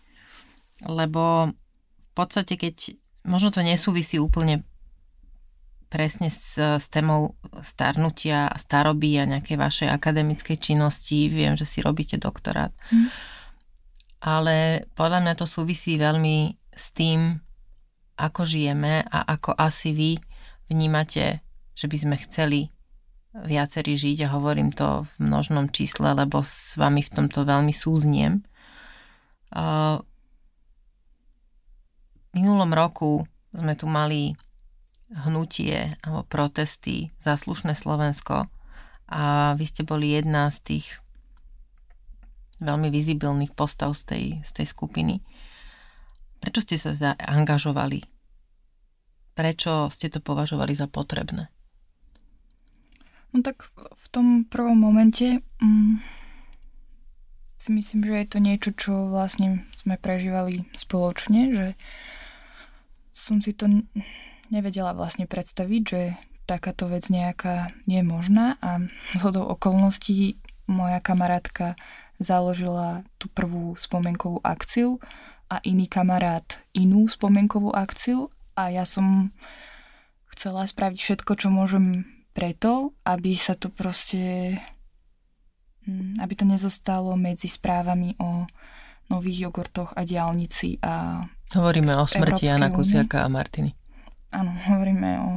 lebo 0.87 1.51
v 1.51 2.13
podstate, 2.15 2.55
keď 2.55 2.95
možno 3.27 3.51
to 3.51 3.67
nesúvisí 3.67 4.23
úplne 4.23 4.63
presne 5.93 6.33
s, 6.33 6.57
s 6.57 6.89
témou 6.89 7.37
starnutia 7.61 8.49
a 8.49 8.57
staroby 8.57 9.21
a 9.21 9.29
nejakej 9.29 9.61
vašej 9.61 9.89
akademickej 9.93 10.57
činnosti. 10.57 11.29
Viem, 11.29 11.61
že 11.61 11.69
si 11.69 11.85
robíte 11.85 12.17
doktorát. 12.17 12.73
Mm. 12.89 13.13
Ale 14.25 14.57
podľa 14.97 15.21
mňa 15.21 15.35
to 15.37 15.45
súvisí 15.45 16.01
veľmi 16.01 16.57
s 16.73 16.97
tým, 16.97 17.37
ako 18.17 18.49
žijeme 18.49 19.05
a 19.05 19.37
ako 19.37 19.53
asi 19.53 19.93
vy 19.93 20.11
vnímate, 20.73 21.45
že 21.77 21.87
by 21.93 21.97
sme 22.01 22.17
chceli 22.25 22.73
viacerí 23.33 23.97
žiť 23.97 24.25
a 24.25 24.33
hovorím 24.33 24.73
to 24.73 25.05
v 25.05 25.29
množnom 25.29 25.69
čísle, 25.69 26.17
lebo 26.17 26.41
s 26.41 26.77
vami 26.81 27.05
v 27.05 27.13
tomto 27.13 27.45
veľmi 27.45 27.73
súzniem. 27.73 28.41
V 29.53 30.01
minulom 32.33 32.73
roku 32.73 33.29
sme 33.53 33.77
tu 33.77 33.85
mali 33.89 34.33
hnutie 35.13 35.97
alebo 36.03 36.25
protesty 36.25 37.13
za 37.21 37.37
Slovensko 37.37 38.49
a 39.13 39.53
vy 39.61 39.65
ste 39.69 39.85
boli 39.85 40.17
jedna 40.17 40.49
z 40.49 40.59
tých 40.65 40.87
veľmi 42.63 42.89
vizibilných 42.89 43.53
postav 43.53 43.93
z 43.93 44.03
tej, 44.07 44.25
z 44.41 44.51
tej 44.57 44.67
skupiny. 44.71 45.21
Prečo 46.41 46.61
ste 46.65 46.77
sa 46.79 46.95
teda 46.97 47.13
angažovali? 47.19 48.03
Prečo 49.37 49.91
ste 49.93 50.09
to 50.09 50.23
považovali 50.23 50.73
za 50.73 50.87
potrebné? 50.89 51.51
No 53.33 53.41
tak 53.41 53.69
v 53.77 54.07
tom 54.13 54.45
prvom 54.45 54.77
momente 54.77 55.41
mm, 55.61 56.05
si 57.57 57.71
myslím, 57.73 58.05
že 58.05 58.15
je 58.17 58.29
to 58.29 58.39
niečo, 58.39 58.71
čo 58.77 58.93
vlastne 59.09 59.65
sme 59.81 59.97
prežívali 59.97 60.69
spoločne, 60.77 61.41
že 61.57 61.67
som 63.13 63.41
si 63.41 63.57
to 63.57 63.69
nevedela 64.53 64.93
vlastne 64.93 65.25
predstaviť, 65.25 65.83
že 65.89 66.01
takáto 66.45 66.85
vec 66.93 67.09
nejaká 67.09 67.73
je 67.89 68.05
možná 68.05 68.61
a 68.61 68.85
zhodou 69.17 69.49
okolností 69.49 70.37
moja 70.69 71.01
kamarátka 71.01 71.75
založila 72.21 73.03
tú 73.17 73.33
prvú 73.33 73.75
spomienkovú 73.75 74.45
akciu 74.45 75.01
a 75.49 75.59
iný 75.65 75.89
kamarát 75.89 76.61
inú 76.77 77.09
spomienkovú 77.09 77.73
akciu 77.73 78.29
a 78.53 78.69
ja 78.69 78.85
som 78.85 79.33
chcela 80.37 80.69
spraviť 80.69 80.99
všetko, 81.01 81.33
čo 81.35 81.49
môžem 81.49 82.05
preto, 82.33 82.97
aby 83.05 83.37
sa 83.37 83.53
to 83.57 83.69
proste 83.69 84.57
hm, 85.89 86.21
aby 86.21 86.33
to 86.37 86.45
nezostalo 86.49 87.17
medzi 87.17 87.49
správami 87.49 88.17
o 88.21 88.49
nových 89.13 89.49
jogurtoch 89.49 89.93
a 89.93 90.05
diálnici 90.07 90.81
a 90.81 91.25
Hovoríme 91.53 91.93
o 92.01 92.09
smrti 92.09 92.49
Jana 92.49 92.73
Kuciaka 92.73 93.25
a 93.25 93.29
Martiny. 93.29 93.82
Áno, 94.33 94.51
hovoríme 94.73 95.11
o, 95.21 95.31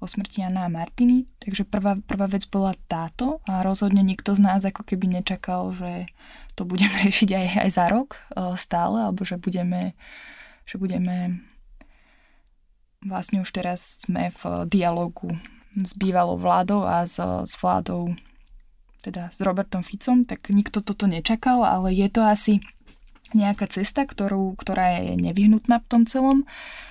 o 0.00 0.04
smrti 0.06 0.46
Jana 0.46 0.70
a 0.70 0.72
Martiny, 0.72 1.26
takže 1.42 1.66
prvá, 1.66 1.98
prvá 1.98 2.30
vec 2.30 2.46
bola 2.46 2.72
táto 2.86 3.42
a 3.50 3.60
rozhodne 3.66 4.00
nikto 4.00 4.32
z 4.32 4.40
nás 4.40 4.62
ako 4.62 4.86
keby 4.86 5.20
nečakal, 5.20 5.74
že 5.74 6.08
to 6.54 6.62
budeme 6.62 6.94
riešiť 7.04 7.30
aj, 7.34 7.46
aj 7.66 7.70
za 7.74 7.84
rok 7.90 8.16
e, 8.16 8.54
stále, 8.56 9.10
alebo 9.10 9.26
že 9.26 9.36
budeme, 9.36 9.98
že 10.64 10.78
budeme 10.78 11.42
vlastne 13.02 13.42
už 13.42 13.50
teraz 13.50 14.06
sme 14.06 14.30
v 14.30 14.68
dialogu 14.68 15.34
s 15.72 15.96
bývalou 15.96 16.36
vládou 16.36 16.84
a 16.84 17.08
s, 17.08 17.16
s 17.20 17.54
vládou 17.56 18.12
teda 19.00 19.32
s 19.32 19.40
Robertom 19.40 19.80
Ficom, 19.80 20.28
tak 20.28 20.52
nikto 20.52 20.84
toto 20.84 21.08
nečakal, 21.08 21.64
ale 21.64 21.96
je 21.96 22.04
to 22.12 22.20
asi 22.20 22.60
nejaká 23.32 23.64
cesta, 23.64 24.04
ktorú, 24.04 24.52
ktorá 24.60 25.00
je 25.00 25.16
nevyhnutná 25.16 25.80
v 25.80 25.88
tom 25.88 26.02
celom. 26.04 26.44
Uh, 26.44 26.89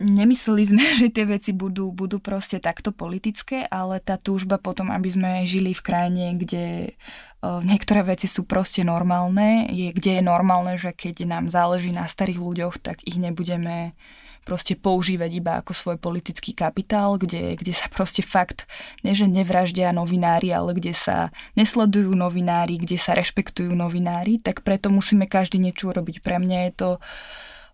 nemysleli 0.00 0.64
sme, 0.64 0.84
že 1.00 1.12
tie 1.12 1.28
veci 1.28 1.52
budú, 1.52 1.92
budú 1.92 2.18
proste 2.18 2.58
takto 2.58 2.90
politické, 2.90 3.68
ale 3.68 4.00
tá 4.00 4.16
túžba 4.16 4.56
potom, 4.56 4.88
aby 4.88 5.08
sme 5.12 5.30
žili 5.44 5.76
v 5.76 5.84
krajine, 5.84 6.26
kde 6.34 6.96
uh, 7.44 7.60
niektoré 7.60 8.02
veci 8.02 8.26
sú 8.26 8.48
proste 8.48 8.82
normálne, 8.82 9.68
je, 9.68 9.92
kde 9.92 10.18
je 10.18 10.22
normálne, 10.24 10.74
že 10.80 10.96
keď 10.96 11.28
nám 11.28 11.52
záleží 11.52 11.92
na 11.92 12.08
starých 12.08 12.40
ľuďoch, 12.40 12.74
tak 12.80 13.04
ich 13.04 13.20
nebudeme 13.20 13.92
proste 14.40 14.72
používať 14.72 15.30
iba 15.36 15.52
ako 15.60 15.76
svoj 15.76 15.96
politický 16.00 16.56
kapitál, 16.56 17.20
kde, 17.20 17.60
kde 17.60 17.76
sa 17.76 17.92
proste 17.92 18.24
fakt, 18.24 18.64
ne 19.04 19.12
že 19.12 19.28
nevraždia 19.28 19.92
novinári, 19.92 20.48
ale 20.48 20.72
kde 20.72 20.96
sa 20.96 21.28
nesledujú 21.60 22.16
novinári, 22.16 22.80
kde 22.80 22.96
sa 22.96 23.12
rešpektujú 23.12 23.68
novinári, 23.76 24.40
tak 24.40 24.64
preto 24.64 24.88
musíme 24.88 25.28
každý 25.28 25.60
niečo 25.60 25.92
urobiť. 25.92 26.24
Pre 26.24 26.40
mňa 26.40 26.58
je 26.66 26.72
to 26.72 26.90
uh, 26.96 27.04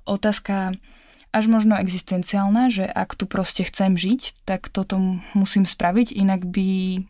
otázka 0.06 0.72
až 1.36 1.44
možno 1.52 1.76
existenciálna, 1.76 2.72
že 2.72 2.88
ak 2.88 3.12
tu 3.18 3.28
proste 3.28 3.66
chcem 3.66 3.98
žiť, 3.98 4.48
tak 4.48 4.72
toto 4.72 5.20
musím 5.36 5.68
spraviť, 5.68 6.16
inak 6.16 6.48
by 6.48 7.02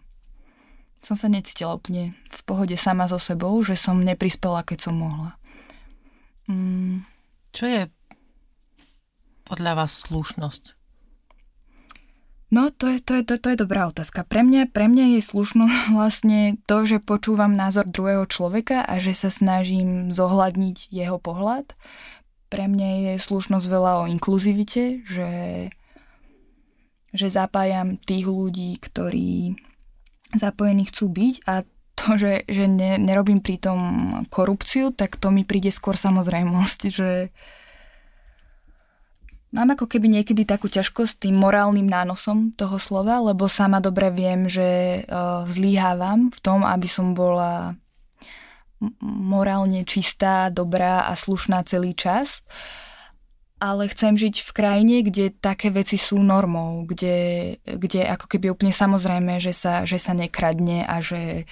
som 0.98 1.14
sa 1.14 1.30
necítila 1.30 1.78
úplne 1.78 2.18
v 2.34 2.40
pohode 2.42 2.74
sama 2.74 3.06
so 3.06 3.22
sebou, 3.22 3.54
že 3.62 3.78
som 3.78 4.02
neprispela, 4.02 4.66
keď 4.66 4.90
som 4.90 4.98
mohla. 4.98 5.38
Mm. 6.50 7.06
Čo 7.54 7.64
je 7.70 7.82
podľa 9.46 9.86
vás 9.86 10.02
slušnosť? 10.10 10.74
No, 12.46 12.70
to 12.70 12.94
je, 12.94 12.98
to, 13.02 13.18
je, 13.18 13.22
to, 13.26 13.34
to 13.42 13.48
je 13.54 13.58
dobrá 13.58 13.90
otázka. 13.90 14.22
Pre 14.22 14.42
mňa, 14.46 14.70
pre 14.70 14.86
mňa 14.86 15.18
je 15.18 15.22
slušno 15.22 15.66
vlastne 15.96 16.58
to, 16.66 16.82
že 16.86 17.02
počúvam 17.02 17.54
názor 17.54 17.86
druhého 17.86 18.26
človeka 18.26 18.82
a 18.82 18.98
že 19.02 19.14
sa 19.14 19.30
snažím 19.30 20.10
zohľadniť 20.14 20.90
jeho 20.90 21.18
pohľad. 21.18 21.74
Pre 22.46 22.64
mňa 22.70 22.88
je 23.12 23.14
slušnosť 23.18 23.66
veľa 23.66 23.92
o 24.02 24.08
inkluzivite, 24.10 25.02
že, 25.02 25.32
že 27.10 27.26
zapájam 27.26 27.98
tých 27.98 28.26
ľudí, 28.26 28.78
ktorí 28.78 29.58
zapojení 30.34 30.86
chcú 30.86 31.10
byť 31.10 31.34
a 31.46 31.66
to, 31.96 32.08
že, 32.20 32.44
že 32.46 32.68
ne, 32.68 33.00
nerobím 33.00 33.40
pritom 33.40 33.80
korupciu, 34.28 34.92
tak 34.92 35.16
to 35.16 35.32
mi 35.32 35.42
príde 35.42 35.72
skôr 35.72 35.98
samozrejmosť, 35.98 36.80
že, 36.98 37.34
Mám 39.56 39.72
ako 39.72 39.88
keby 39.88 40.20
niekedy 40.20 40.44
takú 40.44 40.68
ťažkosť 40.68 41.10
s 41.16 41.20
tým 41.22 41.40
morálnym 41.40 41.88
nánosom 41.88 42.52
toho 42.52 42.76
slova, 42.76 43.24
lebo 43.24 43.48
sama 43.48 43.80
dobre 43.80 44.12
viem, 44.12 44.50
že 44.52 45.00
uh, 45.08 45.48
zlíhávam 45.48 46.28
v 46.28 46.38
tom, 46.44 46.60
aby 46.60 46.84
som 46.84 47.16
bola 47.16 47.72
morálne 49.00 49.84
čistá, 49.88 50.52
dobrá 50.52 51.08
a 51.08 51.16
slušná 51.16 51.64
celý 51.64 51.96
čas. 51.96 52.44
Ale 53.56 53.88
chcem 53.88 54.20
žiť 54.20 54.44
v 54.44 54.50
krajine, 54.52 54.96
kde 55.00 55.32
také 55.32 55.72
veci 55.72 55.96
sú 55.96 56.20
normou, 56.20 56.84
kde, 56.84 57.56
kde 57.64 58.04
ako 58.04 58.28
keby 58.28 58.52
úplne 58.52 58.68
samozrejme, 58.68 59.40
že 59.40 59.56
sa, 59.56 59.88
že 59.88 59.96
sa 59.96 60.12
nekradne 60.12 60.84
a 60.84 61.00
že, 61.00 61.48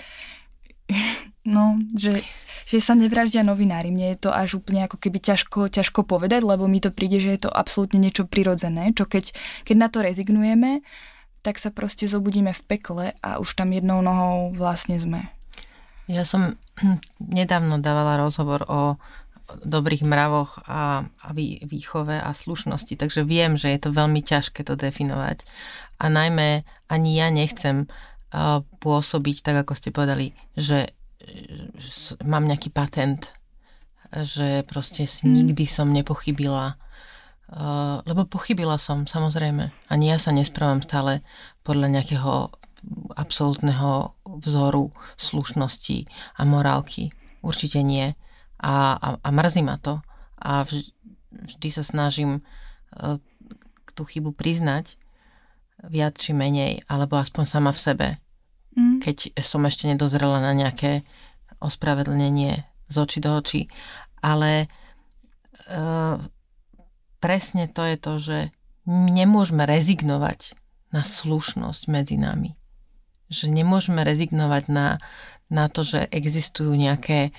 no, 1.48 1.80
že 1.96 2.20
že 2.64 2.80
sa 2.80 2.96
nevraždia 2.96 3.44
novinári. 3.44 3.92
Mne 3.92 4.16
je 4.16 4.28
to 4.28 4.30
až 4.32 4.58
úplne 4.58 4.88
ako 4.88 4.96
keby 4.96 5.20
ťažko, 5.20 5.68
ťažko 5.68 6.00
povedať, 6.08 6.40
lebo 6.42 6.64
mi 6.64 6.80
to 6.80 6.88
príde, 6.88 7.20
že 7.20 7.36
je 7.36 7.40
to 7.44 7.50
absolútne 7.52 8.00
niečo 8.00 8.24
prirodzené, 8.24 8.96
čo 8.96 9.04
keď, 9.04 9.36
keď 9.68 9.76
na 9.76 9.88
to 9.92 10.00
rezignujeme, 10.00 10.80
tak 11.44 11.60
sa 11.60 11.68
proste 11.68 12.08
zobudíme 12.08 12.56
v 12.56 12.62
pekle 12.64 13.04
a 13.20 13.36
už 13.36 13.52
tam 13.52 13.68
jednou 13.76 14.00
nohou 14.00 14.56
vlastne 14.56 14.96
sme. 14.96 15.28
Ja 16.10 16.24
som 16.28 16.56
nedávno 17.40 17.80
dávala 17.80 18.20
rozhovor 18.20 18.64
o 18.68 18.96
dobrých 19.44 20.08
mravoch 20.08 20.56
a, 20.64 21.04
a 21.04 21.28
výchove 21.68 22.16
a 22.16 22.32
slušnosti, 22.32 22.96
takže 22.96 23.28
viem, 23.28 23.60
že 23.60 23.76
je 23.76 23.80
to 23.80 23.92
veľmi 23.92 24.24
ťažké 24.24 24.64
to 24.64 24.72
definovať. 24.72 25.44
A 26.00 26.08
najmä 26.08 26.64
ani 26.88 27.10
ja 27.20 27.28
nechcem 27.28 27.84
uh, 27.84 28.64
pôsobiť, 28.80 29.44
tak 29.44 29.68
ako 29.68 29.72
ste 29.76 29.92
povedali, 29.92 30.32
že 30.56 30.88
mám 32.24 32.48
nejaký 32.48 32.72
patent, 32.72 33.28
že 34.14 34.64
proste 34.64 35.04
hmm. 35.04 35.28
nikdy 35.28 35.64
som 35.68 35.92
nepochybila, 35.92 36.80
uh, 37.52 38.00
lebo 38.08 38.24
pochybila 38.24 38.80
som, 38.80 39.04
samozrejme. 39.04 39.68
Ani 39.92 40.08
ja 40.08 40.16
sa 40.16 40.32
nesprávam 40.32 40.80
stále 40.80 41.20
podľa 41.68 42.00
nejakého 42.00 42.48
absolútneho 43.16 44.13
vzoru 44.40 44.90
slušnosti 45.16 46.08
a 46.38 46.42
morálky. 46.42 47.14
Určite 47.44 47.84
nie. 47.84 48.16
A, 48.58 48.96
a, 48.96 49.08
a 49.20 49.28
mrzí 49.28 49.62
ma 49.62 49.76
to. 49.76 50.00
A 50.40 50.64
vž, 50.64 50.90
vždy 51.30 51.68
sa 51.70 51.84
snažím 51.84 52.40
uh, 52.40 53.20
tú 53.92 54.02
chybu 54.08 54.32
priznať 54.32 54.96
viac 55.84 56.16
či 56.16 56.32
menej, 56.32 56.80
alebo 56.88 57.20
aspoň 57.20 57.44
sama 57.44 57.70
v 57.70 57.82
sebe 57.82 58.08
mm. 58.76 58.98
keď 59.00 59.16
som 59.40 59.62
ešte 59.64 59.86
nedozrela 59.86 60.42
na 60.42 60.52
nejaké 60.52 61.06
ospravedlnenie 61.62 62.66
z 62.90 62.94
očí 62.98 63.18
do 63.22 63.30
očí. 63.38 63.70
Ale 64.20 64.66
e, 64.66 65.76
presne 67.22 67.64
to 67.70 67.82
je 67.86 67.96
to, 67.96 68.12
že 68.20 68.38
nemôžeme 68.88 69.64
rezignovať 69.64 70.58
na 70.92 71.02
slušnosť 71.02 71.88
medzi 71.88 72.20
nami. 72.20 72.52
Že 73.32 73.52
nemôžeme 73.52 74.04
rezignovať 74.04 74.64
na, 74.68 74.98
na 75.48 75.68
to, 75.68 75.84
že 75.84 76.08
existujú 76.10 76.74
nejaké... 76.76 77.32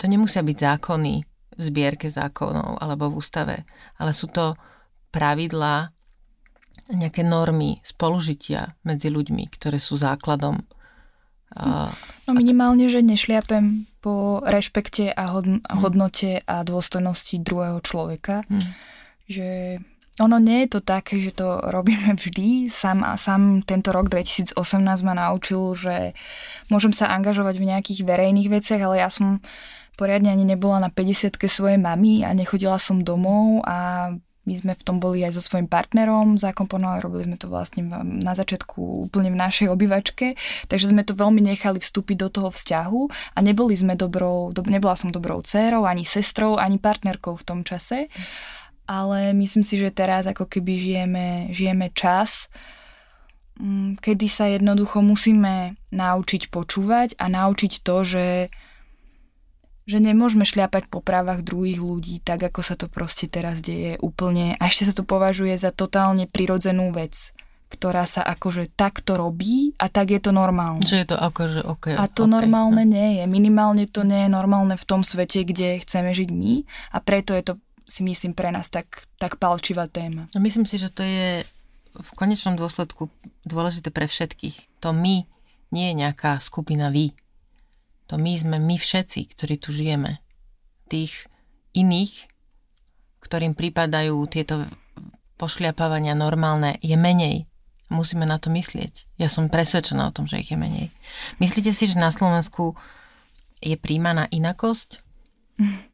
To 0.00 0.08
nemusia 0.08 0.40
byť 0.40 0.56
zákony 0.56 1.14
v 1.60 1.60
zbierke 1.60 2.08
zákonov 2.08 2.80
alebo 2.80 3.12
v 3.12 3.20
ústave, 3.20 3.56
ale 4.00 4.16
sú 4.16 4.32
to 4.32 4.56
pravidlá 5.12 5.92
nejaké 6.90 7.22
normy 7.22 7.78
spolužitia 7.84 8.74
medzi 8.82 9.12
ľuďmi, 9.12 9.46
ktoré 9.52 9.76
sú 9.76 10.00
základom. 10.00 10.64
No 11.50 12.30
minimálne, 12.32 12.86
že 12.86 13.02
nešliapem 13.02 13.90
po 13.98 14.38
rešpekte 14.46 15.10
a 15.10 15.34
hodnote 15.82 16.46
a 16.46 16.62
dôstojnosti 16.62 17.42
druhého 17.42 17.82
človeka. 17.82 18.46
Hmm. 18.46 18.70
Že 19.26 19.78
ono 20.20 20.36
nie 20.36 20.68
je 20.68 20.78
to 20.78 20.80
také, 20.84 21.18
že 21.18 21.32
to 21.32 21.64
robíme 21.72 22.14
vždy. 22.20 22.68
Sam, 22.68 23.02
sám 23.16 23.64
tento 23.64 23.90
rok 23.90 24.12
2018 24.12 24.54
ma 25.02 25.14
naučil, 25.16 25.74
že 25.74 26.12
môžem 26.68 26.92
sa 26.92 27.08
angažovať 27.16 27.56
v 27.56 27.68
nejakých 27.72 28.00
verejných 28.04 28.52
veciach, 28.52 28.80
ale 28.84 29.00
ja 29.00 29.08
som 29.08 29.40
poriadne 29.96 30.32
ani 30.32 30.44
nebola 30.48 30.80
na 30.80 30.88
50 30.92 31.36
svojej 31.36 31.76
mamy 31.76 32.24
a 32.24 32.32
nechodila 32.32 32.80
som 32.80 33.04
domov 33.04 33.60
a 33.68 34.12
my 34.48 34.54
sme 34.56 34.72
v 34.72 34.82
tom 34.82 34.96
boli 34.96 35.20
aj 35.20 35.36
so 35.36 35.42
svojím 35.44 35.68
partnerom 35.68 36.40
zakomponovali, 36.40 37.04
robili 37.04 37.28
sme 37.28 37.36
to 37.36 37.52
vlastne 37.52 37.84
na 38.02 38.32
začiatku 38.32 39.06
úplne 39.06 39.28
v 39.28 39.38
našej 39.38 39.68
obývačke, 39.68 40.34
takže 40.66 40.90
sme 40.90 41.04
to 41.04 41.12
veľmi 41.12 41.44
nechali 41.44 41.76
vstúpiť 41.76 42.16
do 42.16 42.28
toho 42.32 42.48
vzťahu 42.48 43.00
a 43.36 43.38
neboli 43.44 43.76
sme 43.76 43.94
dobrou, 44.00 44.48
do, 44.48 44.64
nebola 44.64 44.96
som 44.96 45.12
dobrou 45.12 45.44
dcérou, 45.44 45.84
ani 45.84 46.08
sestrou, 46.08 46.56
ani 46.56 46.80
partnerkou 46.80 47.36
v 47.36 47.46
tom 47.46 47.60
čase, 47.62 48.08
ale 48.90 49.30
myslím 49.38 49.62
si, 49.62 49.78
že 49.78 49.94
teraz 49.94 50.26
ako 50.26 50.50
keby 50.50 50.72
žijeme, 50.74 51.26
žijeme 51.54 51.94
čas, 51.94 52.50
mm, 53.62 54.02
kedy 54.02 54.26
sa 54.26 54.50
jednoducho 54.50 54.98
musíme 54.98 55.78
naučiť 55.94 56.50
počúvať 56.50 57.14
a 57.22 57.30
naučiť 57.30 57.72
to, 57.86 57.96
že 58.02 58.26
že 59.90 59.98
nemôžeme 59.98 60.46
šľapať 60.46 60.86
po 60.86 61.02
právach 61.02 61.42
druhých 61.42 61.82
ľudí, 61.82 62.22
tak 62.22 62.46
ako 62.46 62.62
sa 62.62 62.78
to 62.78 62.86
proste 62.86 63.26
teraz 63.26 63.58
deje 63.58 63.98
úplne. 63.98 64.54
A 64.62 64.70
ešte 64.70 64.86
sa 64.86 64.94
to 64.94 65.02
považuje 65.02 65.50
za 65.58 65.74
totálne 65.74 66.30
prirodzenú 66.30 66.94
vec 66.94 67.34
ktorá 67.70 68.02
sa 68.02 68.26
akože 68.26 68.74
takto 68.74 69.14
robí 69.14 69.78
a 69.78 69.86
tak 69.86 70.10
je 70.10 70.18
to 70.18 70.34
normálne. 70.34 70.82
Že 70.82 71.06
je 71.06 71.08
to 71.14 71.16
akože 71.16 71.60
OK. 71.62 71.94
A 71.94 72.10
to 72.10 72.26
okay. 72.26 72.34
normálne 72.34 72.82
nie 72.82 73.22
je. 73.22 73.24
Minimálne 73.30 73.86
to 73.86 74.02
nie 74.02 74.26
je 74.26 74.30
normálne 74.30 74.74
v 74.74 74.84
tom 74.84 75.06
svete, 75.06 75.46
kde 75.46 75.78
chceme 75.78 76.10
žiť 76.10 76.28
my 76.34 76.66
a 76.90 76.98
preto 76.98 77.30
je 77.30 77.46
to 77.46 77.54
si 77.90 78.06
myslím 78.06 78.38
pre 78.38 78.54
nás 78.54 78.70
tak, 78.70 79.10
tak 79.18 79.42
palčivá 79.42 79.90
téma. 79.90 80.30
No 80.30 80.38
myslím 80.38 80.62
si, 80.62 80.78
že 80.78 80.94
to 80.94 81.02
je 81.02 81.42
v 81.90 82.10
konečnom 82.14 82.54
dôsledku 82.54 83.10
dôležité 83.42 83.90
pre 83.90 84.06
všetkých. 84.06 84.78
To 84.86 84.94
my 84.94 85.26
nie 85.74 85.84
je 85.90 85.94
nejaká 85.98 86.38
skupina 86.38 86.94
vy. 86.94 87.10
To 88.06 88.14
my 88.14 88.38
sme 88.38 88.62
my 88.62 88.78
všetci, 88.78 89.34
ktorí 89.34 89.58
tu 89.58 89.74
žijeme. 89.74 90.22
Tých 90.86 91.26
iných, 91.74 92.30
ktorým 93.22 93.58
pripadajú 93.58 94.18
tieto 94.30 94.70
pošliapávania 95.38 96.14
normálne, 96.14 96.78
je 96.82 96.94
menej. 96.94 97.50
Musíme 97.90 98.22
na 98.22 98.38
to 98.38 98.54
myslieť. 98.54 99.18
Ja 99.18 99.26
som 99.26 99.50
presvedčená 99.50 100.06
o 100.06 100.14
tom, 100.14 100.30
že 100.30 100.38
ich 100.38 100.54
je 100.54 100.58
menej. 100.58 100.94
Myslíte 101.42 101.74
si, 101.74 101.90
že 101.90 101.98
na 101.98 102.14
Slovensku 102.14 102.78
je 103.58 103.74
príjmaná 103.74 104.30
inakosť? 104.30 105.02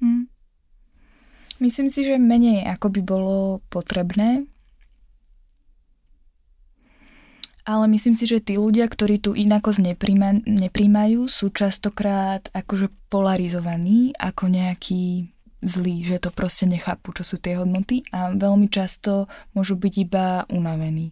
Hm. 0.00 0.28
Myslím 1.56 1.88
si, 1.88 2.04
že 2.04 2.20
menej 2.20 2.68
ako 2.68 2.92
by 2.92 3.00
bolo 3.00 3.64
potrebné. 3.72 4.44
ale 7.66 7.90
myslím 7.90 8.14
si, 8.14 8.30
že 8.30 8.38
tí 8.38 8.54
ľudia, 8.54 8.86
ktorí 8.86 9.18
tu 9.18 9.34
inakosť 9.34 9.82
nepríjma, 9.82 10.46
nepríjmajú, 10.46 11.26
sú 11.26 11.50
častokrát 11.50 12.46
akože 12.54 12.94
polarizovaní 13.10 14.14
ako 14.14 14.46
nejaký 14.46 15.26
zlí, 15.66 16.06
že 16.06 16.22
to 16.22 16.30
proste 16.30 16.70
nechápu, 16.70 17.10
čo 17.10 17.26
sú 17.26 17.42
tie 17.42 17.58
hodnoty 17.58 18.06
a 18.14 18.30
veľmi 18.30 18.70
často 18.70 19.26
môžu 19.50 19.74
byť 19.74 19.94
iba 19.98 20.46
unavení 20.46 21.10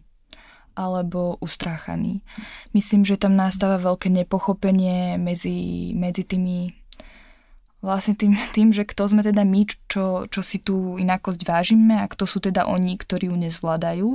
alebo 0.75 1.39
ustráchaní. 1.39 2.23
Myslím, 2.75 3.07
že 3.07 3.19
tam 3.19 3.35
nastáva 3.35 3.79
veľké 3.79 4.11
nepochopenie 4.11 5.15
medzi, 5.15 5.91
medzi 5.95 6.27
tými 6.27 6.71
vlastne 7.85 8.17
tým, 8.17 8.33
tým, 8.57 8.73
že 8.73 8.83
kto 8.83 9.05
sme 9.05 9.21
teda 9.21 9.45
my, 9.45 9.69
čo, 9.85 10.25
čo 10.25 10.41
si 10.41 10.57
tú 10.57 10.97
inakosť 10.97 11.41
vážime 11.45 12.01
a 12.01 12.09
kto 12.09 12.25
sú 12.25 12.41
teda 12.41 12.65
oni, 12.65 12.97
ktorí 12.97 13.29
ju 13.29 13.37
nezvládajú. 13.37 14.09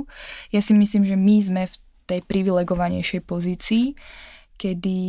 Ja 0.51 0.59
si 0.59 0.75
myslím, 0.75 1.07
že 1.07 1.15
my 1.15 1.35
sme 1.39 1.63
v 1.71 1.75
tej 2.05 2.19
privilegovanejšej 2.27 3.21
pozícii, 3.23 3.95
kedy 4.59 4.99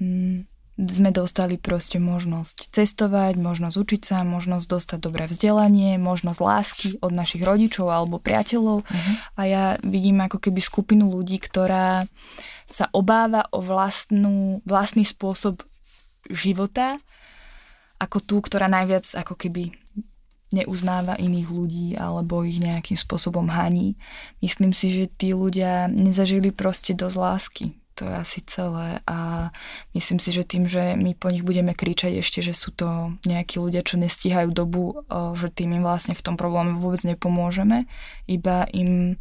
mm, 0.00 0.48
sme 0.78 1.10
dostali 1.10 1.58
proste 1.58 1.98
možnosť 1.98 2.70
cestovať, 2.70 3.34
možnosť 3.34 3.76
učiť 3.76 4.02
sa, 4.06 4.22
možnosť 4.22 4.66
dostať 4.70 4.98
dobré 5.02 5.26
vzdelanie, 5.26 5.98
možnosť 5.98 6.38
lásky 6.38 6.86
od 7.02 7.10
našich 7.10 7.42
rodičov 7.42 7.90
alebo 7.90 8.22
priateľov. 8.22 8.86
Uh-huh. 8.86 9.14
A 9.34 9.40
ja 9.50 9.64
vidím 9.82 10.22
ako 10.22 10.38
keby 10.38 10.62
skupinu 10.62 11.10
ľudí, 11.10 11.42
ktorá 11.42 12.06
sa 12.70 12.86
obáva 12.94 13.50
o 13.50 13.58
vlastnú, 13.58 14.62
vlastný 14.62 15.02
spôsob 15.02 15.66
života, 16.30 17.02
ako 17.98 18.18
tú, 18.22 18.36
ktorá 18.42 18.70
najviac 18.70 19.04
ako 19.18 19.34
keby 19.34 19.74
neuznáva 20.48 21.20
iných 21.20 21.48
ľudí 21.52 21.88
alebo 21.98 22.40
ich 22.40 22.56
nejakým 22.62 22.96
spôsobom 22.96 23.52
haní. 23.52 24.00
Myslím 24.40 24.72
si, 24.72 24.88
že 24.88 25.04
tí 25.12 25.36
ľudia 25.36 25.92
nezažili 25.92 26.54
proste 26.54 26.96
dosť 26.96 27.16
lásky 27.18 27.66
to 27.98 28.06
je 28.06 28.14
asi 28.14 28.40
celé 28.46 29.02
a 29.10 29.50
myslím 29.98 30.22
si, 30.22 30.30
že 30.30 30.46
tým, 30.46 30.70
že 30.70 30.94
my 30.94 31.18
po 31.18 31.34
nich 31.34 31.42
budeme 31.42 31.74
kričať 31.74 32.22
ešte, 32.22 32.38
že 32.46 32.54
sú 32.54 32.70
to 32.70 33.18
nejakí 33.26 33.58
ľudia, 33.58 33.82
čo 33.82 33.98
nestíhajú 33.98 34.54
dobu, 34.54 35.02
že 35.34 35.50
tým 35.50 35.74
im 35.74 35.82
vlastne 35.82 36.14
v 36.14 36.22
tom 36.22 36.38
probléme 36.38 36.78
vôbec 36.78 37.02
nepomôžeme, 37.02 37.90
iba 38.30 38.70
im 38.70 39.18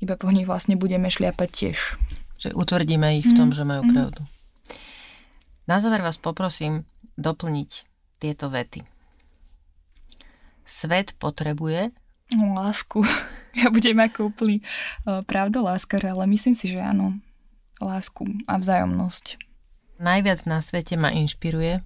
iba 0.00 0.16
po 0.16 0.32
nich 0.32 0.48
vlastne 0.48 0.80
budeme 0.80 1.12
šliapať 1.12 1.48
tiež. 1.52 1.78
Že 2.40 2.56
utvrdíme 2.56 3.20
ich 3.20 3.28
v 3.28 3.36
tom, 3.36 3.52
mm. 3.52 3.56
že 3.60 3.68
majú 3.68 3.84
mm. 3.84 3.90
pravdu. 3.92 4.24
Na 5.68 5.76
záver 5.76 6.00
vás 6.00 6.16
poprosím 6.16 6.88
doplniť 7.20 7.84
tieto 8.20 8.52
vety. 8.52 8.84
Svet 10.68 11.16
potrebuje 11.18 11.90
lásku. 12.38 13.02
Ja 13.50 13.66
budem 13.66 13.98
ako 13.98 14.30
úplný 14.30 14.62
pravdoláskar, 15.02 15.98
ale 16.06 16.22
myslím 16.30 16.54
si, 16.54 16.70
že 16.70 16.78
áno 16.78 17.18
lásku 17.82 18.22
a 18.46 18.62
vzájomnosť. 18.62 19.42
Najviac 19.98 20.46
na 20.46 20.62
svete 20.62 20.94
ma 20.94 21.10
inšpiruje? 21.10 21.82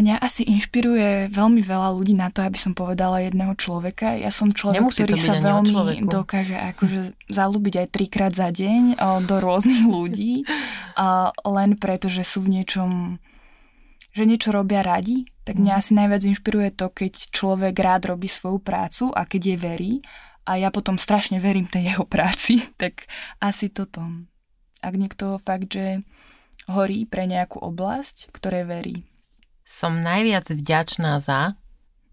Mňa 0.00 0.16
asi 0.16 0.48
inšpiruje 0.48 1.28
veľmi 1.28 1.60
veľa 1.60 1.92
ľudí 1.92 2.16
na 2.16 2.32
to, 2.32 2.40
aby 2.40 2.56
som 2.56 2.72
povedala 2.72 3.20
jedného 3.20 3.52
človeka. 3.52 4.16
Ja 4.16 4.32
som 4.32 4.48
človek, 4.48 4.80
Nemusí 4.80 5.04
ktorý 5.04 5.14
sa 5.20 5.36
veľmi 5.44 5.68
človeku. 5.76 6.08
dokáže 6.08 6.56
akože 6.56 6.98
zalúbiť 7.38 7.84
aj 7.84 7.86
trikrát 7.92 8.32
za 8.32 8.48
deň 8.48 8.96
o, 8.96 9.08
do 9.28 9.44
rôznych 9.44 9.84
ľudí, 9.84 10.48
len 11.60 11.76
preto, 11.76 12.08
že 12.08 12.24
sú 12.24 12.48
v 12.48 12.56
niečom 12.56 13.20
že 14.10 14.26
niečo 14.26 14.50
robia 14.50 14.82
radi, 14.82 15.26
tak 15.46 15.58
mňa 15.58 15.74
mhm. 15.74 15.80
asi 15.80 15.90
najviac 15.94 16.22
inšpiruje 16.26 16.68
to, 16.74 16.86
keď 16.90 17.12
človek 17.30 17.74
rád 17.78 18.14
robí 18.14 18.26
svoju 18.26 18.58
prácu 18.62 19.10
a 19.14 19.26
keď 19.26 19.40
jej 19.42 19.58
verí 19.58 19.92
a 20.46 20.58
ja 20.58 20.74
potom 20.74 20.98
strašne 20.98 21.38
verím 21.38 21.70
tej 21.70 21.94
jeho 21.94 22.04
práci, 22.06 22.62
tak 22.82 23.06
asi 23.38 23.70
toto. 23.70 24.02
Ak 24.80 24.96
niekto 24.96 25.36
fakt, 25.38 25.70
že 25.70 26.00
horí 26.70 27.04
pre 27.04 27.28
nejakú 27.28 27.60
oblasť, 27.60 28.32
ktoré 28.32 28.64
verí. 28.64 29.04
Som 29.66 30.02
najviac 30.02 30.50
vďačná 30.50 31.22
za... 31.22 31.54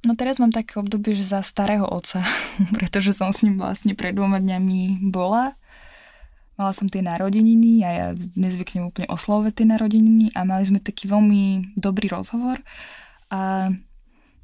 No 0.05 0.13
teraz 0.13 0.37
mám 0.37 0.53
také 0.53 0.77
obdobie, 0.77 1.17
že 1.17 1.25
za 1.25 1.41
starého 1.41 1.83
otca, 1.89 2.21
pretože 2.77 3.17
som 3.17 3.33
s 3.33 3.41
ním 3.41 3.57
vlastne 3.57 3.97
pred 3.97 4.13
dvoma 4.13 4.37
dňami 4.37 5.09
bola. 5.09 5.57
Mala 6.57 6.73
som 6.73 6.89
tie 6.89 7.05
narodeniny 7.05 7.85
a 7.85 7.89
ja 7.93 8.07
nezvyknem 8.33 8.89
úplne 8.89 9.07
oslovať 9.13 9.61
tie 9.61 9.67
narodeniny 9.69 10.33
a 10.33 10.41
mali 10.41 10.65
sme 10.65 10.81
taký 10.81 11.05
veľmi 11.05 11.77
dobrý 11.77 12.09
rozhovor 12.09 12.57
a 13.29 13.69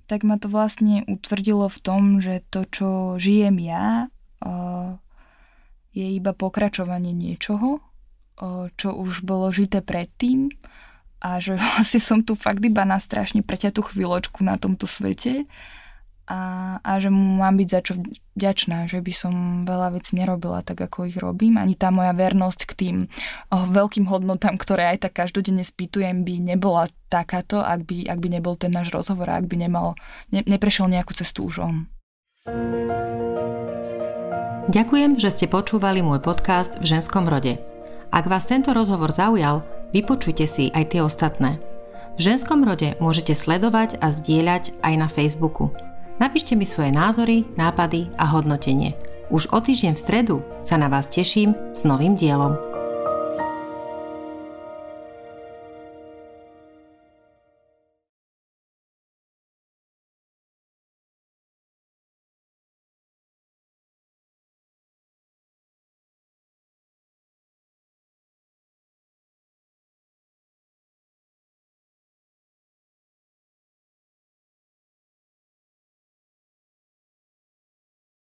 tak 0.06 0.22
ma 0.22 0.38
to 0.38 0.52
vlastne 0.52 1.02
utvrdilo 1.10 1.66
v 1.72 1.80
tom, 1.82 2.22
že 2.22 2.46
to, 2.54 2.70
čo 2.70 2.90
žijem 3.18 3.58
ja, 3.58 4.14
je 5.94 6.06
iba 6.06 6.32
pokračovanie 6.38 7.16
niečoho, 7.16 7.82
čo 8.78 8.90
už 8.94 9.26
bolo 9.26 9.50
žité 9.50 9.82
predtým 9.82 10.54
a 11.24 11.40
že 11.40 11.56
vlastne 11.62 12.02
som 12.04 12.20
tu 12.22 12.36
fakt 12.36 12.62
iba 12.62 12.84
na 12.84 13.00
strašne 13.00 13.42
preťatú 13.42 13.82
chvíľočku 13.90 14.44
na 14.46 14.60
tomto 14.60 14.86
svete 14.86 15.48
a, 16.24 16.40
a 16.80 16.92
že 17.04 17.12
mu 17.12 17.44
mám 17.44 17.60
byť 17.60 17.68
za 17.68 17.80
čo 17.84 17.94
vďačná, 18.40 18.88
že 18.88 19.04
by 19.04 19.14
som 19.14 19.34
veľa 19.68 20.00
vecí 20.00 20.16
nerobila 20.16 20.64
tak, 20.64 20.80
ako 20.80 21.12
ich 21.12 21.20
robím. 21.20 21.60
Ani 21.60 21.76
tá 21.76 21.92
moja 21.92 22.16
vernosť 22.16 22.62
k 22.64 22.74
tým 22.80 22.98
oh, 23.52 23.68
veľkým 23.68 24.08
hodnotám, 24.08 24.56
ktoré 24.56 24.96
aj 24.96 25.08
tak 25.10 25.20
každodenne 25.20 25.68
spýtujem, 25.68 26.24
by 26.24 26.56
nebola 26.56 26.88
takáto, 27.12 27.60
ak 27.60 27.84
by, 27.84 28.08
ak 28.08 28.20
by 28.24 28.28
nebol 28.40 28.56
ten 28.56 28.72
náš 28.72 28.96
rozhovor, 28.96 29.28
ak 29.28 29.52
by 29.52 29.68
nemal, 29.68 30.00
ne, 30.32 30.48
neprešiel 30.48 30.88
nejakú 30.88 31.12
cestu 31.12 31.52
už 31.52 31.56
on. 31.60 31.76
Ďakujem, 34.72 35.20
že 35.20 35.28
ste 35.28 35.46
počúvali 35.52 36.00
môj 36.00 36.24
podcast 36.24 36.80
v 36.80 36.88
ženskom 36.88 37.28
rode. 37.28 37.60
Ak 38.16 38.32
vás 38.32 38.48
tento 38.48 38.72
rozhovor 38.72 39.12
zaujal, 39.12 39.68
vypočujte 39.92 40.48
si 40.48 40.72
aj 40.72 40.96
tie 40.96 41.02
ostatné. 41.04 41.60
V 42.16 42.32
ženskom 42.32 42.64
rode 42.64 42.96
môžete 43.04 43.36
sledovať 43.36 44.00
a 44.00 44.16
zdieľať 44.16 44.72
aj 44.80 44.94
na 44.96 45.12
Facebooku– 45.12 45.68
Napíšte 46.22 46.54
mi 46.54 46.66
svoje 46.66 46.94
názory, 46.94 47.46
nápady 47.58 48.10
a 48.22 48.30
hodnotenie. 48.30 48.94
Už 49.34 49.50
o 49.50 49.58
týždeň 49.58 49.98
v 49.98 50.04
stredu 50.04 50.36
sa 50.62 50.78
na 50.78 50.86
vás 50.86 51.10
teším 51.10 51.58
s 51.74 51.82
novým 51.88 52.14
dielom. 52.14 52.73